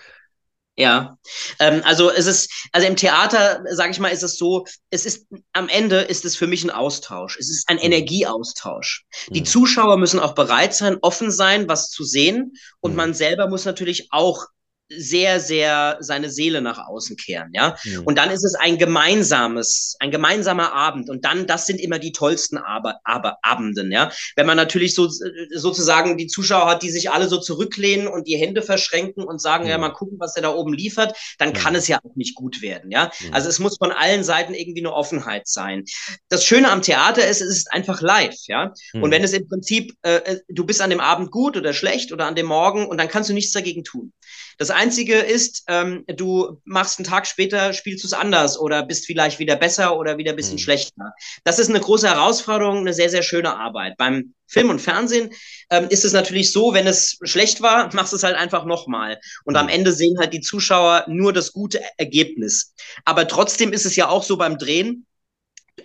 Ja, 0.78 1.18
ähm, 1.60 1.82
also 1.86 2.12
es 2.12 2.26
ist, 2.26 2.52
also 2.74 2.86
im 2.86 2.98
Theater, 2.98 3.64
sage 3.72 3.92
ich 3.92 4.00
mal, 4.00 4.10
ist 4.10 4.24
es 4.24 4.38
so, 4.38 4.66
es 4.90 5.06
ist 5.06 5.26
am 5.54 5.70
Ende 5.70 6.02
ist 6.02 6.26
es 6.26 6.36
für 6.36 6.48
mich 6.48 6.66
ein 6.66 6.70
Austausch. 6.70 7.38
Es 7.40 7.50
ist 7.50 7.70
ein 7.70 7.78
mhm. 7.78 7.84
Energieaustausch. 7.84 9.06
Die 9.30 9.40
mhm. 9.40 9.46
Zuschauer 9.46 9.96
müssen 9.98 10.20
auch 10.20 10.36
bereit 10.36 10.76
sein, 10.76 10.98
offen 11.02 11.32
sein, 11.32 11.70
was 11.70 11.90
zu 11.90 12.04
sehen, 12.04 12.54
und 12.82 12.92
mhm. 12.92 12.98
man 12.98 13.14
selber 13.14 13.48
muss 13.48 13.64
natürlich 13.64 14.10
auch 14.12 14.48
sehr, 14.90 15.40
sehr 15.40 15.98
seine 16.00 16.30
Seele 16.30 16.62
nach 16.62 16.88
außen 16.88 17.18
kehren, 17.18 17.50
ja. 17.54 17.76
Mhm. 17.84 18.04
Und 18.06 18.18
dann 18.18 18.30
ist 18.30 18.44
es 18.46 18.54
ein 18.54 18.78
gemeinsames, 18.78 19.96
ein 20.00 20.12
gemeinsamer 20.12 20.74
Abend. 20.74 21.10
Und 21.10 21.26
dann, 21.26 21.48
das 21.48 21.66
sind 21.66 21.80
immer 21.80 21.98
die 21.98 22.12
tollsten 22.12 22.58
Aber, 22.58 23.00
Aber, 23.04 23.38
Abenden, 23.42 23.92
ja. 23.92 24.12
Wenn 24.36 24.46
man 24.46 24.58
natürlich 24.58 24.94
so, 24.94 25.10
sozusagen 25.56 26.18
die 26.18 26.28
Zuschauer 26.28 26.68
hat, 26.68 26.84
die 26.84 26.92
sich 26.92 27.10
alle 27.10 27.28
so 27.28 27.38
zurücklehnen 27.38 28.08
und 28.08 28.28
die 28.28 28.38
Hände 28.38 28.62
verschränken 28.62 29.24
und 29.24 29.42
sagen, 29.42 29.64
mhm. 29.64 29.70
ja, 29.72 29.78
mal 29.80 29.90
gucken, 29.90 30.20
was 30.20 30.34
der 30.34 30.44
da 30.44 30.54
oben 30.54 30.74
liefert, 30.74 31.18
dann 31.40 31.50
mhm. 31.50 31.54
kann 31.54 31.76
es 31.76 31.88
ja 31.88 32.00
auch 32.04 32.16
nicht 32.16 32.36
gut 32.36 32.62
werden, 32.62 32.92
ja. 32.92 33.12
Also 33.32 33.50
es 33.50 33.60
muss 33.60 33.78
von 33.78 33.92
allen 33.92 34.24
Seiten 34.24 34.54
irgendwie 34.54 34.82
eine 34.82 34.94
Offenheit 34.94 35.48
sein. 35.48 35.86
Das 36.30 36.46
Schöne 36.46 36.70
am 36.70 36.84
Theater 36.84 37.28
ist, 37.28 37.42
es 37.42 37.50
ist 37.50 37.74
einfach 37.74 38.02
live, 38.02 38.38
ja. 38.48 38.74
Und 38.94 39.02
mhm. 39.02 39.12
wenn 39.12 39.24
es 39.24 39.34
im 39.34 39.48
Prinzip, 39.48 39.94
äh, 40.04 40.18
äh, 40.18 40.40
du 40.50 40.66
bist 40.66 40.82
an 40.82 40.92
dem 40.92 41.00
Abend 41.00 41.32
gut 41.32 41.58
oder 41.58 41.74
schlecht 41.74 42.12
oder 42.12 42.28
an 42.28 42.36
dem 42.36 42.46
Morgen 42.46 42.86
und 42.86 42.98
dann 42.98 43.08
kannst 43.08 43.30
du 43.30 43.34
nichts 43.34 43.52
dagegen 43.52 43.84
tun. 43.84 44.14
Das 44.58 44.70
Einzige 44.70 45.16
ist, 45.16 45.64
ähm, 45.68 46.04
du 46.08 46.62
machst 46.66 47.00
einen 47.00 47.06
Tag 47.06 47.28
später, 47.28 47.74
spielst 47.74 48.04
du 48.04 48.08
es 48.08 48.14
anders 48.14 48.60
oder 48.60 48.84
bist 48.84 49.06
vielleicht 49.06 49.40
wieder 49.40 49.56
besser 49.56 49.98
oder 49.98 50.18
wieder 50.18 50.32
ein 50.32 50.36
bisschen 50.36 50.56
mhm. 50.56 50.60
schlechter. 50.60 51.14
Das 51.44 51.60
ist 51.60 51.70
eine 51.70 51.80
große 51.80 52.08
Herausforderung, 52.08 52.80
eine 52.80 52.94
sehr, 52.94 53.10
sehr 53.10 53.24
schöne 53.24 53.56
Arbeit. 53.56 53.98
Beim 53.98 54.34
Film 54.48 54.70
und 54.70 54.80
Fernsehen 54.80 55.32
ähm, 55.70 55.88
ist 55.90 56.06
es 56.06 56.14
natürlich 56.14 56.52
so, 56.52 56.74
wenn 56.74 56.88
es 56.88 57.18
schlecht 57.24 57.62
war, 57.62 57.90
machst 57.94 58.14
du 58.14 58.18
es 58.18 58.24
halt 58.24 58.36
einfach 58.36 58.66
nochmal. 58.66 59.20
Und 59.44 59.56
am 59.56 59.66
mhm. 59.66 59.74
Ende 59.74 59.92
sehen 59.92 60.18
halt 60.20 60.34
die 60.34 60.42
Zuschauer 60.42 61.06
nur 61.08 61.34
das 61.34 61.52
gute 61.52 61.82
Ergebnis. 61.98 62.74
Aber 63.04 63.28
trotzdem 63.28 63.74
ist 63.74 63.86
es 63.86 63.96
ja 63.96 64.08
auch 64.08 64.24
so 64.24 64.38
beim 64.38 64.58
Drehen, 64.58 65.06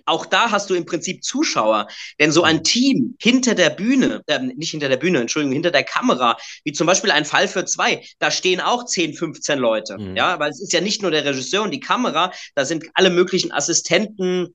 auch 0.04 0.26
da 0.26 0.50
hast 0.50 0.70
du 0.70 0.74
im 0.74 0.84
Prinzip 0.84 1.24
Zuschauer. 1.24 1.88
Denn 2.18 2.32
so 2.32 2.42
ein 2.42 2.56
mhm. 2.56 2.64
Team 2.64 3.14
hinter 3.20 3.54
der 3.54 3.70
Bühne, 3.70 4.22
äh, 4.26 4.38
nicht 4.38 4.70
hinter 4.70 4.88
der 4.88 4.96
Bühne, 4.96 5.20
Entschuldigung, 5.20 5.54
hinter 5.54 5.70
der 5.70 5.84
Kamera, 5.84 6.36
wie 6.64 6.72
zum 6.72 6.86
Beispiel 6.86 7.10
ein 7.10 7.24
Fall 7.24 7.48
für 7.48 7.64
zwei, 7.64 8.04
da 8.18 8.30
stehen 8.30 8.60
auch 8.60 8.84
10, 8.84 9.14
15 9.14 9.58
Leute. 9.58 9.98
Mhm. 9.98 10.16
Ja, 10.16 10.38
weil 10.38 10.50
es 10.50 10.60
ist 10.60 10.72
ja 10.72 10.80
nicht 10.80 11.02
nur 11.02 11.10
der 11.10 11.24
Regisseur 11.24 11.62
und 11.62 11.72
die 11.72 11.80
Kamera, 11.80 12.32
da 12.54 12.64
sind 12.64 12.84
alle 12.94 13.10
möglichen 13.10 13.52
Assistenten, 13.52 14.54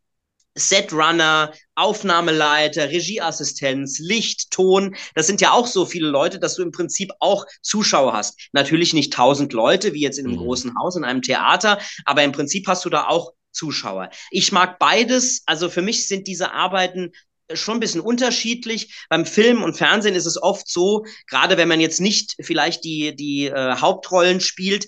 Setrunner, 0.58 1.52
Aufnahmeleiter, 1.76 2.90
Regieassistenz, 2.90 4.00
Licht, 4.00 4.52
Ton. 4.52 4.96
Das 5.14 5.28
sind 5.28 5.42
ja 5.42 5.52
auch 5.52 5.68
so 5.68 5.86
viele 5.86 6.08
Leute, 6.08 6.40
dass 6.40 6.56
du 6.56 6.64
im 6.64 6.72
Prinzip 6.72 7.12
auch 7.20 7.46
Zuschauer 7.62 8.14
hast. 8.14 8.40
Natürlich 8.54 8.94
nicht 8.94 9.12
tausend 9.12 9.52
Leute, 9.52 9.94
wie 9.94 10.02
jetzt 10.02 10.18
in 10.18 10.28
einem 10.28 10.38
mhm. 10.38 10.44
großen 10.44 10.74
Haus, 10.80 10.96
in 10.96 11.04
einem 11.04 11.22
Theater, 11.22 11.80
aber 12.06 12.24
im 12.24 12.32
Prinzip 12.32 12.68
hast 12.68 12.86
du 12.86 12.90
da 12.90 13.08
auch 13.08 13.34
Zuschauer. 13.56 14.10
Ich 14.30 14.52
mag 14.52 14.78
beides. 14.80 15.44
Also 15.46 15.70
für 15.70 15.82
mich 15.82 16.08
sind 16.08 16.28
diese 16.28 16.52
Arbeiten 16.52 17.12
schon 17.54 17.78
ein 17.78 17.80
bisschen 17.80 18.02
unterschiedlich. 18.02 19.06
Beim 19.10 19.26
Film 19.26 19.64
und 19.64 19.78
Fernsehen 19.78 20.16
ist 20.16 20.26
es 20.26 20.42
oft 20.42 20.68
so, 20.68 21.06
gerade 21.28 21.58
wenn 21.58 21.68
man 21.68 21.80
jetzt 21.80 22.02
nicht 22.02 22.36
vielleicht 22.42 22.84
die, 22.84 23.16
die 23.16 23.46
äh, 23.48 23.76
Hauptrollen 23.76 24.42
spielt, 24.42 24.88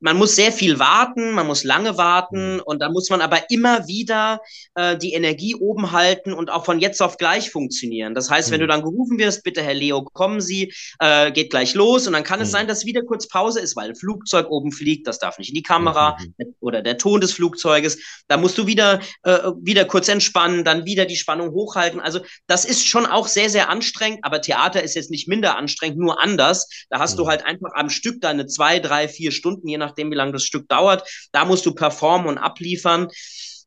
man 0.00 0.16
muss 0.16 0.34
sehr 0.34 0.50
viel 0.50 0.78
warten, 0.78 1.32
man 1.32 1.46
muss 1.46 1.62
lange 1.62 1.96
warten 1.96 2.54
mhm. 2.54 2.62
und 2.64 2.80
da 2.80 2.88
muss 2.90 3.10
man 3.10 3.20
aber 3.20 3.50
immer 3.50 3.86
wieder 3.86 4.40
äh, 4.74 4.96
die 4.96 5.12
Energie 5.12 5.54
oben 5.54 5.92
halten 5.92 6.32
und 6.32 6.50
auch 6.50 6.64
von 6.64 6.80
jetzt 6.80 7.02
auf 7.02 7.18
gleich 7.18 7.50
funktionieren. 7.50 8.14
Das 8.14 8.30
heißt, 8.30 8.48
mhm. 8.48 8.52
wenn 8.52 8.60
du 8.60 8.66
mhm. 8.66 8.70
dann 8.70 8.82
gerufen 8.82 9.18
wirst, 9.18 9.44
bitte 9.44 9.62
Herr 9.62 9.74
Leo, 9.74 10.02
kommen 10.02 10.40
Sie, 10.40 10.72
äh, 10.98 11.30
geht 11.30 11.50
gleich 11.50 11.74
los 11.74 12.06
und 12.06 12.14
dann 12.14 12.24
kann 12.24 12.38
mhm. 12.38 12.44
es 12.44 12.50
sein, 12.50 12.66
dass 12.66 12.86
wieder 12.86 13.02
kurz 13.02 13.28
Pause 13.28 13.60
ist, 13.60 13.76
weil 13.76 13.90
ein 13.90 13.96
Flugzeug 13.96 14.48
oben 14.50 14.72
fliegt, 14.72 15.06
das 15.06 15.18
darf 15.18 15.38
nicht 15.38 15.50
in 15.50 15.54
die 15.54 15.62
Kamera 15.62 16.16
mhm. 16.18 16.54
oder 16.60 16.82
der 16.82 16.98
Ton 16.98 17.20
des 17.20 17.32
Flugzeuges. 17.32 17.98
Da 18.28 18.36
musst 18.36 18.56
du 18.56 18.66
wieder 18.66 19.00
äh, 19.22 19.38
wieder 19.60 19.84
kurz 19.84 20.08
entspannen, 20.08 20.64
dann 20.64 20.86
wieder 20.86 21.04
die 21.04 21.16
Spannung 21.16 21.50
hochhalten. 21.50 22.00
Also 22.00 22.20
das 22.46 22.64
ist 22.64 22.86
schon 22.86 23.04
auch 23.06 23.28
sehr 23.28 23.50
sehr 23.50 23.68
anstrengend, 23.68 24.20
aber 24.22 24.40
Theater 24.40 24.82
ist 24.82 24.94
jetzt 24.94 25.10
nicht 25.10 25.28
minder 25.28 25.56
anstrengend, 25.56 25.98
nur 25.98 26.20
anders. 26.20 26.68
Da 26.88 26.98
hast 26.98 27.18
du 27.18 27.26
halt 27.26 27.44
einfach 27.44 27.70
am 27.74 27.90
Stück 27.90 28.20
deine 28.20 28.46
zwei, 28.46 28.78
drei, 28.78 29.06
vier 29.06 29.30
Stunden, 29.30 29.68
je 29.68 29.78
nach 29.78 29.89
nachdem, 29.90 30.10
wie 30.10 30.16
lange 30.16 30.32
das 30.32 30.44
Stück 30.44 30.68
dauert. 30.68 31.08
Da 31.32 31.44
musst 31.44 31.66
du 31.66 31.74
performen 31.74 32.28
und 32.28 32.38
abliefern. 32.38 33.08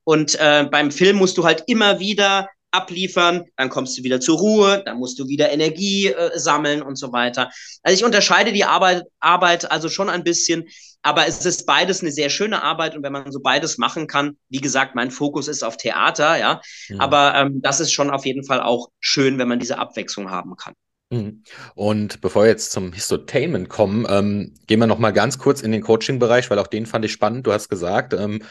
Und 0.04 0.36
äh, 0.40 0.68
beim 0.70 0.92
Film 0.92 1.18
musst 1.18 1.38
du 1.38 1.46
halt 1.46 1.64
immer 1.68 2.00
wieder 2.00 2.50
abliefern, 2.72 3.46
dann 3.56 3.70
kommst 3.70 3.98
du 3.98 4.04
wieder 4.04 4.20
zur 4.20 4.40
Ruhe, 4.40 4.82
dann 4.86 4.98
musst 4.98 5.20
du 5.20 5.28
wieder 5.28 5.52
Energie 5.52 6.08
äh, 6.08 6.38
sammeln 6.38 6.82
und 6.82 6.96
so 6.96 7.14
weiter. 7.14 7.52
Also 7.84 7.96
ich 7.96 8.04
unterscheide 8.04 8.52
die 8.52 8.66
Arbeit, 8.66 9.04
Arbeit 9.20 9.72
also 9.72 9.90
schon 9.90 10.10
ein 10.10 10.24
bisschen, 10.24 10.66
aber 11.04 11.28
es 11.28 11.46
ist 11.46 11.66
beides 11.66 12.02
eine 12.02 12.12
sehr 12.12 12.30
schöne 12.30 12.64
Arbeit 12.64 12.96
und 12.96 13.04
wenn 13.04 13.14
man 13.14 13.32
so 13.32 13.40
beides 13.42 13.78
machen 13.78 14.08
kann, 14.08 14.38
wie 14.50 14.62
gesagt, 14.62 14.96
mein 14.96 15.12
Fokus 15.12 15.48
ist 15.48 15.64
auf 15.64 15.78
Theater, 15.78 16.38
ja, 16.38 16.62
ja. 16.88 17.00
aber 17.00 17.36
ähm, 17.36 17.62
das 17.62 17.80
ist 17.80 17.92
schon 17.92 18.10
auf 18.10 18.26
jeden 18.26 18.44
Fall 18.44 18.62
auch 18.62 18.90
schön, 19.00 19.38
wenn 19.38 19.48
man 19.48 19.60
diese 19.60 19.78
Abwechslung 19.78 20.32
haben 20.32 20.56
kann. 20.56 20.74
Mhm. 21.14 21.44
Und 21.76 22.22
bevor 22.22 22.44
wir 22.44 22.50
jetzt 22.50 22.72
zum 22.72 22.92
Histotainment 22.92 23.70
kommen, 23.70 24.06
ähm, 24.10 24.54
gehen 24.68 24.80
wir 24.80 24.88
noch 24.88 25.00
mal 25.00 25.12
ganz 25.12 25.38
kurz 25.38 25.62
in 25.62 25.72
den 25.72 25.82
Coaching-Bereich, 25.82 26.50
weil 26.50 26.60
auch 26.60 26.68
den 26.68 26.86
fand 26.86 27.06
ich 27.06 27.12
spannend. 27.12 27.46
Du 27.46 27.54
hast 27.54 27.70
gesagt, 27.70 28.14
ähm, 28.14 28.42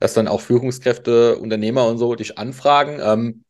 dass 0.00 0.14
dann 0.14 0.28
auch 0.28 0.40
Führungskräfte, 0.40 1.38
Unternehmer 1.38 1.86
und 1.86 1.98
so 1.98 2.14
dich 2.14 2.38
anfragen. 2.38 2.98
Ähm, 3.00 3.44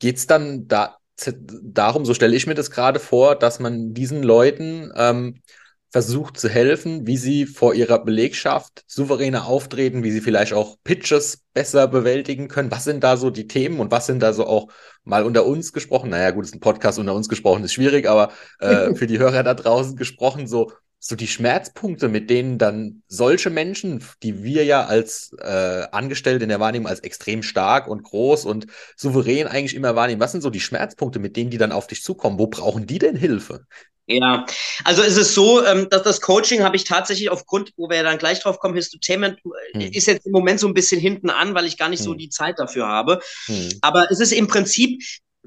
Geht 0.00 0.16
es 0.16 0.26
dann 0.28 0.68
da, 0.68 0.96
darum, 1.26 2.04
so 2.04 2.14
stelle 2.14 2.36
ich 2.36 2.46
mir 2.46 2.54
das 2.54 2.70
gerade 2.70 3.00
vor, 3.00 3.34
dass 3.34 3.58
man 3.58 3.92
diesen 3.92 4.22
Leuten 4.22 4.92
ähm, 4.94 5.42
versucht 5.90 6.38
zu 6.38 6.48
helfen, 6.48 7.06
wie 7.06 7.16
sie 7.16 7.46
vor 7.46 7.74
ihrer 7.74 8.04
Belegschaft 8.04 8.84
souveräner 8.86 9.46
auftreten, 9.46 10.02
wie 10.02 10.10
sie 10.10 10.20
vielleicht 10.20 10.52
auch 10.52 10.76
Pitches 10.84 11.44
besser 11.54 11.88
bewältigen 11.88 12.48
können. 12.48 12.70
Was 12.70 12.84
sind 12.84 13.02
da 13.02 13.16
so 13.16 13.30
die 13.30 13.46
Themen 13.46 13.80
und 13.80 13.90
was 13.90 14.06
sind 14.06 14.20
da 14.20 14.32
so 14.32 14.46
auch 14.46 14.68
mal 15.04 15.24
unter 15.24 15.46
uns 15.46 15.72
gesprochen? 15.72 16.10
Naja, 16.10 16.30
gut, 16.30 16.44
ist 16.44 16.54
ein 16.54 16.60
Podcast 16.60 16.98
unter 16.98 17.14
uns 17.14 17.28
gesprochen, 17.28 17.64
ist 17.64 17.72
schwierig, 17.72 18.06
aber 18.06 18.32
äh, 18.60 18.94
für 18.96 19.06
die 19.06 19.18
Hörer 19.18 19.42
da 19.42 19.54
draußen 19.54 19.96
gesprochen, 19.96 20.46
so, 20.46 20.72
so 20.98 21.16
die 21.16 21.26
Schmerzpunkte, 21.26 22.08
mit 22.08 22.28
denen 22.28 22.58
dann 22.58 23.02
solche 23.08 23.48
Menschen, 23.48 24.04
die 24.22 24.42
wir 24.42 24.64
ja 24.64 24.84
als 24.84 25.34
äh, 25.40 25.86
Angestellte 25.90 26.42
in 26.42 26.50
der 26.50 26.60
Wahrnehmung 26.60 26.88
als 26.88 27.00
extrem 27.00 27.42
stark 27.42 27.88
und 27.88 28.02
groß 28.02 28.44
und 28.44 28.66
souverän 28.94 29.46
eigentlich 29.46 29.74
immer 29.74 29.96
wahrnehmen, 29.96 30.20
was 30.20 30.32
sind 30.32 30.42
so 30.42 30.50
die 30.50 30.60
Schmerzpunkte, 30.60 31.18
mit 31.18 31.36
denen 31.36 31.50
die 31.50 31.58
dann 31.58 31.72
auf 31.72 31.86
dich 31.86 32.02
zukommen? 32.02 32.38
Wo 32.38 32.48
brauchen 32.48 32.86
die 32.86 32.98
denn 32.98 33.16
Hilfe? 33.16 33.64
Ja, 34.10 34.46
also 34.84 35.02
es 35.02 35.18
ist 35.18 35.34
so, 35.34 35.64
ähm, 35.64 35.88
dass 35.90 36.02
das 36.02 36.22
Coaching 36.22 36.62
habe 36.62 36.76
ich 36.76 36.84
tatsächlich 36.84 37.28
aufgrund, 37.28 37.72
wo 37.76 37.90
wir 37.90 37.98
ja 37.98 38.02
dann 38.02 38.16
gleich 38.16 38.40
drauf 38.40 38.58
kommen, 38.58 38.74
Histotainment 38.74 39.38
hm. 39.72 39.80
ist 39.92 40.06
jetzt 40.06 40.24
im 40.24 40.32
Moment 40.32 40.60
so 40.60 40.66
ein 40.66 40.72
bisschen 40.72 40.98
hinten 40.98 41.28
an, 41.28 41.54
weil 41.54 41.66
ich 41.66 41.76
gar 41.76 41.90
nicht 41.90 42.00
hm. 42.00 42.06
so 42.06 42.14
die 42.14 42.30
Zeit 42.30 42.58
dafür 42.58 42.86
habe. 42.86 43.20
Hm. 43.46 43.68
Aber 43.82 44.10
es 44.10 44.20
ist 44.20 44.32
im 44.32 44.46
Prinzip, 44.46 45.02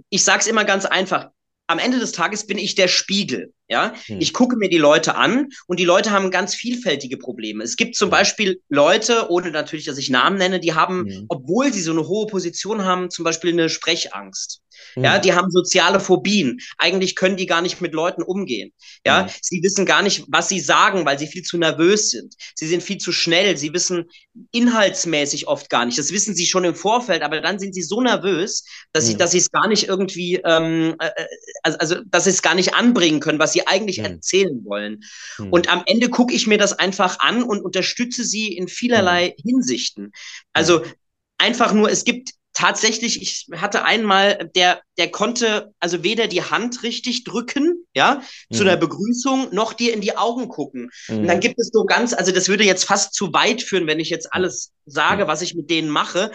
ich 0.09 0.23
sage 0.23 0.41
es 0.41 0.47
immer 0.47 0.63
ganz 0.63 0.85
einfach, 0.85 1.29
am 1.65 1.79
Ende 1.79 1.99
des 1.99 2.11
Tages 2.11 2.45
bin 2.45 2.59
ich 2.59 2.75
der 2.75 2.87
Spiegel. 2.87 3.53
Ja, 3.71 3.93
hm. 4.07 4.19
ich 4.19 4.33
gucke 4.33 4.57
mir 4.57 4.67
die 4.67 4.77
Leute 4.77 5.15
an 5.15 5.47
und 5.65 5.79
die 5.79 5.85
Leute 5.85 6.11
haben 6.11 6.29
ganz 6.29 6.53
vielfältige 6.53 7.15
Probleme. 7.15 7.63
Es 7.63 7.77
gibt 7.77 7.95
zum 7.95 8.07
hm. 8.07 8.11
Beispiel 8.11 8.61
Leute, 8.67 9.31
ohne 9.31 9.49
natürlich, 9.49 9.85
dass 9.85 9.97
ich 9.97 10.09
Namen 10.09 10.37
nenne, 10.37 10.59
die 10.59 10.73
haben, 10.73 11.05
hm. 11.07 11.25
obwohl 11.29 11.71
sie 11.71 11.81
so 11.81 11.91
eine 11.91 12.05
hohe 12.05 12.27
Position 12.27 12.83
haben, 12.83 13.09
zum 13.09 13.23
Beispiel 13.23 13.53
eine 13.53 13.69
Sprechangst. 13.69 14.61
Ja, 14.95 15.19
die 15.19 15.33
haben 15.33 15.49
soziale 15.51 15.99
Phobien. 15.99 16.59
Eigentlich 16.77 17.15
können 17.15 17.37
die 17.37 17.45
gar 17.45 17.61
nicht 17.61 17.81
mit 17.81 17.93
Leuten 17.93 18.23
umgehen. 18.23 18.71
Ja, 19.05 19.23
mhm. 19.23 19.29
sie 19.41 19.63
wissen 19.63 19.85
gar 19.85 20.01
nicht, 20.01 20.25
was 20.27 20.49
sie 20.49 20.59
sagen, 20.59 21.05
weil 21.05 21.17
sie 21.17 21.27
viel 21.27 21.43
zu 21.43 21.57
nervös 21.57 22.09
sind. 22.09 22.35
Sie 22.55 22.67
sind 22.67 22.83
viel 22.83 22.97
zu 22.97 23.11
schnell. 23.11 23.57
Sie 23.57 23.73
wissen 23.73 24.09
inhaltsmäßig 24.51 25.47
oft 25.47 25.69
gar 25.69 25.85
nicht. 25.85 25.97
Das 25.97 26.11
wissen 26.11 26.35
sie 26.35 26.45
schon 26.45 26.63
im 26.63 26.75
Vorfeld, 26.75 27.21
aber 27.21 27.41
dann 27.41 27.59
sind 27.59 27.73
sie 27.73 27.83
so 27.83 28.01
nervös, 28.01 28.65
dass 28.91 29.05
mhm. 29.05 29.07
sie, 29.07 29.17
dass 29.17 29.31
sie 29.31 29.37
es 29.37 29.51
gar 29.51 29.67
nicht 29.67 29.87
irgendwie, 29.87 30.41
ähm, 30.43 30.95
äh, 30.99 31.07
äh, 31.07 31.25
also, 31.63 31.77
also, 31.77 31.95
dass 32.05 32.25
sie 32.25 32.31
es 32.31 32.41
gar 32.41 32.55
nicht 32.55 32.73
anbringen 32.73 33.19
können, 33.19 33.39
was 33.39 33.53
sie 33.53 33.60
eigentlich 33.67 33.99
mhm. 33.99 34.05
erzählen 34.05 34.65
wollen. 34.65 35.03
Mhm. 35.37 35.51
Und 35.51 35.69
am 35.71 35.83
Ende 35.85 36.09
gucke 36.09 36.33
ich 36.33 36.47
mir 36.47 36.57
das 36.57 36.73
einfach 36.73 37.19
an 37.19 37.43
und 37.43 37.61
unterstütze 37.61 38.23
sie 38.23 38.55
in 38.55 38.67
vielerlei 38.67 39.35
mhm. 39.37 39.49
Hinsichten. 39.49 40.11
Also 40.53 40.83
einfach 41.37 41.73
nur, 41.73 41.89
es 41.89 42.03
gibt 42.03 42.31
tatsächlich, 42.53 43.21
ich 43.21 43.47
hatte 43.59 43.85
einmal, 43.85 44.49
der, 44.55 44.81
der 44.97 45.09
konnte 45.09 45.73
also 45.79 46.03
weder 46.03 46.27
die 46.27 46.43
Hand 46.43 46.83
richtig 46.83 47.23
drücken, 47.23 47.85
ja, 47.95 48.21
mhm. 48.49 48.55
zu 48.55 48.63
einer 48.63 48.77
Begrüßung, 48.77 49.49
noch 49.51 49.73
dir 49.73 49.93
in 49.93 50.01
die 50.01 50.17
Augen 50.17 50.47
gucken. 50.47 50.89
Mhm. 51.07 51.19
Und 51.19 51.27
dann 51.27 51.37
mhm. 51.37 51.41
gibt 51.41 51.59
es 51.59 51.69
so 51.71 51.85
ganz, 51.85 52.13
also 52.13 52.31
das 52.31 52.49
würde 52.49 52.63
jetzt 52.63 52.83
fast 52.83 53.13
zu 53.13 53.33
weit 53.33 53.61
führen, 53.61 53.87
wenn 53.87 53.99
ich 53.99 54.09
jetzt 54.09 54.33
alles 54.33 54.71
sage, 54.85 55.25
mhm. 55.25 55.27
was 55.27 55.41
ich 55.41 55.55
mit 55.55 55.69
denen 55.69 55.89
mache. 55.89 56.31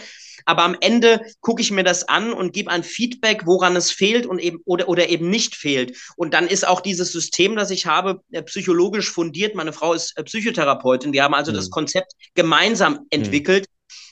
Aber 0.47 0.63
am 0.63 0.77
Ende 0.81 1.21
gucke 1.41 1.61
ich 1.61 1.73
mir 1.73 1.83
das 1.83 2.09
an 2.09 2.33
und 2.33 2.53
gebe 2.53 2.71
ein 2.71 2.85
Feedback, 2.85 3.47
woran 3.47 3.75
es 3.75 3.91
fehlt 3.91 4.27
und 4.27 4.39
eben 4.39 4.61
oder, 4.65 4.89
oder 4.89 5.09
eben 5.09 5.29
nicht 5.29 5.57
fehlt. 5.57 5.99
Und 6.17 6.35
dann 6.35 6.47
ist 6.47 6.67
auch 6.67 6.81
dieses 6.81 7.11
System, 7.11 7.57
das 7.57 7.71
ich 7.71 7.87
habe, 7.87 8.21
äh, 8.31 8.43
psychologisch 8.43 9.11
fundiert. 9.11 9.57
Meine 9.57 9.73
Frau 9.73 9.93
ist 9.93 10.17
äh, 10.17 10.23
Psychotherapeutin. 10.23 11.13
Wir 11.13 11.25
haben 11.25 11.35
also 11.35 11.51
mhm. 11.51 11.57
das 11.57 11.71
Konzept 11.71 12.13
gemeinsam 12.35 12.95
mhm. 12.95 13.07
entwickelt. 13.11 13.67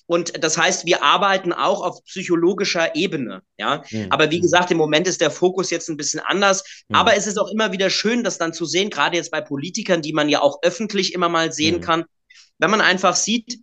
Und 0.07 0.45
das 0.45 0.59
heißt, 0.59 0.85
wir 0.87 1.03
arbeiten 1.03 1.53
auch 1.53 1.83
auf 1.83 2.05
psychologischer 2.05 2.95
Ebene. 2.95 3.43
Ja, 3.59 3.83
mhm. 3.91 4.07
aber 4.11 4.31
wie 4.31 4.41
gesagt, 4.41 4.71
im 4.71 4.77
Moment 4.77 5.07
ist 5.07 5.21
der 5.21 5.31
Fokus 5.31 5.71
jetzt 5.71 5.89
ein 5.89 5.97
bisschen 5.97 6.21
anders. 6.21 6.85
Mhm. 6.89 6.97
Aber 6.97 7.17
es 7.17 7.27
ist 7.27 7.39
auch 7.39 7.51
immer 7.51 7.73
wieder 7.73 7.91
schön, 7.91 8.25
das 8.25 8.39
dann 8.39 8.53
zu 8.53 8.67
sehen, 8.67 8.91
gerade 8.91 9.17
jetzt 9.17 9.31
bei 9.31 9.41
Politikern, 9.41 10.03
die 10.03 10.13
man 10.13 10.29
ja 10.29 10.41
auch 10.41 10.59
öffentlich 10.63 11.15
immer 11.15 11.29
mal 11.29 11.53
sehen 11.53 11.77
mhm. 11.77 11.81
kann, 11.81 12.05
wenn 12.59 12.71
man 12.71 12.81
einfach 12.81 13.17
sieht, 13.17 13.59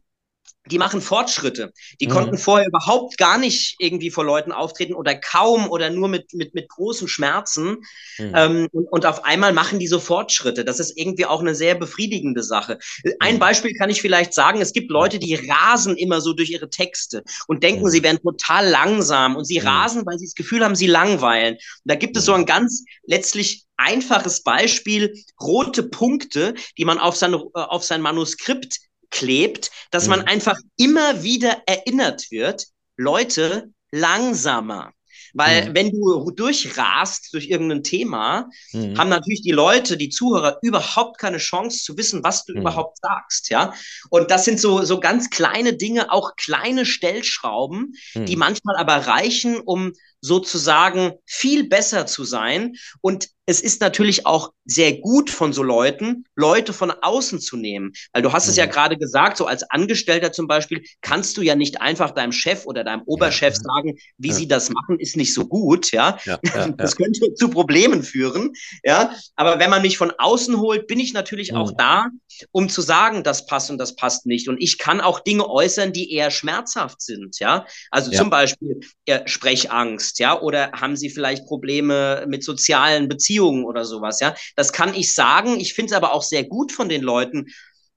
die 0.68 0.78
machen 0.78 1.02
Fortschritte. 1.02 1.74
Die 2.00 2.08
mhm. 2.08 2.12
konnten 2.12 2.38
vorher 2.38 2.68
überhaupt 2.68 3.18
gar 3.18 3.38
nicht 3.38 3.76
irgendwie 3.80 4.12
vor 4.12 4.24
Leuten 4.24 4.52
auftreten 4.52 4.94
oder 4.94 5.16
kaum 5.16 5.70
oder 5.70 5.90
nur 5.90 6.08
mit, 6.08 6.34
mit, 6.34 6.54
mit 6.54 6.70
großen 6.70 7.08
Schmerzen. 7.08 7.78
Mhm. 8.20 8.34
Ähm, 8.36 8.68
und, 8.72 8.86
und 8.86 9.06
auf 9.06 9.26
einmal 9.26 9.54
machen 9.54 9.80
die 9.80 9.88
so 9.88 10.00
Fortschritte. 10.00 10.64
Das 10.64 10.80
ist 10.80 10.96
irgendwie 10.96 11.26
auch 11.26 11.40
eine 11.40 11.56
sehr 11.56 11.76
befriedigende 11.76 12.44
Sache. 12.44 12.78
Ein 13.20 13.36
mhm. 13.36 13.40
Beispiel 13.40 13.74
kann 13.74 13.90
ich 13.90 14.02
vielleicht 14.02 14.34
sagen. 14.34 14.62
Es 14.62 14.74
gibt 14.74 14.92
Leute, 14.92 15.18
die 15.18 15.36
rasen 15.36 15.98
immer 15.98 16.22
so 16.22 16.34
durch 16.34 16.52
ihre 16.52 16.70
Texte 16.70 17.24
und 17.48 17.64
denken, 17.64 17.90
sie 17.90 18.04
wären 18.04 18.22
total 18.22 18.68
langsam 18.68 19.36
und 19.36 19.46
sie 19.46 19.58
rasen, 19.58 20.06
weil 20.06 20.20
sie 20.20 20.26
das 20.26 20.36
Gefühl 20.36 20.64
haben, 20.64 20.76
sie 20.76 20.88
langweilen. 20.88 21.56
Und 21.56 21.62
da 21.86 21.96
gibt 21.96 22.16
es 22.16 22.26
so 22.26 22.34
ein 22.34 22.46
ganz 22.46 22.84
letztlich 23.06 23.66
einfaches 23.78 24.44
Beispiel, 24.44 25.14
rote 25.42 25.82
Punkte, 25.82 26.54
die 26.78 26.86
man 26.86 27.00
auf 27.00 27.16
sein, 27.16 27.34
äh, 27.34 27.40
auf 27.54 27.84
sein 27.84 28.02
Manuskript 28.02 28.78
klebt, 29.12 29.72
dass 29.92 30.06
mhm. 30.06 30.10
man 30.12 30.22
einfach 30.24 30.58
immer 30.78 31.24
wieder 31.24 31.62
erinnert 31.66 32.32
wird, 32.32 32.68
Leute, 32.98 33.72
langsamer. 33.92 34.94
Weil 35.34 35.70
mhm. 35.70 35.76
wenn 35.76 35.92
du 35.92 36.32
durchrast 36.32 37.34
durch 37.34 37.48
irgendein 37.48 37.84
Thema, 37.84 38.50
mhm. 38.74 38.98
haben 38.98 39.10
natürlich 39.10 39.42
die 39.42 39.52
Leute, 39.52 39.98
die 39.98 40.10
Zuhörer 40.10 40.58
überhaupt 40.62 41.20
keine 41.20 41.38
Chance 41.38 41.84
zu 41.84 41.98
wissen, 41.98 42.24
was 42.24 42.46
du 42.46 42.54
mhm. 42.54 42.62
überhaupt 42.62 42.98
sagst, 43.02 43.50
ja. 43.50 43.74
Und 44.10 44.32
das 44.32 44.46
sind 44.46 44.60
so, 44.60 44.84
so 44.84 45.00
ganz 45.00 45.30
kleine 45.30 45.74
Dinge, 45.74 46.12
auch 46.12 46.36
kleine 46.36 46.86
Stellschrauben, 46.86 47.94
die 48.16 48.36
mhm. 48.36 48.40
manchmal 48.40 48.76
aber 48.78 49.08
reichen, 49.08 49.60
um 49.60 49.94
sozusagen 50.22 51.14
viel 51.26 51.68
besser 51.68 52.06
zu 52.06 52.24
sein. 52.24 52.76
Und 53.02 53.30
es 53.48 53.60
ist 53.60 53.82
natürlich 53.82 54.26
auch 54.26 54.54
sehr 54.66 54.94
gut 54.94 55.30
von 55.30 55.52
so 55.52 55.64
Leuten, 55.64 56.26
Leute 56.36 56.74
von 56.74 56.92
außen 56.92 57.40
zu 57.40 57.58
nehmen. 57.58 57.92
Weil 58.14 58.22
du 58.22 58.32
hast 58.32 58.46
mhm. 58.46 58.52
es 58.52 58.56
ja 58.56 58.68
mhm. 58.68 58.72
gerade 58.72 58.98
gesagt, 58.98 59.36
so 59.38 59.46
als 59.46 59.64
Angestellter 59.70 60.32
zum 60.32 60.48
Beispiel, 60.48 60.84
kannst 61.02 61.36
du 61.38 61.42
ja 61.42 61.56
nicht 61.56 61.82
einfach 61.82 62.12
deinem 62.12 62.32
Chef 62.32 62.66
oder 62.66 62.84
deinem 62.84 63.02
Oberchef 63.06 63.56
ja. 63.56 63.62
sagen, 63.62 63.98
wie 64.18 64.30
ja. 64.30 64.34
sie 64.36 64.48
das 64.48 64.70
machen, 64.70 65.00
ist 65.00 65.18
nicht 65.18 65.34
so 65.34 65.48
gut, 65.48 65.92
ja. 65.92 66.18
ja 66.26 66.40
das 66.78 66.96
könnte 66.96 67.34
zu 67.34 67.50
Problemen 67.50 68.04
führen, 68.04 68.54
ja. 68.84 69.14
Aber 69.36 69.60
wenn 69.60 69.70
man 69.70 69.82
mich 69.82 69.98
von 69.98 70.14
außen 70.18 70.60
holt, 70.60 70.88
bin 70.88 71.00
ich 71.00 71.14
natürlich 71.14 71.52
mhm. 71.52 71.58
auch 71.58 71.72
da, 71.76 72.08
um 72.52 72.70
zu 72.70 72.82
sagen, 72.82 73.24
das 73.24 73.48
passt 73.48 73.72
und 73.72 73.80
das 73.80 73.96
passt 73.96 74.28
nicht. 74.28 74.48
Und 74.48 74.62
ich 74.62 74.78
kann 74.78 75.02
auch 75.02 75.20
Dinge 75.20 75.50
äußern, 75.50 75.92
die 75.92 76.14
eher 76.14 76.32
schmerzhaft 76.32 77.02
sind, 77.02 77.40
ja. 77.40 77.66
Also 77.90 78.12
zum 78.12 78.30
Beispiel 78.30 78.80
äh, 79.06 79.28
Sprechangst 79.28 80.11
Angst, 80.12 80.20
ja, 80.20 80.40
oder 80.40 80.72
haben 80.74 80.96
sie 80.96 81.10
vielleicht 81.10 81.46
Probleme 81.46 82.26
mit 82.28 82.44
sozialen 82.44 83.08
Beziehungen 83.08 83.66
oder 83.66 83.86
sowas, 83.86 84.20
ja. 84.20 84.36
Das 84.56 84.74
kann 84.74 84.94
ich 84.94 85.14
sagen. 85.14 85.60
Ich 85.60 85.74
finde 85.74 85.92
es 85.92 85.98
aber 85.98 86.14
auch 86.14 86.24
sehr 86.24 86.44
gut 86.44 86.72
von 86.72 86.90
den 86.90 87.02
Leuten, 87.02 87.48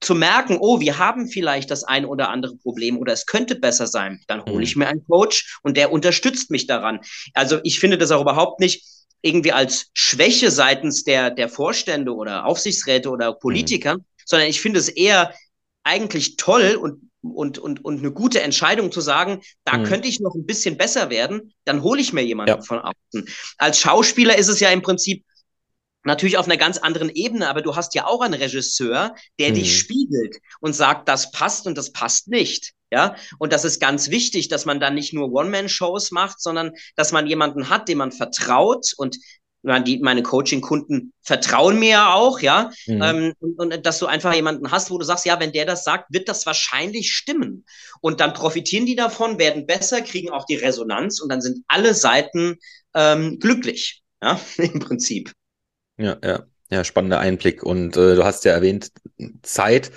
zu 0.01 0.13
merken, 0.13 0.57
oh, 0.59 0.81
wir 0.81 0.99
haben 0.99 1.27
vielleicht 1.27 1.71
das 1.71 1.83
ein 1.83 2.05
oder 2.05 2.29
andere 2.29 2.57
Problem 2.57 2.97
oder 2.97 3.13
es 3.13 3.25
könnte 3.25 3.55
besser 3.55 3.87
sein, 3.87 4.19
dann 4.27 4.43
hole 4.45 4.61
ich 4.61 4.75
mhm. 4.75 4.81
mir 4.81 4.87
einen 4.89 5.05
Coach 5.07 5.57
und 5.63 5.77
der 5.77 5.91
unterstützt 5.91 6.51
mich 6.51 6.67
daran. 6.67 6.99
Also 7.33 7.59
ich 7.63 7.79
finde 7.79 7.97
das 7.97 8.11
auch 8.11 8.21
überhaupt 8.21 8.59
nicht 8.59 8.83
irgendwie 9.21 9.53
als 9.53 9.87
Schwäche 9.93 10.51
seitens 10.51 11.05
der, 11.05 11.31
der 11.31 11.47
Vorstände 11.49 12.13
oder 12.13 12.45
Aufsichtsräte 12.45 13.09
oder 13.09 13.33
Politiker, 13.33 13.95
mhm. 13.95 14.05
sondern 14.25 14.49
ich 14.49 14.61
finde 14.61 14.79
es 14.79 14.89
eher 14.89 15.33
eigentlich 15.85 16.35
toll 16.35 16.75
und 16.75 17.01
und, 17.33 17.57
und, 17.57 17.83
und 17.83 17.97
eine 17.97 18.11
gute 18.11 18.41
Entscheidung 18.41 18.91
zu 18.91 19.01
sagen, 19.01 19.41
da 19.63 19.77
mhm. 19.77 19.85
könnte 19.85 20.07
ich 20.07 20.19
noch 20.19 20.35
ein 20.35 20.45
bisschen 20.45 20.77
besser 20.77 21.09
werden, 21.09 21.53
dann 21.63 21.81
hole 21.81 21.99
ich 21.99 22.13
mir 22.13 22.23
jemanden 22.23 22.51
ja. 22.51 22.61
von 22.61 22.77
außen. 22.77 23.27
Als 23.57 23.79
Schauspieler 23.79 24.37
ist 24.37 24.47
es 24.47 24.59
ja 24.59 24.69
im 24.69 24.83
Prinzip 24.83 25.25
natürlich 26.03 26.37
auf 26.37 26.45
einer 26.45 26.57
ganz 26.57 26.77
anderen 26.77 27.09
Ebene, 27.09 27.49
aber 27.49 27.61
du 27.61 27.75
hast 27.75 27.95
ja 27.95 28.05
auch 28.05 28.21
einen 28.21 28.35
Regisseur, 28.35 29.15
der 29.39 29.49
mhm. 29.49 29.55
dich 29.55 29.77
spiegelt 29.77 30.37
und 30.61 30.73
sagt, 30.73 31.09
das 31.09 31.31
passt 31.31 31.65
und 31.67 31.77
das 31.77 31.91
passt 31.91 32.27
nicht. 32.27 32.73
Ja, 32.91 33.15
und 33.39 33.51
das 33.51 33.65
ist 33.65 33.81
ganz 33.81 34.11
wichtig, 34.11 34.47
dass 34.47 34.65
man 34.65 34.79
dann 34.79 34.93
nicht 34.93 35.11
nur 35.11 35.33
One-Man-Shows 35.33 36.11
macht, 36.11 36.39
sondern 36.39 36.71
dass 36.95 37.11
man 37.11 37.25
jemanden 37.25 37.69
hat, 37.69 37.89
dem 37.89 37.97
man 37.97 38.11
vertraut 38.11 38.91
und 38.95 39.17
die, 39.83 39.99
meine 39.99 40.23
Coaching-Kunden 40.23 41.13
vertrauen 41.21 41.79
mir 41.79 41.89
ja 41.89 42.13
auch, 42.13 42.39
ja. 42.39 42.71
Mhm. 42.87 43.01
Ähm, 43.01 43.33
und, 43.39 43.59
und, 43.59 43.85
dass 43.85 43.99
du 43.99 44.05
einfach 44.05 44.33
jemanden 44.33 44.71
hast, 44.71 44.91
wo 44.91 44.97
du 44.97 45.05
sagst, 45.05 45.25
ja, 45.25 45.39
wenn 45.39 45.51
der 45.51 45.65
das 45.65 45.83
sagt, 45.83 46.13
wird 46.13 46.29
das 46.29 46.45
wahrscheinlich 46.45 47.13
stimmen. 47.13 47.65
Und 48.01 48.19
dann 48.19 48.33
profitieren 48.33 48.85
die 48.85 48.95
davon, 48.95 49.39
werden 49.39 49.65
besser, 49.65 50.01
kriegen 50.01 50.29
auch 50.29 50.45
die 50.45 50.55
Resonanz 50.55 51.19
und 51.19 51.29
dann 51.29 51.41
sind 51.41 51.63
alle 51.67 51.93
Seiten 51.93 52.57
ähm, 52.93 53.39
glücklich, 53.39 54.03
ja, 54.21 54.39
im 54.57 54.79
Prinzip. 54.79 55.31
Ja, 55.97 56.17
ja, 56.23 56.43
ja, 56.69 56.83
spannender 56.83 57.19
Einblick. 57.19 57.63
Und 57.63 57.97
äh, 57.97 58.15
du 58.15 58.23
hast 58.23 58.45
ja 58.45 58.51
erwähnt, 58.51 58.91
Zeit 59.41 59.91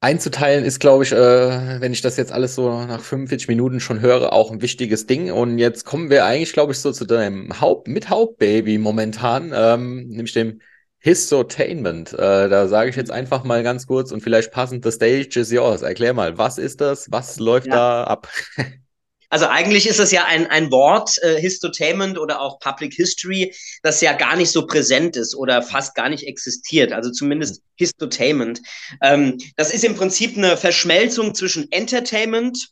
einzuteilen 0.00 0.64
ist, 0.64 0.78
glaube 0.78 1.04
ich, 1.04 1.12
äh, 1.12 1.80
wenn 1.80 1.92
ich 1.92 2.02
das 2.02 2.16
jetzt 2.16 2.32
alles 2.32 2.54
so 2.54 2.70
nach 2.84 3.00
45 3.00 3.48
Minuten 3.48 3.80
schon 3.80 4.00
höre, 4.00 4.32
auch 4.32 4.50
ein 4.50 4.62
wichtiges 4.62 5.06
Ding. 5.06 5.32
Und 5.32 5.58
jetzt 5.58 5.84
kommen 5.84 6.10
wir 6.10 6.24
eigentlich, 6.24 6.52
glaube 6.52 6.72
ich, 6.72 6.78
so 6.78 6.92
zu 6.92 7.04
deinem 7.04 7.60
Haupt 7.60 7.88
mit 7.88 8.08
Hauptbaby 8.08 8.78
momentan, 8.78 9.52
ähm, 9.54 10.08
nämlich 10.08 10.32
dem 10.34 10.60
Histotainment. 11.00 12.12
Äh, 12.12 12.48
da 12.48 12.68
sage 12.68 12.90
ich 12.90 12.96
jetzt 12.96 13.10
einfach 13.10 13.44
mal 13.44 13.62
ganz 13.62 13.86
kurz 13.86 14.12
und 14.12 14.20
vielleicht 14.20 14.52
passend, 14.52 14.84
the 14.84 14.92
stage 14.92 15.38
is 15.38 15.50
yours. 15.50 15.82
Erklär 15.82 16.12
mal, 16.12 16.38
was 16.38 16.58
ist 16.58 16.80
das? 16.80 17.10
Was 17.10 17.38
läuft 17.38 17.66
ja. 17.66 17.74
da 17.74 18.04
ab? 18.04 18.28
Also 19.30 19.46
eigentlich 19.46 19.86
ist 19.86 20.00
es 20.00 20.10
ja 20.10 20.24
ein, 20.24 20.46
ein 20.46 20.70
Wort, 20.70 21.18
äh, 21.22 21.40
Histotainment 21.40 22.18
oder 22.18 22.40
auch 22.40 22.58
Public 22.60 22.94
History, 22.94 23.54
das 23.82 24.00
ja 24.00 24.12
gar 24.14 24.36
nicht 24.36 24.50
so 24.50 24.66
präsent 24.66 25.16
ist 25.16 25.34
oder 25.34 25.62
fast 25.62 25.94
gar 25.94 26.08
nicht 26.08 26.24
existiert. 26.26 26.92
Also 26.92 27.10
zumindest. 27.10 27.62
Histotainment. 27.76 28.60
Ähm, 29.02 29.38
das 29.56 29.72
ist 29.72 29.84
im 29.84 29.94
Prinzip 29.94 30.36
eine 30.36 30.56
Verschmelzung 30.56 31.34
zwischen 31.34 31.70
Entertainment 31.70 32.70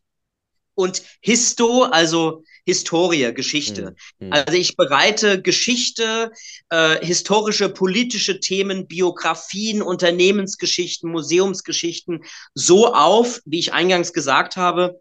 und 0.74 1.02
Histo, 1.20 1.84
also 1.84 2.42
Historie, 2.64 3.32
Geschichte. 3.32 3.94
Mhm. 4.18 4.32
Also 4.32 4.58
ich 4.58 4.76
bereite 4.76 5.40
Geschichte, 5.40 6.32
äh, 6.70 7.04
historische, 7.04 7.68
politische 7.68 8.40
Themen, 8.40 8.88
Biografien, 8.88 9.82
Unternehmensgeschichten, 9.82 11.10
Museumsgeschichten 11.10 12.24
so 12.54 12.92
auf, 12.92 13.40
wie 13.44 13.60
ich 13.60 13.72
eingangs 13.72 14.12
gesagt 14.12 14.56
habe, 14.56 15.00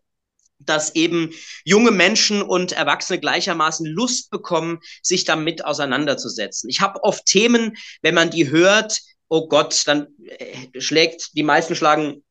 dass 0.65 0.95
eben 0.95 1.31
junge 1.63 1.91
Menschen 1.91 2.41
und 2.41 2.71
Erwachsene 2.71 3.19
gleichermaßen 3.19 3.85
Lust 3.85 4.29
bekommen, 4.29 4.79
sich 5.01 5.25
damit 5.25 5.65
auseinanderzusetzen. 5.65 6.69
Ich 6.69 6.81
habe 6.81 7.03
oft 7.03 7.25
Themen, 7.25 7.73
wenn 8.01 8.15
man 8.15 8.29
die 8.29 8.49
hört, 8.49 8.99
oh 9.27 9.47
Gott, 9.47 9.83
dann 9.85 10.07
äh, 10.23 10.79
schlägt, 10.79 11.35
die 11.35 11.43
meisten 11.43 11.75
schlagen 11.75 12.23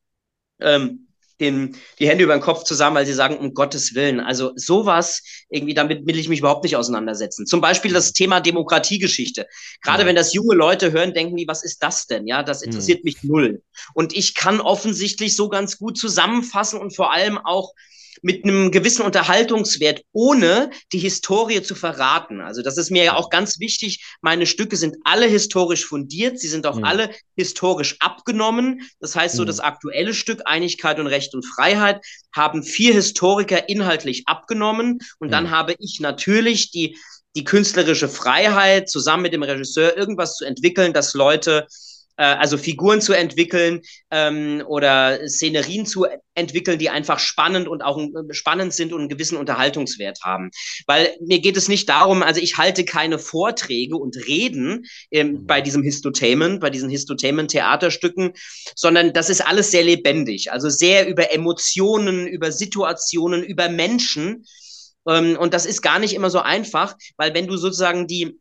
ähm, 0.60 1.08
den, 1.40 1.76
die 1.98 2.08
Hände 2.08 2.24
über 2.24 2.36
den 2.36 2.42
Kopf 2.42 2.64
zusammen, 2.64 2.96
weil 2.96 3.06
sie 3.06 3.12
sagen, 3.12 3.36
um 3.36 3.54
Gottes 3.54 3.94
Willen. 3.94 4.20
Also 4.20 4.52
sowas, 4.54 5.22
irgendwie, 5.48 5.74
damit 5.74 6.06
will 6.06 6.18
ich 6.18 6.28
mich 6.28 6.38
überhaupt 6.38 6.62
nicht 6.62 6.76
auseinandersetzen. 6.76 7.46
Zum 7.46 7.60
Beispiel 7.60 7.92
das 7.92 8.12
Thema 8.12 8.40
Demokratiegeschichte. 8.40 9.46
Gerade 9.82 10.02
ja. 10.02 10.06
wenn 10.06 10.16
das 10.16 10.32
junge 10.32 10.54
Leute 10.54 10.92
hören, 10.92 11.12
denken 11.12 11.36
die, 11.36 11.48
was 11.48 11.64
ist 11.64 11.82
das 11.82 12.06
denn? 12.06 12.26
Ja, 12.26 12.42
das 12.42 12.62
interessiert 12.62 13.00
mhm. 13.00 13.04
mich 13.04 13.22
null. 13.22 13.62
Und 13.94 14.14
ich 14.16 14.34
kann 14.34 14.60
offensichtlich 14.60 15.34
so 15.34 15.48
ganz 15.48 15.78
gut 15.78 15.98
zusammenfassen 15.98 16.80
und 16.80 16.94
vor 16.94 17.12
allem 17.12 17.38
auch 17.38 17.72
mit 18.22 18.44
einem 18.44 18.70
gewissen 18.70 19.02
Unterhaltungswert, 19.02 20.02
ohne 20.12 20.70
die 20.92 20.98
Historie 20.98 21.62
zu 21.62 21.74
verraten. 21.74 22.40
Also 22.40 22.62
das 22.62 22.78
ist 22.78 22.90
mir 22.90 23.04
ja 23.04 23.16
auch 23.16 23.30
ganz 23.30 23.60
wichtig. 23.60 24.04
Meine 24.20 24.46
Stücke 24.46 24.76
sind 24.76 24.96
alle 25.04 25.26
historisch 25.26 25.84
fundiert, 25.84 26.38
sie 26.38 26.48
sind 26.48 26.66
auch 26.66 26.76
mhm. 26.76 26.84
alle 26.84 27.10
historisch 27.36 27.96
abgenommen. 28.00 28.82
Das 29.00 29.16
heißt, 29.16 29.36
so 29.36 29.42
mhm. 29.42 29.46
das 29.46 29.60
aktuelle 29.60 30.14
Stück 30.14 30.42
Einigkeit 30.44 30.98
und 31.00 31.06
Recht 31.06 31.34
und 31.34 31.44
Freiheit 31.44 32.00
haben 32.34 32.62
vier 32.62 32.94
Historiker 32.94 33.68
inhaltlich 33.68 34.24
abgenommen. 34.26 34.98
Und 35.18 35.28
mhm. 35.28 35.32
dann 35.32 35.50
habe 35.50 35.74
ich 35.78 36.00
natürlich 36.00 36.70
die, 36.70 36.96
die 37.36 37.44
künstlerische 37.44 38.08
Freiheit, 38.08 38.88
zusammen 38.88 39.24
mit 39.24 39.32
dem 39.32 39.42
Regisseur 39.42 39.96
irgendwas 39.96 40.36
zu 40.36 40.44
entwickeln, 40.44 40.92
dass 40.92 41.14
Leute 41.14 41.66
äh, 42.16 42.24
also 42.24 42.56
Figuren 42.58 43.00
zu 43.00 43.12
entwickeln 43.12 43.80
ähm, 44.10 44.62
oder 44.66 45.28
Szenerien 45.28 45.86
zu 45.86 46.06
entwickeln, 46.34 46.78
die 46.78 46.90
einfach 46.90 47.18
spannend 47.18 47.68
und 47.68 47.82
auch 47.82 47.98
äh, 47.98 48.32
spannend 48.32 48.72
sind 48.72 48.92
und 48.92 49.00
einen 49.00 49.08
gewissen 49.08 49.36
Unterhaltungswert 49.36 50.20
haben. 50.22 50.50
Weil 50.86 51.16
mir 51.20 51.40
geht 51.40 51.56
es 51.56 51.68
nicht 51.68 51.88
darum, 51.88 52.22
also 52.22 52.40
ich 52.40 52.56
halte 52.56 52.84
keine 52.84 53.18
Vorträge 53.18 53.96
und 53.96 54.16
Reden 54.28 54.84
ähm, 55.10 55.28
mhm. 55.28 55.46
bei 55.46 55.60
diesem 55.60 55.82
Histotainment, 55.82 56.60
bei 56.60 56.70
diesen 56.70 56.90
Histotainment-Theaterstücken, 56.90 58.32
sondern 58.76 59.12
das 59.12 59.30
ist 59.30 59.44
alles 59.44 59.70
sehr 59.70 59.84
lebendig, 59.84 60.52
also 60.52 60.68
sehr 60.68 61.08
über 61.08 61.32
Emotionen, 61.32 62.26
über 62.26 62.52
Situationen, 62.52 63.42
über 63.42 63.68
Menschen. 63.68 64.44
Ähm, 65.08 65.36
und 65.38 65.54
das 65.54 65.66
ist 65.66 65.82
gar 65.82 65.98
nicht 65.98 66.14
immer 66.14 66.30
so 66.30 66.40
einfach, 66.40 66.96
weil 67.16 67.34
wenn 67.34 67.46
du 67.46 67.56
sozusagen 67.56 68.06
die 68.06 68.38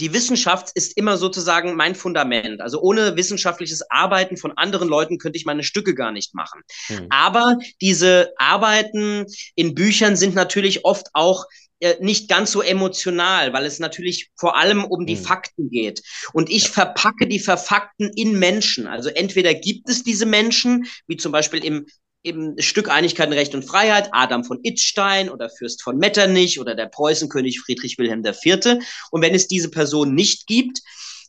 die 0.00 0.12
Wissenschaft 0.12 0.70
ist 0.74 0.96
immer 0.96 1.16
sozusagen 1.18 1.76
mein 1.76 1.94
Fundament. 1.94 2.60
Also 2.60 2.80
ohne 2.80 3.16
wissenschaftliches 3.16 3.90
Arbeiten 3.90 4.36
von 4.36 4.52
anderen 4.52 4.88
Leuten 4.88 5.18
könnte 5.18 5.36
ich 5.36 5.44
meine 5.44 5.62
Stücke 5.62 5.94
gar 5.94 6.12
nicht 6.12 6.34
machen. 6.34 6.62
Mhm. 6.88 7.06
Aber 7.10 7.58
diese 7.80 8.32
Arbeiten 8.36 9.26
in 9.54 9.74
Büchern 9.74 10.16
sind 10.16 10.34
natürlich 10.34 10.84
oft 10.84 11.08
auch 11.12 11.44
äh, 11.80 11.96
nicht 12.00 12.28
ganz 12.28 12.52
so 12.52 12.62
emotional, 12.62 13.52
weil 13.52 13.66
es 13.66 13.80
natürlich 13.80 14.30
vor 14.36 14.56
allem 14.56 14.84
um 14.84 15.04
die 15.04 15.16
mhm. 15.16 15.24
Fakten 15.24 15.68
geht. 15.68 16.02
Und 16.32 16.48
ich 16.48 16.70
verpacke 16.70 17.26
die 17.26 17.40
Verfakten 17.40 18.10
in 18.14 18.38
Menschen. 18.38 18.86
Also 18.86 19.08
entweder 19.08 19.52
gibt 19.52 19.88
es 19.88 20.04
diese 20.04 20.24
Menschen, 20.24 20.86
wie 21.08 21.16
zum 21.16 21.32
Beispiel 21.32 21.64
im 21.64 21.86
im 22.22 22.54
Stück 22.58 22.88
Einigkeit, 22.88 23.30
Recht 23.30 23.54
und 23.54 23.64
Freiheit, 23.64 24.08
Adam 24.12 24.44
von 24.44 24.60
Itzstein 24.62 25.28
oder 25.28 25.50
Fürst 25.50 25.82
von 25.82 25.98
Metternich 25.98 26.60
oder 26.60 26.74
der 26.74 26.86
Preußenkönig 26.86 27.60
Friedrich 27.60 27.98
Wilhelm 27.98 28.24
IV. 28.24 28.78
Und 29.10 29.22
wenn 29.22 29.34
es 29.34 29.48
diese 29.48 29.70
Person 29.70 30.14
nicht 30.14 30.46
gibt, 30.46 30.80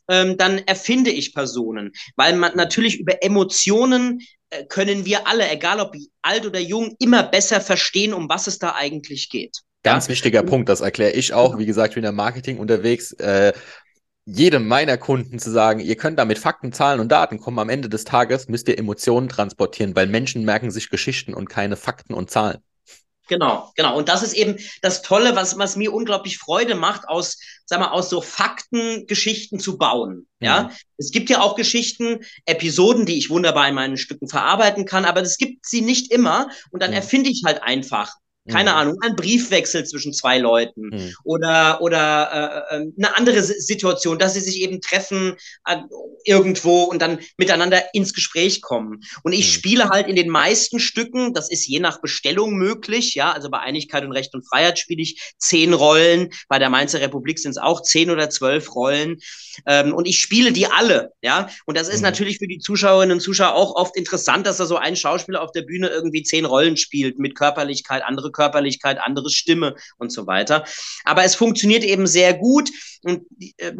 ähm, 0.08 0.36
dann 0.36 0.58
erfinde 0.58 1.10
ich 1.10 1.34
Personen, 1.34 1.92
weil 2.16 2.36
man 2.36 2.54
natürlich 2.56 3.00
über 3.00 3.22
Emotionen 3.22 4.20
äh, 4.50 4.64
können 4.66 5.04
wir 5.04 5.26
alle, 5.26 5.48
egal 5.50 5.80
ob 5.80 5.94
alt 6.22 6.46
oder 6.46 6.60
jung, 6.60 6.94
immer 6.98 7.22
besser 7.22 7.60
verstehen, 7.60 8.12
um 8.12 8.28
was 8.28 8.46
es 8.46 8.58
da 8.58 8.74
eigentlich 8.74 9.30
geht. 9.30 9.58
Ganz 9.82 10.08
wichtiger 10.08 10.42
Punkt, 10.42 10.68
das 10.68 10.80
erkläre 10.80 11.12
ich 11.12 11.34
auch. 11.34 11.58
Wie 11.58 11.66
gesagt, 11.66 11.90
ich 11.90 11.94
bin 11.96 12.04
im 12.04 12.14
Marketing 12.14 12.58
unterwegs. 12.58 13.12
Äh, 13.12 13.52
jedem 14.26 14.66
meiner 14.66 14.96
Kunden 14.96 15.38
zu 15.38 15.50
sagen, 15.50 15.80
ihr 15.80 15.96
könnt 15.96 16.18
da 16.18 16.24
mit 16.24 16.38
Fakten, 16.38 16.72
Zahlen 16.72 17.00
und 17.00 17.10
Daten 17.12 17.38
kommen. 17.38 17.58
Am 17.58 17.68
Ende 17.68 17.88
des 17.88 18.04
Tages 18.04 18.48
müsst 18.48 18.68
ihr 18.68 18.78
Emotionen 18.78 19.28
transportieren, 19.28 19.94
weil 19.94 20.06
Menschen 20.06 20.44
merken 20.44 20.70
sich 20.70 20.88
Geschichten 20.88 21.34
und 21.34 21.48
keine 21.48 21.76
Fakten 21.76 22.14
und 22.14 22.30
Zahlen. 22.30 22.58
Genau, 23.26 23.72
genau. 23.74 23.96
Und 23.96 24.08
das 24.08 24.22
ist 24.22 24.34
eben 24.34 24.56
das 24.82 25.00
Tolle, 25.00 25.34
was, 25.34 25.58
was 25.58 25.76
mir 25.76 25.94
unglaublich 25.94 26.36
Freude 26.38 26.74
macht, 26.74 27.08
aus, 27.08 27.38
sag 27.64 27.80
mal, 27.80 27.90
aus 27.90 28.10
so 28.10 28.20
Fakten 28.20 29.06
Geschichten 29.06 29.58
zu 29.58 29.78
bauen. 29.78 30.26
Ja, 30.40 30.64
mhm. 30.64 30.70
es 30.98 31.10
gibt 31.10 31.30
ja 31.30 31.40
auch 31.40 31.56
Geschichten, 31.56 32.20
Episoden, 32.44 33.06
die 33.06 33.16
ich 33.16 33.30
wunderbar 33.30 33.68
in 33.68 33.74
meinen 33.74 33.96
Stücken 33.96 34.28
verarbeiten 34.28 34.84
kann, 34.84 35.06
aber 35.06 35.22
es 35.22 35.38
gibt 35.38 35.66
sie 35.66 35.80
nicht 35.80 36.12
immer. 36.12 36.48
Und 36.70 36.82
dann 36.82 36.90
mhm. 36.90 36.96
erfinde 36.96 37.30
ich 37.30 37.42
halt 37.46 37.62
einfach 37.62 38.12
keine 38.50 38.70
mhm. 38.70 38.76
Ahnung, 38.76 38.96
ein 39.00 39.16
Briefwechsel 39.16 39.84
zwischen 39.86 40.12
zwei 40.12 40.38
Leuten 40.38 40.88
mhm. 40.88 41.14
oder, 41.24 41.80
oder 41.80 42.66
äh, 42.70 42.76
äh, 42.76 42.92
eine 42.96 43.16
andere 43.16 43.42
Situation, 43.42 44.18
dass 44.18 44.34
sie 44.34 44.40
sich 44.40 44.60
eben 44.60 44.82
treffen 44.82 45.36
äh, 45.66 45.78
irgendwo 46.24 46.82
und 46.82 47.00
dann 47.00 47.20
miteinander 47.38 47.82
ins 47.94 48.12
Gespräch 48.12 48.60
kommen. 48.60 49.00
Und 49.22 49.32
ich 49.32 49.46
mhm. 49.46 49.52
spiele 49.52 49.88
halt 49.88 50.08
in 50.08 50.16
den 50.16 50.28
meisten 50.28 50.78
Stücken, 50.78 51.32
das 51.32 51.50
ist 51.50 51.66
je 51.66 51.80
nach 51.80 52.02
Bestellung 52.02 52.54
möglich, 52.54 53.14
ja, 53.14 53.32
also 53.32 53.48
bei 53.48 53.60
Einigkeit 53.60 54.04
und 54.04 54.12
Recht 54.12 54.34
und 54.34 54.46
Freiheit 54.46 54.78
spiele 54.78 55.02
ich 55.02 55.20
zehn 55.38 55.72
Rollen, 55.72 56.30
bei 56.48 56.58
der 56.58 56.68
Mainzer 56.68 57.00
Republik 57.00 57.38
sind 57.38 57.52
es 57.52 57.58
auch 57.58 57.82
zehn 57.82 58.10
oder 58.10 58.28
zwölf 58.28 58.74
Rollen 58.74 59.20
ähm, 59.66 59.94
und 59.94 60.06
ich 60.06 60.18
spiele 60.18 60.52
die 60.52 60.66
alle, 60.66 61.12
ja, 61.22 61.48
und 61.64 61.78
das 61.78 61.88
ist 61.88 61.98
mhm. 61.98 62.04
natürlich 62.04 62.38
für 62.38 62.48
die 62.48 62.58
Zuschauerinnen 62.58 63.16
und 63.16 63.20
Zuschauer 63.20 63.54
auch 63.54 63.74
oft 63.74 63.96
interessant, 63.96 64.46
dass 64.46 64.58
da 64.58 64.66
so 64.66 64.76
ein 64.76 64.96
Schauspieler 64.96 65.42
auf 65.42 65.52
der 65.52 65.62
Bühne 65.62 65.88
irgendwie 65.88 66.22
zehn 66.22 66.44
Rollen 66.44 66.76
spielt 66.76 67.18
mit 67.18 67.34
Körperlichkeit, 67.34 68.02
andere 68.04 68.33
Körperlichkeit, 68.34 68.98
andere 69.00 69.30
Stimme 69.30 69.74
und 69.96 70.12
so 70.12 70.26
weiter. 70.26 70.64
Aber 71.04 71.24
es 71.24 71.34
funktioniert 71.34 71.84
eben 71.84 72.06
sehr 72.06 72.34
gut. 72.34 72.70
Und 73.02 73.22
äh, 73.58 73.72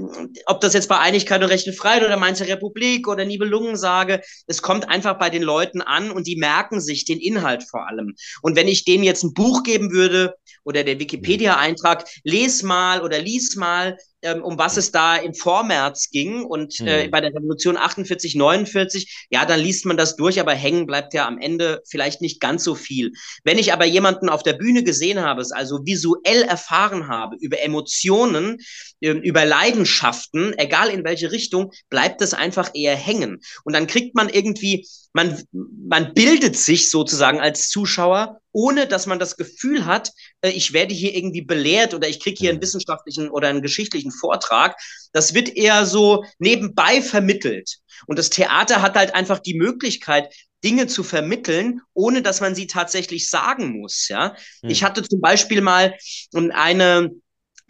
ob 0.47 0.61
das 0.61 0.75
jetzt 0.75 0.89
bei 0.89 0.99
Einigkeit 0.99 1.43
und 1.43 1.49
Recht 1.51 1.67
und 1.67 1.77
Freiheit 1.77 2.05
oder 2.05 2.17
Mainzer 2.17 2.47
Republik 2.47 3.09
oder 3.09 3.25
Nibelungen 3.25 3.77
sage, 3.77 4.23
es 4.47 4.63
kommt 4.63 4.89
einfach 4.89 5.19
bei 5.19 5.31
den 5.31 5.43
Leuten 5.43 5.83
an 5.83 6.11
und 6.11 6.27
die 6.27 6.37
merken 6.37 6.81
sich 6.81 7.05
den 7.05 7.21
Inhalt 7.21 7.65
vor 7.69 7.89
allem. 7.89 8.15
Und 8.43 8.57
wenn 8.57 8.69
ich 8.69 8.85
denen 8.85 9.05
jetzt 9.05 9.25
ein 9.25 9.35
Buch 9.35 9.63
geben 9.63 9.93
würde 9.93 10.35
oder 10.65 10.85
der 10.85 10.99
Wikipedia-Eintrag, 10.99 12.07
les 12.23 12.63
mal 12.63 13.03
oder 13.03 13.21
lies 13.21 13.57
mal, 13.57 13.97
ähm, 14.25 14.43
um 14.43 14.59
was 14.59 14.77
es 14.77 14.91
da 14.91 15.17
im 15.17 15.35
Vormärz 15.35 16.11
ging 16.11 16.45
und 16.45 16.81
äh, 16.81 17.07
mhm. 17.07 17.11
bei 17.11 17.21
der 17.21 17.35
Revolution 17.35 17.77
48, 17.77 18.35
49, 18.35 19.27
ja, 19.31 19.45
dann 19.45 19.61
liest 19.61 19.87
man 19.87 19.97
das 19.97 20.17
durch, 20.17 20.41
aber 20.41 20.53
hängen 20.53 20.87
bleibt 20.87 21.15
ja 21.15 21.27
am 21.27 21.39
Ende 21.39 21.83
vielleicht 21.87 22.21
nicht 22.21 22.41
ganz 22.41 22.65
so 22.65 22.75
viel. 22.75 23.13
Wenn 23.45 23.59
ich 23.59 23.73
aber 23.73 23.85
jemanden 23.85 24.29
auf 24.29 24.43
der 24.43 24.55
Bühne 24.55 24.83
gesehen 24.83 25.21
habe, 25.21 25.43
es 25.43 25.53
also 25.53 25.85
visuell 25.85 26.43
erfahren 26.43 27.09
habe 27.09 27.37
über 27.37 27.61
Emotionen, 27.63 28.59
äh, 28.59 28.94
über 29.13 29.45
Leidenschaften, 29.45 30.55
egal 30.59 30.89
in 30.89 31.05
welche 31.05 31.33
Richtung, 31.33 31.73
bleibt 31.91 32.23
es 32.23 32.35
einfach 32.35 32.71
eher 32.75 32.97
hängen. 32.97 33.41
Und 33.65 33.75
dann 33.75 33.87
kriegt 33.87 34.15
man 34.15 34.29
irgendwie, 34.29 34.87
man, 35.13 35.43
man 35.53 36.15
bildet 36.15 36.57
sich 36.57 36.91
sozusagen 36.91 37.41
als 37.41 37.69
Zuschauer 37.69 38.41
ohne 38.55 38.87
dass 38.87 39.07
man 39.07 39.19
das 39.19 39.37
Gefühl 39.37 39.85
hat, 39.85 40.13
äh, 40.41 40.51
ich 40.51 40.73
werde 40.73 40.95
hier 40.95 41.15
irgendwie 41.15 41.43
belehrt 41.43 41.93
oder 41.93 42.09
ich 42.09 42.21
kriege 42.21 42.39
hier 42.39 42.51
einen 42.51 42.61
mhm. 42.61 42.63
wissenschaftlichen 42.63 43.29
oder 43.29 43.49
einen 43.49 43.63
geschichtlichen 43.63 44.13
Vortrag. 44.13 44.77
Das 45.13 45.35
wird 45.35 45.55
eher 45.55 45.85
so 45.85 46.25
nebenbei 46.39 47.03
vermittelt. 47.03 47.79
Und 48.07 48.19
das 48.19 48.31
Theater 48.31 48.81
hat 48.81 48.95
halt 48.95 49.15
einfach 49.15 49.41
die 49.41 49.55
Möglichkeit, 49.55 50.33
Dinge 50.63 50.87
zu 50.87 51.03
vermitteln, 51.03 51.81
ohne 51.93 52.23
dass 52.23 52.41
man 52.41 52.55
sie 52.55 52.67
tatsächlich 52.67 53.29
sagen 53.29 53.81
muss. 53.81 54.09
Ja, 54.09 54.37
mhm. 54.63 54.71
ich 54.71 54.85
hatte 54.85 55.03
zum 55.03 55.21
Beispiel 55.21 55.61
mal 55.61 55.95
eine 56.33 57.11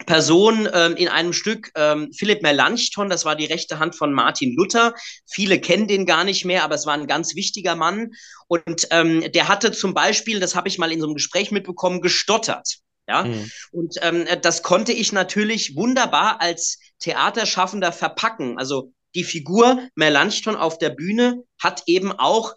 Person 0.05 0.67
ähm, 0.73 0.95
in 0.97 1.07
einem 1.07 1.31
Stück, 1.31 1.71
ähm, 1.75 2.11
Philipp 2.13 2.41
Melanchthon, 2.41 3.09
das 3.09 3.23
war 3.23 3.35
die 3.35 3.45
rechte 3.45 3.79
Hand 3.79 3.95
von 3.95 4.11
Martin 4.11 4.53
Luther. 4.55 4.93
Viele 5.25 5.59
kennen 5.59 5.87
den 5.87 6.05
gar 6.05 6.23
nicht 6.23 6.43
mehr, 6.43 6.63
aber 6.63 6.75
es 6.75 6.85
war 6.85 6.93
ein 6.93 7.07
ganz 7.07 7.35
wichtiger 7.35 7.75
Mann. 7.75 8.11
Und 8.47 8.87
ähm, 8.91 9.31
der 9.31 9.47
hatte 9.47 9.71
zum 9.71 9.93
Beispiel, 9.93 10.39
das 10.39 10.55
habe 10.55 10.67
ich 10.67 10.77
mal 10.77 10.91
in 10.91 10.99
so 10.99 11.07
einem 11.07 11.15
Gespräch 11.15 11.51
mitbekommen, 11.51 12.01
gestottert. 12.01 12.79
Ja, 13.07 13.23
mhm. 13.23 13.51
und 13.71 13.95
ähm, 14.01 14.25
das 14.41 14.63
konnte 14.63 14.91
ich 14.91 15.11
natürlich 15.11 15.75
wunderbar 15.75 16.41
als 16.41 16.79
Theaterschaffender 16.99 17.91
verpacken. 17.91 18.57
Also 18.57 18.93
die 19.13 19.23
Figur 19.23 19.87
Melanchthon 19.93 20.55
auf 20.55 20.79
der 20.79 20.89
Bühne 20.89 21.43
hat 21.61 21.83
eben 21.85 22.11
auch 22.11 22.55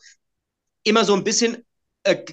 immer 0.85 1.05
so 1.05 1.15
ein 1.15 1.25
bisschen 1.25 1.67
äh, 2.03 2.25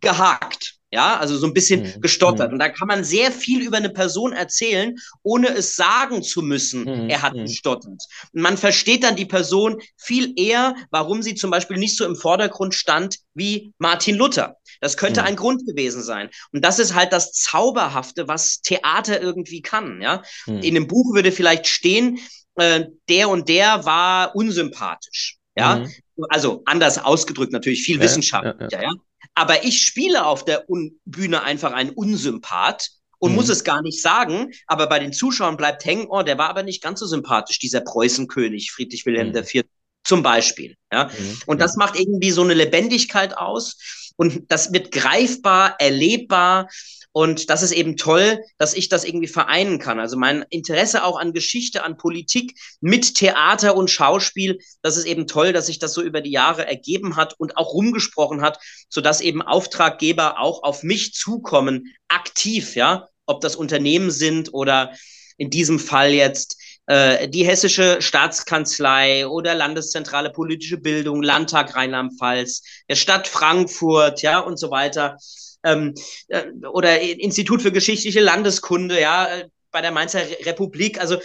gehakt. 0.00 0.78
Ja, 0.94 1.16
also 1.16 1.36
so 1.36 1.48
ein 1.48 1.52
bisschen 1.52 1.82
mhm. 1.82 2.00
gestottert. 2.00 2.50
Mhm. 2.50 2.52
Und 2.54 2.58
da 2.60 2.68
kann 2.68 2.86
man 2.86 3.02
sehr 3.02 3.32
viel 3.32 3.62
über 3.62 3.78
eine 3.78 3.90
Person 3.90 4.32
erzählen, 4.32 4.94
ohne 5.24 5.48
es 5.48 5.74
sagen 5.74 6.22
zu 6.22 6.40
müssen, 6.40 6.82
mhm. 6.82 7.10
er 7.10 7.20
hat 7.20 7.34
mhm. 7.34 7.46
gestottert. 7.46 8.04
Und 8.32 8.42
man 8.42 8.56
versteht 8.56 9.02
dann 9.02 9.16
die 9.16 9.26
Person 9.26 9.82
viel 9.96 10.34
eher, 10.36 10.76
warum 10.92 11.20
sie 11.20 11.34
zum 11.34 11.50
Beispiel 11.50 11.78
nicht 11.78 11.96
so 11.96 12.04
im 12.04 12.14
Vordergrund 12.14 12.74
stand 12.74 13.18
wie 13.34 13.72
Martin 13.78 14.14
Luther. 14.14 14.56
Das 14.80 14.96
könnte 14.96 15.22
mhm. 15.22 15.26
ein 15.26 15.36
Grund 15.36 15.66
gewesen 15.66 16.00
sein. 16.00 16.30
Und 16.52 16.64
das 16.64 16.78
ist 16.78 16.94
halt 16.94 17.12
das 17.12 17.32
Zauberhafte, 17.32 18.28
was 18.28 18.60
Theater 18.60 19.20
irgendwie 19.20 19.62
kann. 19.62 20.00
Ja, 20.00 20.22
mhm. 20.46 20.60
in 20.60 20.74
dem 20.74 20.86
Buch 20.86 21.12
würde 21.12 21.32
vielleicht 21.32 21.66
stehen, 21.66 22.20
äh, 22.54 22.84
der 23.08 23.30
und 23.30 23.48
der 23.48 23.84
war 23.84 24.36
unsympathisch. 24.36 25.38
Ja, 25.56 25.86
also 26.28 26.62
anders 26.66 26.98
ausgedrückt 26.98 27.52
natürlich 27.52 27.82
viel 27.82 27.96
ja, 27.96 28.02
wissenschaftlicher. 28.02 28.68
Ja, 28.70 28.82
ja. 28.82 28.88
ja. 28.90 28.94
Aber 29.34 29.64
ich 29.64 29.82
spiele 29.82 30.26
auf 30.26 30.44
der 30.44 30.68
Un 30.68 31.00
Bühne 31.04 31.42
einfach 31.42 31.72
einen 31.72 31.90
Unsympath 31.90 32.90
und 33.18 33.30
mhm. 33.30 33.36
muss 33.36 33.48
es 33.48 33.64
gar 33.64 33.82
nicht 33.82 34.02
sagen, 34.02 34.52
aber 34.66 34.86
bei 34.86 34.98
den 34.98 35.12
Zuschauern 35.12 35.56
bleibt 35.56 35.84
hängen, 35.84 36.06
oh, 36.08 36.22
der 36.22 36.38
war 36.38 36.50
aber 36.50 36.62
nicht 36.62 36.82
ganz 36.82 37.00
so 37.00 37.06
sympathisch, 37.06 37.58
dieser 37.58 37.80
Preußenkönig 37.80 38.70
Friedrich 38.70 39.06
Wilhelm 39.06 39.30
mhm. 39.30 39.36
IV 39.36 39.64
zum 40.04 40.22
Beispiel. 40.22 40.76
Ja? 40.92 41.04
Mhm. 41.04 41.38
Und 41.46 41.60
das 41.60 41.76
macht 41.76 41.98
irgendwie 41.98 42.30
so 42.30 42.42
eine 42.42 42.54
Lebendigkeit 42.54 43.36
aus 43.36 43.78
und 44.16 44.50
das 44.50 44.72
wird 44.72 44.92
greifbar, 44.92 45.76
erlebbar 45.78 46.68
und 47.16 47.48
das 47.48 47.62
ist 47.62 47.70
eben 47.70 47.96
toll, 47.96 48.42
dass 48.58 48.74
ich 48.74 48.88
das 48.88 49.04
irgendwie 49.04 49.28
vereinen 49.28 49.78
kann. 49.78 50.00
Also 50.00 50.16
mein 50.16 50.44
Interesse 50.50 51.04
auch 51.04 51.16
an 51.16 51.32
Geschichte, 51.32 51.84
an 51.84 51.96
Politik 51.96 52.58
mit 52.80 53.14
Theater 53.14 53.76
und 53.76 53.88
Schauspiel, 53.88 54.58
das 54.82 54.96
ist 54.96 55.06
eben 55.06 55.28
toll, 55.28 55.52
dass 55.52 55.66
sich 55.66 55.78
das 55.78 55.94
so 55.94 56.02
über 56.02 56.20
die 56.20 56.32
Jahre 56.32 56.66
ergeben 56.66 57.14
hat 57.14 57.38
und 57.38 57.56
auch 57.56 57.72
rumgesprochen 57.72 58.42
hat, 58.42 58.58
sodass 58.88 59.20
eben 59.20 59.42
Auftraggeber 59.42 60.40
auch 60.40 60.64
auf 60.64 60.82
mich 60.82 61.14
zukommen, 61.14 61.94
aktiv, 62.08 62.74
ja, 62.74 63.08
ob 63.26 63.40
das 63.40 63.54
Unternehmen 63.54 64.10
sind 64.10 64.52
oder 64.52 64.92
in 65.36 65.50
diesem 65.50 65.78
Fall 65.78 66.12
jetzt 66.12 66.56
äh, 66.86 67.28
die 67.28 67.46
hessische 67.46 68.02
Staatskanzlei 68.02 69.26
oder 69.26 69.54
Landeszentrale 69.54 70.30
politische 70.30 70.78
Bildung, 70.78 71.22
Landtag 71.22 71.74
Rheinland-Pfalz, 71.74 72.62
der 72.88 72.96
Stadt 72.96 73.26
Frankfurt, 73.26 74.22
ja, 74.22 74.40
und 74.40 74.58
so 74.58 74.70
weiter 74.70 75.16
ähm, 75.64 75.94
äh, 76.28 76.44
oder 76.72 77.00
Institut 77.00 77.62
für 77.62 77.72
geschichtliche 77.72 78.20
Landeskunde, 78.20 79.00
ja, 79.00 79.26
äh, 79.26 79.48
bei 79.70 79.80
der 79.80 79.90
Mainzer 79.90 80.20
Republik. 80.44 81.00
Also 81.00 81.18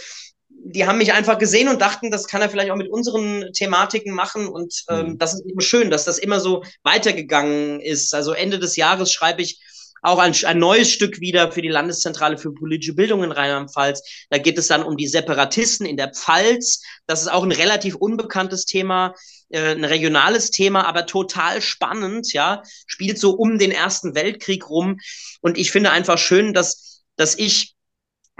die 0.62 0.86
haben 0.86 0.98
mich 0.98 1.12
einfach 1.12 1.38
gesehen 1.38 1.68
und 1.68 1.80
dachten, 1.80 2.10
das 2.10 2.26
kann 2.26 2.42
er 2.42 2.50
vielleicht 2.50 2.70
auch 2.70 2.76
mit 2.76 2.90
unseren 2.90 3.52
Thematiken 3.52 4.14
machen. 4.14 4.46
Und 4.46 4.84
ähm, 4.88 5.10
mhm. 5.10 5.18
das 5.18 5.34
ist 5.34 5.46
eben 5.46 5.60
schön, 5.60 5.90
dass 5.90 6.04
das 6.04 6.18
immer 6.18 6.40
so 6.40 6.64
weitergegangen 6.82 7.80
ist. 7.80 8.14
Also 8.14 8.32
Ende 8.32 8.58
des 8.58 8.76
Jahres 8.76 9.12
schreibe 9.12 9.42
ich 9.42 9.60
auch 10.02 10.18
ein, 10.18 10.34
ein 10.44 10.58
neues 10.58 10.90
Stück 10.90 11.20
wieder 11.20 11.52
für 11.52 11.62
die 11.62 11.68
Landeszentrale 11.68 12.38
für 12.38 12.52
politische 12.52 12.94
Bildung 12.94 13.22
in 13.22 13.32
Rheinland-Pfalz. 13.32 14.26
Da 14.30 14.38
geht 14.38 14.58
es 14.58 14.68
dann 14.68 14.82
um 14.82 14.96
die 14.96 15.08
Separatisten 15.08 15.86
in 15.86 15.96
der 15.96 16.12
Pfalz. 16.12 16.82
Das 17.06 17.22
ist 17.22 17.28
auch 17.28 17.42
ein 17.42 17.52
relativ 17.52 17.96
unbekanntes 17.96 18.64
Thema, 18.64 19.14
äh, 19.50 19.72
ein 19.72 19.84
regionales 19.84 20.50
Thema, 20.50 20.86
aber 20.86 21.06
total 21.06 21.60
spannend, 21.60 22.32
ja. 22.32 22.62
Spielt 22.86 23.18
so 23.18 23.32
um 23.32 23.58
den 23.58 23.72
Ersten 23.72 24.14
Weltkrieg 24.14 24.68
rum. 24.68 24.98
Und 25.40 25.58
ich 25.58 25.70
finde 25.70 25.90
einfach 25.90 26.18
schön, 26.18 26.54
dass, 26.54 27.02
dass 27.16 27.36
ich 27.38 27.74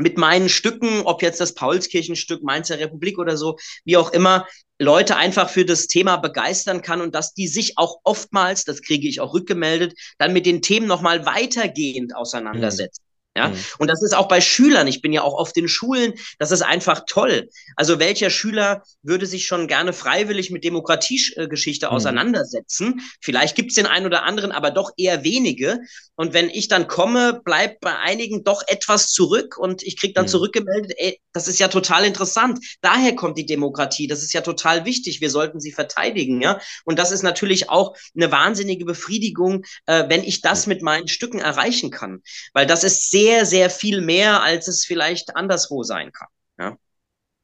mit 0.00 0.18
meinen 0.18 0.48
Stücken, 0.48 1.02
ob 1.02 1.22
jetzt 1.22 1.40
das 1.40 1.54
Paulskirchenstück, 1.54 2.42
Mainzer 2.42 2.78
Republik 2.78 3.18
oder 3.18 3.36
so, 3.36 3.56
wie 3.84 3.96
auch 3.96 4.12
immer, 4.12 4.46
Leute 4.78 5.16
einfach 5.16 5.50
für 5.50 5.64
das 5.64 5.86
Thema 5.88 6.16
begeistern 6.16 6.80
kann 6.80 7.02
und 7.02 7.14
dass 7.14 7.34
die 7.34 7.48
sich 7.48 7.76
auch 7.76 8.00
oftmals, 8.02 8.64
das 8.64 8.80
kriege 8.80 9.08
ich 9.08 9.20
auch 9.20 9.34
rückgemeldet, 9.34 9.94
dann 10.18 10.32
mit 10.32 10.46
den 10.46 10.62
Themen 10.62 10.86
nochmal 10.86 11.26
weitergehend 11.26 12.16
auseinandersetzen. 12.16 13.02
Ja, 13.36 13.48
mhm. 13.48 13.58
und 13.78 13.88
das 13.88 14.02
ist 14.02 14.12
auch 14.12 14.26
bei 14.26 14.40
Schülern. 14.40 14.88
Ich 14.88 15.02
bin 15.02 15.12
ja 15.12 15.22
auch 15.22 15.34
oft 15.34 15.56
in 15.56 15.68
Schulen. 15.68 16.14
Das 16.40 16.50
ist 16.50 16.62
einfach 16.62 17.02
toll. 17.06 17.48
Also 17.76 18.00
welcher 18.00 18.28
Schüler 18.28 18.82
würde 19.02 19.24
sich 19.24 19.46
schon 19.46 19.68
gerne 19.68 19.92
freiwillig 19.92 20.50
mit 20.50 20.64
Demokratiegeschichte 20.64 21.86
mhm. 21.86 21.92
auseinandersetzen? 21.92 23.02
Vielleicht 23.20 23.54
gibt 23.54 23.70
es 23.70 23.76
den 23.76 23.86
einen 23.86 24.06
oder 24.06 24.24
anderen, 24.24 24.50
aber 24.50 24.72
doch 24.72 24.90
eher 24.96 25.22
wenige. 25.22 25.78
Und 26.16 26.34
wenn 26.34 26.50
ich 26.50 26.66
dann 26.66 26.88
komme, 26.88 27.40
bleibt 27.44 27.80
bei 27.80 27.96
einigen 27.96 28.42
doch 28.42 28.62
etwas 28.66 29.12
zurück 29.12 29.56
und 29.56 29.84
ich 29.84 29.96
kriege 29.96 30.12
dann 30.12 30.24
mhm. 30.24 30.30
zurückgemeldet, 30.30 30.94
ey, 30.96 31.20
das 31.32 31.46
ist 31.46 31.60
ja 31.60 31.68
total 31.68 32.04
interessant. 32.04 32.58
Daher 32.80 33.14
kommt 33.14 33.38
die 33.38 33.46
Demokratie. 33.46 34.08
Das 34.08 34.24
ist 34.24 34.32
ja 34.32 34.40
total 34.40 34.84
wichtig. 34.84 35.20
Wir 35.20 35.30
sollten 35.30 35.60
sie 35.60 35.70
verteidigen, 35.70 36.42
ja. 36.42 36.60
Und 36.84 36.98
das 36.98 37.12
ist 37.12 37.22
natürlich 37.22 37.70
auch 37.70 37.96
eine 38.16 38.32
wahnsinnige 38.32 38.84
Befriedigung, 38.84 39.64
äh, 39.86 40.06
wenn 40.08 40.24
ich 40.24 40.40
das 40.40 40.66
mit 40.66 40.82
meinen 40.82 41.06
Stücken 41.06 41.38
erreichen 41.38 41.92
kann. 41.92 42.22
Weil 42.52 42.66
das 42.66 42.82
ist 42.82 43.10
sehr, 43.10 43.29
sehr 43.44 43.70
viel 43.70 44.00
mehr, 44.00 44.42
als 44.42 44.68
es 44.68 44.84
vielleicht 44.84 45.36
anderswo 45.36 45.82
sein 45.82 46.12
kann. 46.12 46.28
Ja. 46.58 46.76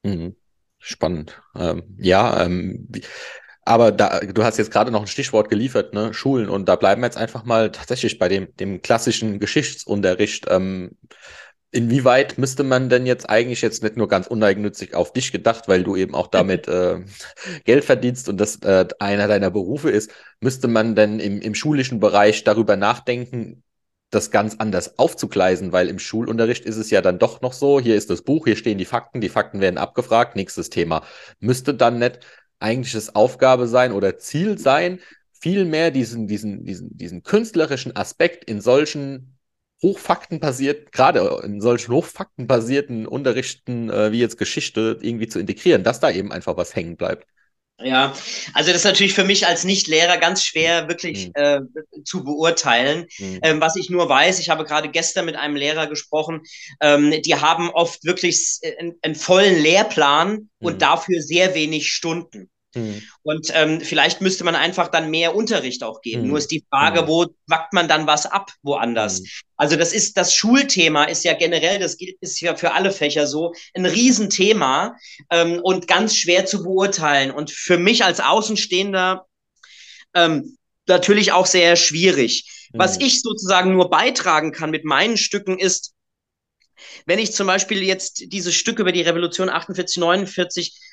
Mhm. 0.03 0.35
Spannend. 0.79 1.41
Ähm, 1.55 1.97
ja, 1.99 2.45
ähm, 2.45 2.87
aber 3.65 3.91
da, 3.91 4.19
du 4.19 4.43
hast 4.43 4.57
jetzt 4.57 4.71
gerade 4.71 4.91
noch 4.91 5.01
ein 5.01 5.07
Stichwort 5.07 5.49
geliefert, 5.49 5.93
ne? 5.93 6.13
Schulen. 6.13 6.47
Und 6.47 6.69
da 6.69 6.77
bleiben 6.77 7.01
wir 7.01 7.07
jetzt 7.07 7.17
einfach 7.17 7.43
mal 7.43 7.71
tatsächlich 7.71 8.17
bei 8.17 8.29
dem, 8.29 8.55
dem 8.55 8.81
klassischen 8.81 9.39
Geschichtsunterricht. 9.39 10.45
Ähm, 10.49 10.91
inwieweit 11.71 12.37
müsste 12.37 12.63
man 12.63 12.89
denn 12.89 13.05
jetzt 13.05 13.29
eigentlich 13.29 13.61
jetzt 13.61 13.83
nicht 13.83 13.97
nur 13.97 14.07
ganz 14.07 14.27
uneigennützig 14.27 14.95
auf 14.95 15.11
dich 15.11 15.33
gedacht, 15.33 15.67
weil 15.67 15.83
du 15.83 15.97
eben 15.97 16.15
auch 16.15 16.27
damit 16.27 16.67
äh, 16.69 17.01
Geld 17.65 17.83
verdienst 17.83 18.29
und 18.29 18.37
das 18.37 18.61
äh, 18.61 18.85
einer 18.99 19.27
deiner 19.27 19.51
Berufe 19.51 19.89
ist, 19.89 20.11
müsste 20.39 20.67
man 20.69 20.95
denn 20.95 21.19
im, 21.19 21.41
im 21.41 21.53
schulischen 21.53 21.99
Bereich 21.99 22.45
darüber 22.45 22.77
nachdenken, 22.77 23.63
das 24.09 24.31
ganz 24.31 24.55
anders 24.57 24.97
aufzugleisen, 24.99 25.71
weil 25.71 25.89
im 25.89 25.99
Schulunterricht 25.99 26.65
ist 26.65 26.77
es 26.77 26.89
ja 26.89 27.01
dann 27.01 27.19
doch 27.19 27.41
noch 27.41 27.53
so, 27.53 27.79
hier 27.79 27.95
ist 27.95 28.09
das 28.09 28.21
Buch, 28.21 28.45
hier 28.45 28.55
stehen 28.55 28.77
die 28.77 28.85
Fakten, 28.85 29.19
die 29.21 29.29
Fakten 29.29 29.59
werden 29.59 29.77
abgefragt, 29.77 30.35
nächstes 30.35 30.69
Thema. 30.69 31.03
Müsste 31.39 31.73
dann 31.73 31.99
nicht 31.99 32.19
eigentliches 32.59 33.15
Aufgabe 33.15 33.67
sein 33.67 33.91
oder 33.91 34.17
Ziel 34.17 34.57
sein, 34.57 34.99
vielmehr 35.33 35.91
diesen, 35.91 36.27
diesen, 36.27 36.63
diesen, 36.63 36.97
diesen 36.97 37.23
künstlerischen 37.23 37.95
Aspekt 37.95 38.45
in 38.45 38.61
solchen 38.61 39.37
hochfaktenbasiert, 39.81 40.91
gerade 40.91 41.41
in 41.43 41.61
solchen 41.61 41.93
hochfaktenbasierten 41.93 43.05
Unterrichten 43.05 43.89
äh, 43.89 44.11
wie 44.11 44.19
jetzt 44.19 44.37
Geschichte 44.37 44.97
irgendwie 45.01 45.27
zu 45.27 45.39
integrieren, 45.39 45.83
dass 45.83 45.99
da 45.99 46.09
eben 46.09 46.31
einfach 46.31 46.57
was 46.57 46.75
hängen 46.75 46.97
bleibt. 46.97 47.27
Ja, 47.79 48.15
also 48.53 48.71
das 48.71 48.79
ist 48.79 48.85
natürlich 48.85 49.13
für 49.13 49.23
mich 49.23 49.45
als 49.45 49.63
Nicht-Lehrer 49.63 50.17
ganz 50.17 50.43
schwer 50.43 50.87
wirklich 50.87 51.27
mhm. 51.27 51.33
äh, 51.35 51.59
zu 52.03 52.23
beurteilen. 52.23 53.05
Mhm. 53.19 53.39
Ähm, 53.43 53.61
was 53.61 53.75
ich 53.75 53.91
nur 53.91 54.09
weiß, 54.09 54.39
ich 54.39 54.49
habe 54.49 54.65
gerade 54.65 54.89
gestern 54.89 55.25
mit 55.25 55.35
einem 55.35 55.55
Lehrer 55.55 55.85
gesprochen, 55.85 56.41
ähm, 56.81 57.21
die 57.21 57.35
haben 57.35 57.69
oft 57.69 58.03
wirklich 58.03 58.59
einen, 58.79 58.95
einen 59.03 59.15
vollen 59.15 59.61
Lehrplan 59.61 60.31
mhm. 60.31 60.47
und 60.59 60.81
dafür 60.81 61.21
sehr 61.21 61.53
wenig 61.53 61.89
Stunden. 61.89 62.49
Mhm. 62.75 63.01
Und 63.23 63.51
ähm, 63.53 63.81
vielleicht 63.81 64.21
müsste 64.21 64.43
man 64.43 64.55
einfach 64.55 64.89
dann 64.89 65.09
mehr 65.09 65.35
Unterricht 65.35 65.83
auch 65.83 66.01
geben. 66.01 66.23
Mhm. 66.23 66.27
Nur 66.29 66.37
ist 66.37 66.51
die 66.51 66.65
Frage, 66.69 67.03
mhm. 67.03 67.07
wo 67.07 67.25
wackt 67.47 67.73
man 67.73 67.87
dann 67.87 68.07
was 68.07 68.25
ab 68.25 68.51
woanders? 68.61 69.21
Mhm. 69.21 69.25
Also 69.55 69.75
das 69.75 69.93
ist 69.93 70.17
das 70.17 70.33
Schulthema 70.33 71.05
ist 71.05 71.23
ja 71.23 71.33
generell, 71.33 71.79
das 71.79 71.97
ist 72.21 72.41
ja 72.41 72.55
für 72.55 72.73
alle 72.73 72.91
Fächer 72.91 73.27
so, 73.27 73.53
ein 73.73 73.85
Riesenthema 73.85 74.95
ähm, 75.31 75.59
und 75.63 75.87
ganz 75.87 76.15
schwer 76.15 76.45
zu 76.45 76.63
beurteilen. 76.63 77.31
Und 77.31 77.51
für 77.51 77.77
mich 77.77 78.03
als 78.03 78.19
Außenstehender 78.19 79.25
ähm, 80.13 80.57
natürlich 80.87 81.31
auch 81.31 81.45
sehr 81.45 81.75
schwierig. 81.75 82.67
Was 82.73 82.99
mhm. 82.99 83.05
ich 83.05 83.21
sozusagen 83.21 83.73
nur 83.73 83.89
beitragen 83.89 84.51
kann 84.51 84.69
mit 84.69 84.85
meinen 84.85 85.17
Stücken 85.17 85.57
ist, 85.57 85.93
wenn 87.05 87.19
ich 87.19 87.33
zum 87.33 87.47
Beispiel 87.47 87.81
jetzt 87.81 88.31
dieses 88.31 88.53
Stück 88.53 88.79
über 88.79 88.91
die 88.91 89.01
Revolution 89.01 89.49
48, 89.49 89.97
49 89.97 90.67
äh, 90.67 90.86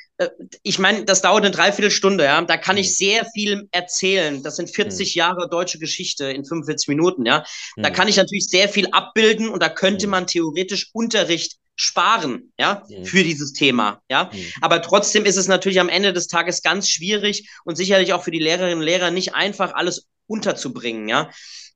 ich 0.62 0.78
meine, 0.78 1.04
das 1.04 1.22
dauert 1.22 1.44
eine 1.44 1.50
Dreiviertelstunde, 1.50 2.24
ja. 2.24 2.40
Da 2.42 2.56
kann 2.56 2.76
ich 2.76 2.88
mhm. 2.88 2.92
sehr 2.92 3.26
viel 3.34 3.68
erzählen. 3.72 4.42
Das 4.42 4.56
sind 4.56 4.70
40 4.70 5.14
mhm. 5.14 5.18
Jahre 5.18 5.48
deutsche 5.48 5.78
Geschichte 5.78 6.26
in 6.26 6.44
45 6.44 6.88
Minuten, 6.88 7.26
ja. 7.26 7.44
Da 7.76 7.90
mhm. 7.90 7.94
kann 7.94 8.08
ich 8.08 8.16
natürlich 8.16 8.46
sehr 8.46 8.68
viel 8.68 8.88
abbilden 8.92 9.48
und 9.48 9.62
da 9.62 9.68
könnte 9.68 10.06
man 10.06 10.26
theoretisch 10.26 10.90
Unterricht 10.92 11.58
sparen, 11.76 12.52
ja, 12.56 12.84
für 13.02 13.24
dieses 13.24 13.52
Thema, 13.52 14.00
ja. 14.08 14.30
Aber 14.60 14.80
trotzdem 14.80 15.24
ist 15.24 15.36
es 15.36 15.48
natürlich 15.48 15.80
am 15.80 15.88
Ende 15.88 16.12
des 16.12 16.28
Tages 16.28 16.62
ganz 16.62 16.88
schwierig 16.88 17.50
und 17.64 17.74
sicherlich 17.74 18.12
auch 18.12 18.22
für 18.22 18.30
die 18.30 18.38
Lehrerinnen 18.38 18.78
und 18.78 18.84
Lehrer 18.84 19.10
nicht 19.10 19.34
einfach 19.34 19.74
alles 19.74 20.06
unterzubringen, 20.26 21.08
ja. 21.08 21.30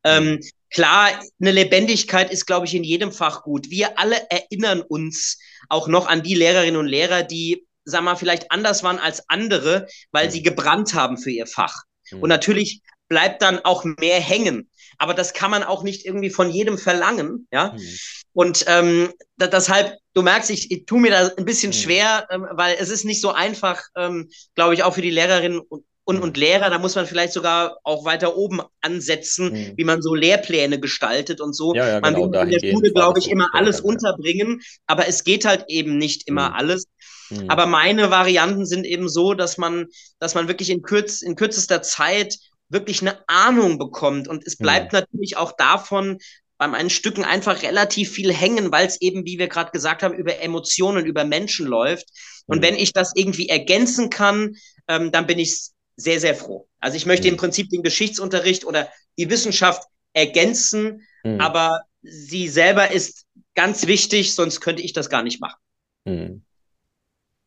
Ähm, 0.05 0.41
klar, 0.71 1.21
eine 1.41 1.51
Lebendigkeit 1.51 2.31
ist, 2.31 2.47
glaube 2.47 2.67
ich, 2.67 2.75
in 2.77 2.85
jedem 2.85 3.11
Fach 3.11 3.43
gut. 3.43 3.71
Wir 3.71 3.99
alle 3.99 4.17
erinnern 4.31 4.81
uns 4.81 5.39
auch 5.69 5.89
noch 5.89 6.07
an 6.07 6.23
die 6.23 6.35
Lehrerinnen 6.35 6.79
und 6.79 6.87
Lehrer, 6.87 7.25
die 7.25 7.67
sag 7.91 8.03
mal, 8.03 8.17
vielleicht 8.17 8.51
anders 8.51 8.83
waren 8.83 8.99
als 8.99 9.29
andere, 9.29 9.87
weil 10.13 10.27
mhm. 10.27 10.31
sie 10.31 10.43
gebrannt 10.43 10.95
haben 10.95 11.19
für 11.19 11.31
ihr 11.31 11.47
Fach. 11.47 11.83
Mhm. 12.11 12.23
Und 12.23 12.29
natürlich 12.29 12.83
bleibt 13.09 13.43
dann 13.43 13.61
auch 13.65 13.85
mehr 13.85 14.21
hängen. 14.21 14.71
Aber 14.99 15.15
das 15.15 15.33
kann 15.33 15.51
man 15.51 15.63
auch 15.63 15.83
nicht 15.83 16.05
irgendwie 16.05 16.31
von 16.31 16.51
jedem 16.51 16.77
verlangen, 16.77 17.47
ja. 17.53 17.73
Mhm. 17.73 17.99
Und 18.35 18.65
ähm, 18.69 19.13
da, 19.37 19.47
deshalb, 19.47 19.97
du 20.15 20.23
merkst, 20.23 20.51
ich, 20.51 20.71
ich 20.71 20.87
tue 20.87 21.01
mir 21.01 21.11
da 21.11 21.31
ein 21.37 21.45
bisschen 21.45 21.71
mhm. 21.71 21.75
schwer, 21.75 22.27
ähm, 22.31 22.47
weil 22.53 22.77
es 22.79 22.91
ist 22.91 23.05
nicht 23.05 23.21
so 23.21 23.33
einfach, 23.33 23.83
ähm, 23.97 24.29
glaube 24.55 24.75
ich, 24.75 24.83
auch 24.83 24.95
für 24.95 25.03
die 25.03 25.11
Lehrerinnen 25.11 25.61
und, 25.61 25.85
und, 26.09 26.17
mhm. 26.17 26.23
und 26.23 26.37
Lehrer. 26.39 26.71
Da 26.71 26.79
muss 26.79 26.95
man 26.95 27.07
vielleicht 27.07 27.35
sogar 27.35 27.77
auch 27.85 28.07
weiter 28.07 28.35
oben 28.35 28.63
ansetzen, 28.81 29.53
mhm. 29.53 29.73
wie 29.77 29.85
man 29.85 30.01
so 30.01 30.15
Lehrpläne 30.15 30.81
gestaltet 30.81 31.43
und 31.43 31.55
so. 31.55 31.75
Ja, 31.75 31.87
ja, 31.87 32.01
man 32.01 32.15
genau, 32.15 32.33
will 32.33 32.41
in 32.41 32.59
der 32.59 32.71
Schule, 32.71 32.93
glaube 32.93 33.19
ich, 33.19 33.31
immer 33.31 33.51
alles 33.53 33.83
unterbringen, 33.83 34.63
aber 34.87 35.07
es 35.07 35.23
geht 35.23 35.45
halt 35.45 35.67
eben 35.69 35.99
nicht 35.99 36.27
immer 36.27 36.55
alles. 36.57 36.85
Mhm. 37.29 37.51
Aber 37.51 37.67
meine 37.67 38.11
Varianten 38.11 38.65
sind 38.65 38.87
eben 38.87 39.11
so, 39.11 39.35
dass 39.35 39.59
man, 39.59 39.89
dass 40.19 40.35
man 40.35 40.49
wirklich 40.49 40.71
in, 40.71 40.81
kürz, 40.81 41.21
in 41.21 41.37
kürzester 41.37 41.83
Zeit 41.83 42.39
wirklich 42.71 43.03
eine 43.03 43.19
Ahnung 43.27 43.79
bekommt. 43.79 44.29
Und 44.29 44.47
es 44.47 44.57
bleibt 44.57 44.95
mhm. 44.95 45.01
natürlich 45.01 45.37
auch 45.37 45.53
davon 45.59 46.17
bei 46.57 46.69
meinen 46.69 46.91
Stücken 46.91 47.23
einfach 47.23 47.63
relativ 47.63 48.13
viel 48.13 48.33
hängen, 48.33 48.73
weil 48.73 48.87
es 48.87 48.99
eben, 49.03 49.27
wie 49.27 49.39
wir 49.39 49.49
gerade 49.49 49.73
gesagt 49.73 50.03
haben, 50.03 50.15
über 50.15 50.41
Emotionen, 50.41 51.05
über 51.05 51.25
Menschen 51.25 51.67
läuft. 51.67 52.09
Und 52.47 52.61
mhm. 52.61 52.63
wenn 52.63 52.77
ich 52.77 52.95
das 52.95 53.13
irgendwie 53.15 53.51
ergänzen 53.51 54.09
kann, 54.09 54.57
ähm, 54.89 55.13
dann 55.13 55.27
bin 55.27 55.39
ich 55.39 55.71
sehr, 55.99 56.21
sehr 56.21 56.35
froh. 56.35 56.69
Also 56.81 56.97
ich 56.97 57.07
möchte 57.07 57.27
mhm. 57.27 57.35
im 57.35 57.37
Prinzip 57.37 57.69
den 57.71 57.83
Geschichtsunterricht 57.83 58.65
oder 58.65 58.89
die 59.19 59.29
Wissenschaft 59.29 59.83
ergänzen, 60.13 61.03
mhm. 61.25 61.41
aber 61.41 61.83
sie 62.03 62.49
selber 62.49 62.91
ist 62.93 63.27
ganz 63.55 63.87
wichtig, 63.87 64.35
sonst 64.35 64.61
könnte 64.61 64.83
ich 64.83 64.93
das 64.93 65.11
gar 65.11 65.23
nicht 65.23 65.41
machen. 65.41 65.59
Mhm. 66.05 66.43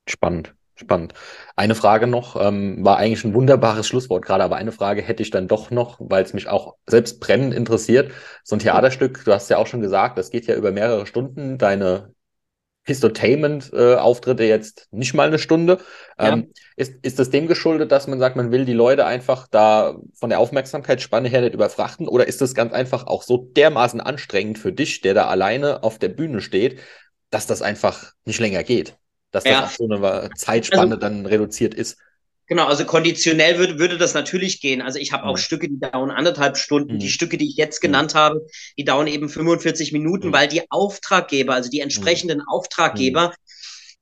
Spannend, 0.07 0.53
spannend. 0.75 1.13
Eine 1.55 1.75
Frage 1.75 2.07
noch, 2.07 2.35
ähm, 2.39 2.83
war 2.83 2.97
eigentlich 2.97 3.23
ein 3.23 3.33
wunderbares 3.33 3.87
Schlusswort 3.87 4.25
gerade, 4.25 4.43
aber 4.43 4.57
eine 4.57 4.73
Frage 4.73 5.01
hätte 5.01 5.23
ich 5.23 5.29
dann 5.29 5.47
doch 5.47 5.71
noch, 5.71 5.97
weil 5.99 6.23
es 6.23 6.33
mich 6.33 6.49
auch 6.49 6.75
selbst 6.85 7.21
brennend 7.21 7.53
interessiert. 7.53 8.11
So 8.43 8.57
ein 8.57 8.59
Theaterstück, 8.59 9.23
du 9.23 9.31
hast 9.31 9.49
ja 9.49 9.57
auch 9.57 9.67
schon 9.67 9.81
gesagt, 9.81 10.17
das 10.17 10.29
geht 10.29 10.47
ja 10.47 10.55
über 10.55 10.73
mehrere 10.73 11.05
Stunden. 11.05 11.57
Deine 11.57 12.13
Histotainment-Auftritte 12.83 14.43
jetzt 14.43 14.87
nicht 14.91 15.13
mal 15.13 15.27
eine 15.27 15.39
Stunde. 15.39 15.79
Ja. 16.19 16.33
Ähm, 16.33 16.51
ist, 16.75 16.95
ist 17.03 17.19
das 17.19 17.29
dem 17.29 17.47
geschuldet, 17.47 17.91
dass 17.91 18.07
man 18.07 18.19
sagt, 18.19 18.35
man 18.35 18.51
will 18.51 18.65
die 18.65 18.73
Leute 18.73 19.05
einfach 19.05 19.47
da 19.47 19.95
von 20.13 20.29
der 20.29 20.39
Aufmerksamkeitsspanne 20.39 21.29
her 21.29 21.41
nicht 21.41 21.53
überfrachten? 21.53 22.07
Oder 22.07 22.27
ist 22.27 22.41
das 22.41 22.55
ganz 22.55 22.73
einfach 22.73 23.05
auch 23.05 23.23
so 23.23 23.37
dermaßen 23.37 24.01
anstrengend 24.01 24.57
für 24.57 24.73
dich, 24.73 25.01
der 25.01 25.13
da 25.13 25.27
alleine 25.27 25.83
auf 25.83 25.99
der 25.99 26.09
Bühne 26.09 26.41
steht, 26.41 26.79
dass 27.29 27.45
das 27.47 27.61
einfach 27.61 28.13
nicht 28.25 28.39
länger 28.39 28.63
geht? 28.63 28.97
dass 29.31 29.43
das 29.43 29.51
ja. 29.51 29.65
auch 29.65 29.69
so 29.69 29.89
eine 29.89 30.29
Zeitspanne 30.35 30.95
also, 30.95 30.97
dann 30.97 31.25
reduziert 31.25 31.73
ist. 31.73 31.97
Genau, 32.51 32.65
also 32.67 32.83
konditionell 32.83 33.57
würde, 33.59 33.79
würde 33.79 33.97
das 33.97 34.13
natürlich 34.13 34.59
gehen. 34.59 34.81
Also 34.81 34.99
ich 34.99 35.13
habe 35.13 35.23
auch 35.23 35.37
mhm. 35.37 35.41
Stücke, 35.41 35.69
die 35.69 35.79
dauern 35.79 36.11
anderthalb 36.11 36.57
Stunden. 36.57 36.95
Mhm. 36.95 36.99
Die 36.99 37.07
Stücke, 37.07 37.37
die 37.37 37.47
ich 37.47 37.55
jetzt 37.55 37.81
mhm. 37.81 37.87
genannt 37.87 38.13
mhm. 38.13 38.17
habe, 38.17 38.45
die 38.77 38.83
dauern 38.83 39.07
eben 39.07 39.29
45 39.29 39.93
Minuten, 39.93 40.27
mhm. 40.27 40.33
weil 40.33 40.49
die 40.49 40.69
Auftraggeber, 40.69 41.53
also 41.53 41.69
die 41.69 41.79
entsprechenden 41.79 42.41
Auftraggeber, 42.41 43.33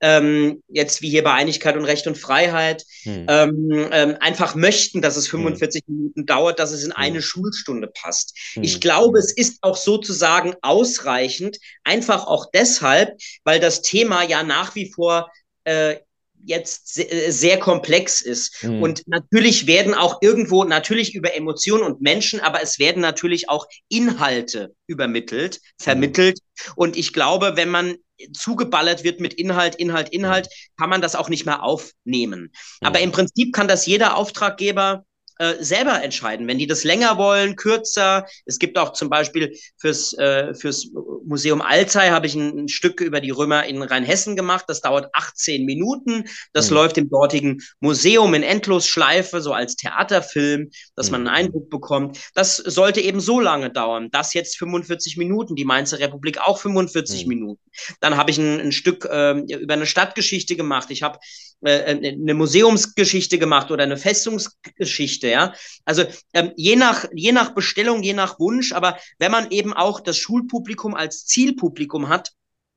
ähm, 0.01 0.63
jetzt 0.67 1.03
wie 1.03 1.11
hier 1.11 1.23
bei 1.23 1.33
Einigkeit 1.33 1.77
und 1.77 1.85
Recht 1.85 2.07
und 2.07 2.17
Freiheit, 2.17 2.85
hm. 3.03 3.25
ähm, 3.27 3.89
ähm, 3.91 4.17
einfach 4.19 4.55
möchten, 4.55 5.01
dass 5.03 5.17
es 5.17 5.27
45 5.27 5.83
hm. 5.85 5.95
Minuten 5.95 6.25
dauert, 6.25 6.57
dass 6.57 6.71
es 6.71 6.85
in 6.85 6.93
eine 6.93 7.21
Schulstunde 7.21 7.87
passt. 7.87 8.35
Ich 8.55 8.79
glaube, 8.79 9.19
es 9.19 9.31
ist 9.31 9.57
auch 9.61 9.75
sozusagen 9.75 10.55
ausreichend, 10.61 11.57
einfach 11.83 12.25
auch 12.25 12.47
deshalb, 12.51 13.19
weil 13.43 13.59
das 13.59 13.81
Thema 13.81 14.23
ja 14.23 14.41
nach 14.41 14.73
wie 14.73 14.89
vor 14.89 15.29
äh, 15.65 15.97
jetzt 16.43 16.97
äh, 16.99 17.31
sehr 17.31 17.59
komplex 17.59 18.21
ist. 18.21 18.63
Mhm. 18.63 18.81
Und 18.81 19.07
natürlich 19.07 19.67
werden 19.67 19.93
auch 19.93 20.21
irgendwo, 20.21 20.63
natürlich 20.63 21.15
über 21.15 21.35
Emotionen 21.35 21.83
und 21.83 22.01
Menschen, 22.01 22.39
aber 22.39 22.61
es 22.61 22.79
werden 22.79 23.01
natürlich 23.01 23.49
auch 23.49 23.67
Inhalte 23.89 24.73
übermittelt, 24.87 25.59
vermittelt. 25.77 26.39
Mhm. 26.39 26.73
Und 26.75 26.97
ich 26.97 27.13
glaube, 27.13 27.53
wenn 27.55 27.69
man 27.69 27.95
zugeballert 28.33 29.03
wird 29.03 29.19
mit 29.19 29.33
Inhalt, 29.33 29.75
Inhalt, 29.75 30.09
Inhalt, 30.09 30.45
mhm. 30.45 30.81
kann 30.81 30.89
man 30.89 31.01
das 31.01 31.15
auch 31.15 31.29
nicht 31.29 31.45
mehr 31.45 31.63
aufnehmen. 31.63 32.41
Mhm. 32.81 32.87
Aber 32.87 32.99
im 32.99 33.11
Prinzip 33.11 33.53
kann 33.53 33.67
das 33.67 33.85
jeder 33.85 34.15
Auftraggeber 34.15 35.05
äh, 35.39 35.55
selber 35.63 36.03
entscheiden. 36.03 36.47
Wenn 36.47 36.57
die 36.57 36.67
das 36.67 36.83
länger 36.83 37.17
wollen, 37.17 37.55
kürzer. 37.55 38.27
Es 38.45 38.59
gibt 38.59 38.77
auch 38.77 38.91
zum 38.91 39.09
Beispiel 39.09 39.57
fürs, 39.77 40.11
äh, 40.17 40.53
fürs 40.53 40.91
Museum 41.25 41.61
Alzey 41.61 42.09
habe 42.09 42.27
ich 42.27 42.35
ein, 42.35 42.65
ein, 42.65 42.67
Stück 42.67 42.99
über 42.99 43.21
die 43.21 43.29
Römer 43.29 43.65
in 43.65 43.81
Rheinhessen 43.81 44.35
gemacht. 44.35 44.65
Das 44.67 44.81
dauert 44.81 45.09
18 45.13 45.63
Minuten. 45.63 46.25
Das 46.51 46.69
mhm. 46.69 46.75
läuft 46.75 46.97
im 46.97 47.09
dortigen 47.09 47.61
Museum 47.79 48.33
in 48.33 48.43
Endlosschleife, 48.43 49.39
so 49.39 49.53
als 49.53 49.77
Theaterfilm, 49.77 50.71
dass 50.97 51.07
mhm. 51.07 51.11
man 51.11 51.27
einen 51.27 51.45
Eindruck 51.45 51.69
bekommt. 51.69 52.19
Das 52.33 52.57
sollte 52.57 52.99
eben 52.99 53.21
so 53.21 53.39
lange 53.39 53.69
dauern. 53.69 54.09
Das 54.11 54.33
jetzt 54.33 54.57
45 54.57 55.15
Minuten, 55.15 55.55
die 55.55 55.63
Mainzer 55.63 55.99
Republik 55.99 56.39
auch 56.39 56.59
45 56.59 57.23
mhm. 57.23 57.29
Minuten. 57.29 57.61
Dann 58.01 58.17
habe 58.17 58.29
ich 58.31 58.37
ein, 58.37 58.59
ein 58.59 58.71
Stück 58.73 59.05
äh, 59.05 59.39
über 59.39 59.75
eine 59.75 59.85
Stadtgeschichte 59.85 60.57
gemacht. 60.57 60.87
Ich 60.89 61.01
habe 61.01 61.19
eine 61.62 62.34
Museumsgeschichte 62.34 63.38
gemacht 63.38 63.70
oder 63.72 63.84
eine 63.84 63.97
Festungsgeschichte, 63.97 65.28
ja. 65.28 65.53
Also 65.86 66.05
ähm, 66.34 66.51
je 66.55 66.76
nach 66.76 67.05
je 67.14 67.32
nach 67.32 67.53
Bestellung, 67.53 68.01
je 68.01 68.14
nach 68.14 68.39
Wunsch, 68.39 68.72
aber 68.72 68.97
wenn 69.18 69.32
man 69.32 69.51
eben 69.51 69.74
auch 69.74 69.99
das 69.99 70.18
Schulpublikum 70.18 70.95
als 70.95 71.26
Zielpublikum 71.26 72.07
hat, 72.07 72.32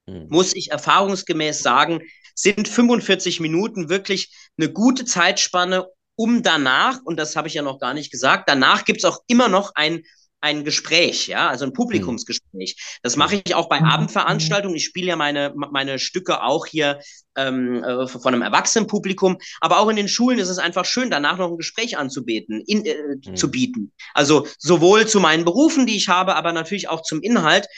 mhm. 0.06 0.26
muss 0.28 0.54
ich 0.54 0.72
erfahrungsgemäß 0.72 1.60
sagen, 1.60 2.02
sind 2.34 2.66
45 2.66 3.40
Minuten 3.40 3.88
wirklich 3.88 4.34
eine 4.56 4.72
gute 4.72 5.04
Zeitspanne, 5.04 5.86
um 6.14 6.42
danach, 6.42 7.00
und 7.04 7.18
das 7.18 7.36
habe 7.36 7.48
ich 7.48 7.54
ja 7.54 7.62
noch 7.62 7.78
gar 7.78 7.94
nicht 7.94 8.10
gesagt, 8.10 8.48
danach 8.48 8.84
gibt's 8.84 9.04
auch 9.04 9.20
immer 9.26 9.48
noch 9.48 9.72
ein 9.74 10.02
ein 10.42 10.64
Gespräch, 10.64 11.28
ja, 11.28 11.48
also 11.48 11.64
ein 11.64 11.72
Publikumsgespräch. 11.72 12.98
Das 13.02 13.16
mache 13.16 13.40
ich 13.44 13.54
auch 13.54 13.68
bei 13.68 13.80
mhm. 13.80 13.86
Abendveranstaltungen. 13.86 14.76
Ich 14.76 14.84
spiele 14.84 15.06
ja 15.06 15.16
meine, 15.16 15.54
meine 15.54 16.00
Stücke 16.00 16.42
auch 16.42 16.66
hier 16.66 16.98
ähm, 17.36 17.82
äh, 17.82 18.08
von 18.08 18.34
einem 18.34 18.42
Erwachsenenpublikum, 18.42 19.38
aber 19.60 19.78
auch 19.78 19.88
in 19.88 19.96
den 19.96 20.08
Schulen 20.08 20.40
ist 20.40 20.48
es 20.48 20.58
einfach 20.58 20.84
schön, 20.84 21.10
danach 21.10 21.38
noch 21.38 21.48
ein 21.48 21.56
Gespräch 21.56 21.96
anzubieten, 21.96 22.62
in, 22.66 22.84
äh, 22.84 22.96
mhm. 23.24 23.36
zu 23.36 23.50
bieten. 23.50 23.92
Also 24.14 24.46
sowohl 24.58 25.06
zu 25.06 25.20
meinen 25.20 25.44
Berufen, 25.44 25.86
die 25.86 25.96
ich 25.96 26.08
habe, 26.08 26.34
aber 26.34 26.52
natürlich 26.52 26.88
auch 26.88 27.02
zum 27.02 27.22
Inhalt 27.22 27.68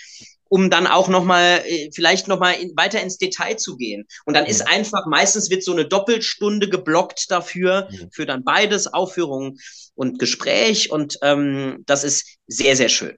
um 0.49 0.71
dann 0.71 0.87
auch 0.87 1.09
nochmal, 1.09 1.63
äh, 1.67 1.91
vielleicht 1.93 2.29
nochmal 2.29 2.55
in, 2.55 2.77
weiter 2.77 3.01
ins 3.01 3.19
Detail 3.19 3.57
zu 3.57 3.77
gehen. 3.77 4.07
Und 4.25 4.35
dann 4.35 4.45
mhm. 4.45 4.51
ist 4.51 4.69
einfach, 4.69 5.07
meistens 5.07 5.51
wird 5.51 5.65
so 5.65 5.73
eine 5.73 5.87
Doppelstunde 5.87 6.69
geblockt 6.69 7.31
dafür, 7.31 7.89
mhm. 7.91 8.11
für 8.13 8.27
dann 8.27 8.45
beides, 8.45 8.93
Aufführung 8.93 9.59
und 9.95 10.19
Gespräch. 10.19 10.91
Und 10.91 11.19
ähm, 11.23 11.83
das 11.87 12.05
ist 12.05 12.37
sehr, 12.47 12.77
sehr 12.77 12.89
schön. 12.89 13.17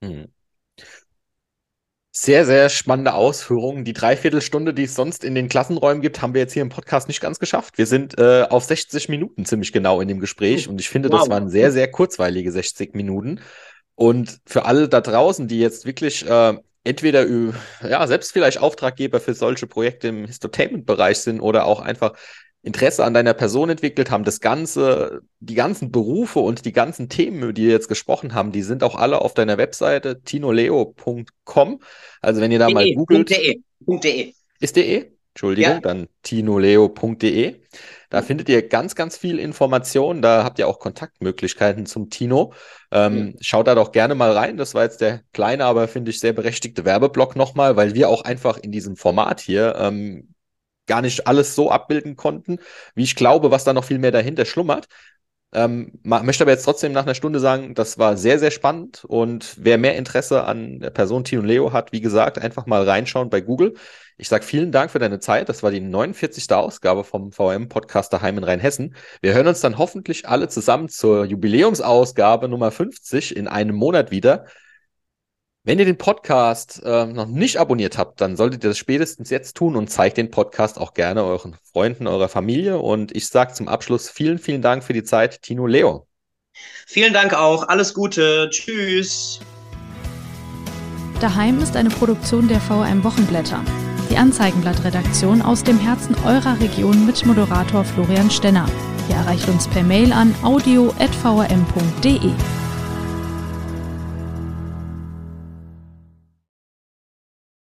Mhm. 0.00 0.28
Sehr, 2.14 2.44
sehr 2.44 2.68
spannende 2.68 3.14
Ausführungen. 3.14 3.84
Die 3.84 3.94
Dreiviertelstunde, 3.94 4.74
die 4.74 4.82
es 4.82 4.94
sonst 4.94 5.24
in 5.24 5.34
den 5.34 5.48
Klassenräumen 5.48 6.02
gibt, 6.02 6.20
haben 6.20 6.34
wir 6.34 6.42
jetzt 6.42 6.52
hier 6.52 6.60
im 6.60 6.68
Podcast 6.68 7.08
nicht 7.08 7.22
ganz 7.22 7.38
geschafft. 7.38 7.78
Wir 7.78 7.86
sind 7.86 8.18
äh, 8.18 8.42
auf 8.50 8.64
60 8.64 9.08
Minuten 9.08 9.46
ziemlich 9.46 9.72
genau 9.72 9.98
in 10.02 10.08
dem 10.08 10.20
Gespräch 10.20 10.68
und 10.68 10.78
ich 10.78 10.90
finde, 10.90 11.10
wow. 11.10 11.20
das 11.20 11.30
waren 11.30 11.48
sehr, 11.48 11.72
sehr 11.72 11.90
kurzweilige 11.90 12.52
60 12.52 12.94
Minuten. 12.94 13.40
Und 13.94 14.38
für 14.46 14.64
alle 14.64 14.88
da 14.88 15.00
draußen, 15.00 15.48
die 15.48 15.60
jetzt 15.60 15.86
wirklich 15.86 16.26
äh, 16.26 16.54
entweder 16.84 17.26
ja, 17.88 18.06
selbst 18.06 18.32
vielleicht 18.32 18.58
Auftraggeber 18.58 19.20
für 19.20 19.34
solche 19.34 19.66
Projekte 19.66 20.08
im 20.08 20.24
Histotainment-Bereich 20.24 21.18
sind 21.18 21.40
oder 21.40 21.66
auch 21.66 21.80
einfach 21.80 22.14
Interesse 22.64 23.04
an 23.04 23.12
deiner 23.12 23.34
Person 23.34 23.70
entwickelt 23.70 24.10
haben, 24.10 24.22
das 24.22 24.40
Ganze, 24.40 25.22
die 25.40 25.54
ganzen 25.54 25.90
Berufe 25.90 26.38
und 26.38 26.64
die 26.64 26.72
ganzen 26.72 27.08
Themen, 27.08 27.42
über 27.42 27.52
die 27.52 27.64
wir 27.64 27.72
jetzt 27.72 27.88
gesprochen 27.88 28.34
haben, 28.34 28.52
die 28.52 28.62
sind 28.62 28.84
auch 28.84 28.94
alle 28.94 29.20
auf 29.20 29.34
deiner 29.34 29.58
Webseite 29.58 30.22
tinoleo.com. 30.22 31.80
Also 32.20 32.40
wenn 32.40 32.52
ihr 32.52 32.60
da 32.60 32.66
de, 32.66 32.74
mal 32.74 32.94
googelt. 32.94 33.30
.de, 33.30 33.60
.de. 33.80 34.34
Ist 34.60 34.76
de? 34.76 35.12
Entschuldigung, 35.34 35.74
ja. 35.74 35.80
dann 35.80 36.08
tinoleo.de. 36.22 37.60
Da 38.10 38.20
mhm. 38.20 38.24
findet 38.24 38.48
ihr 38.50 38.68
ganz, 38.68 38.94
ganz 38.94 39.16
viel 39.16 39.38
Information. 39.38 40.20
Da 40.20 40.44
habt 40.44 40.58
ihr 40.58 40.68
auch 40.68 40.78
Kontaktmöglichkeiten 40.78 41.86
zum 41.86 42.10
Tino. 42.10 42.52
Ähm, 42.90 43.14
mhm. 43.14 43.36
Schaut 43.40 43.66
da 43.66 43.74
doch 43.74 43.92
gerne 43.92 44.14
mal 44.14 44.32
rein. 44.32 44.58
Das 44.58 44.74
war 44.74 44.82
jetzt 44.82 45.00
der 45.00 45.22
kleine, 45.32 45.64
aber 45.64 45.88
finde 45.88 46.10
ich 46.10 46.20
sehr 46.20 46.34
berechtigte 46.34 46.84
Werbeblock 46.84 47.34
nochmal, 47.34 47.76
weil 47.76 47.94
wir 47.94 48.10
auch 48.10 48.22
einfach 48.22 48.58
in 48.58 48.72
diesem 48.72 48.96
Format 48.96 49.40
hier 49.40 49.74
ähm, 49.78 50.34
gar 50.86 51.00
nicht 51.00 51.26
alles 51.26 51.54
so 51.54 51.70
abbilden 51.70 52.16
konnten, 52.16 52.58
wie 52.94 53.04
ich 53.04 53.16
glaube, 53.16 53.50
was 53.50 53.64
da 53.64 53.72
noch 53.72 53.84
viel 53.84 53.98
mehr 53.98 54.10
dahinter 54.10 54.44
schlummert. 54.44 54.88
Ähm, 55.54 55.98
möchte 56.02 56.44
aber 56.44 56.52
jetzt 56.52 56.64
trotzdem 56.64 56.92
nach 56.92 57.02
einer 57.02 57.14
Stunde 57.14 57.38
sagen, 57.38 57.74
das 57.74 57.98
war 57.98 58.16
sehr, 58.16 58.38
sehr 58.38 58.50
spannend 58.50 59.04
und 59.04 59.54
wer 59.58 59.76
mehr 59.76 59.96
Interesse 59.96 60.44
an 60.44 60.80
der 60.80 60.90
Person 60.90 61.24
Tino 61.24 61.42
Leo 61.42 61.72
hat, 61.72 61.92
wie 61.92 62.00
gesagt, 62.00 62.38
einfach 62.38 62.64
mal 62.66 62.84
reinschauen 62.88 63.28
bei 63.28 63.42
Google. 63.42 63.74
Ich 64.18 64.28
sage 64.28 64.44
vielen 64.44 64.72
Dank 64.72 64.90
für 64.90 64.98
deine 64.98 65.20
Zeit. 65.20 65.48
Das 65.48 65.62
war 65.62 65.70
die 65.70 65.80
49. 65.80 66.50
Ausgabe 66.52 67.04
vom 67.04 67.32
VM-Podcast 67.32 68.12
daheim 68.12 68.38
in 68.38 68.44
Rheinhessen. 68.44 68.94
Wir 69.20 69.34
hören 69.34 69.46
uns 69.46 69.60
dann 69.60 69.78
hoffentlich 69.78 70.28
alle 70.28 70.48
zusammen 70.48 70.88
zur 70.88 71.24
Jubiläumsausgabe 71.24 72.48
Nummer 72.48 72.70
50 72.70 73.36
in 73.36 73.48
einem 73.48 73.74
Monat 73.74 74.10
wieder. 74.10 74.46
Wenn 75.64 75.78
ihr 75.78 75.84
den 75.84 75.96
Podcast 75.96 76.82
äh, 76.84 77.06
noch 77.06 77.26
nicht 77.26 77.58
abonniert 77.58 77.96
habt, 77.96 78.20
dann 78.20 78.36
solltet 78.36 78.64
ihr 78.64 78.70
das 78.70 78.78
spätestens 78.78 79.30
jetzt 79.30 79.56
tun 79.56 79.76
und 79.76 79.88
zeigt 79.88 80.16
den 80.16 80.30
Podcast 80.30 80.76
auch 80.76 80.92
gerne 80.92 81.22
euren 81.22 81.56
Freunden, 81.72 82.08
eurer 82.08 82.28
Familie. 82.28 82.78
Und 82.78 83.14
ich 83.14 83.28
sage 83.28 83.52
zum 83.52 83.68
Abschluss 83.68 84.10
vielen, 84.10 84.38
vielen 84.38 84.60
Dank 84.60 84.82
für 84.82 84.92
die 84.92 85.04
Zeit, 85.04 85.40
Tino 85.42 85.66
Leo. 85.66 86.08
Vielen 86.86 87.12
Dank 87.12 87.34
auch. 87.34 87.68
Alles 87.68 87.94
Gute. 87.94 88.48
Tschüss. 88.50 89.40
Daheim 91.20 91.60
ist 91.60 91.76
eine 91.76 91.90
Produktion 91.90 92.48
der 92.48 92.60
VRM 92.60 93.04
Wochenblätter. 93.04 93.64
Die 94.12 94.18
Anzeigenblattredaktion 94.18 95.40
aus 95.40 95.64
dem 95.64 95.78
Herzen 95.78 96.14
eurer 96.26 96.60
Region 96.60 97.06
mit 97.06 97.24
Moderator 97.24 97.82
Florian 97.82 98.30
Stenner. 98.30 98.66
Ihr 99.08 99.14
erreicht 99.14 99.48
uns 99.48 99.66
per 99.66 99.82
Mail 99.82 100.12
an 100.12 100.34
audio.vrm.de. 100.42 102.30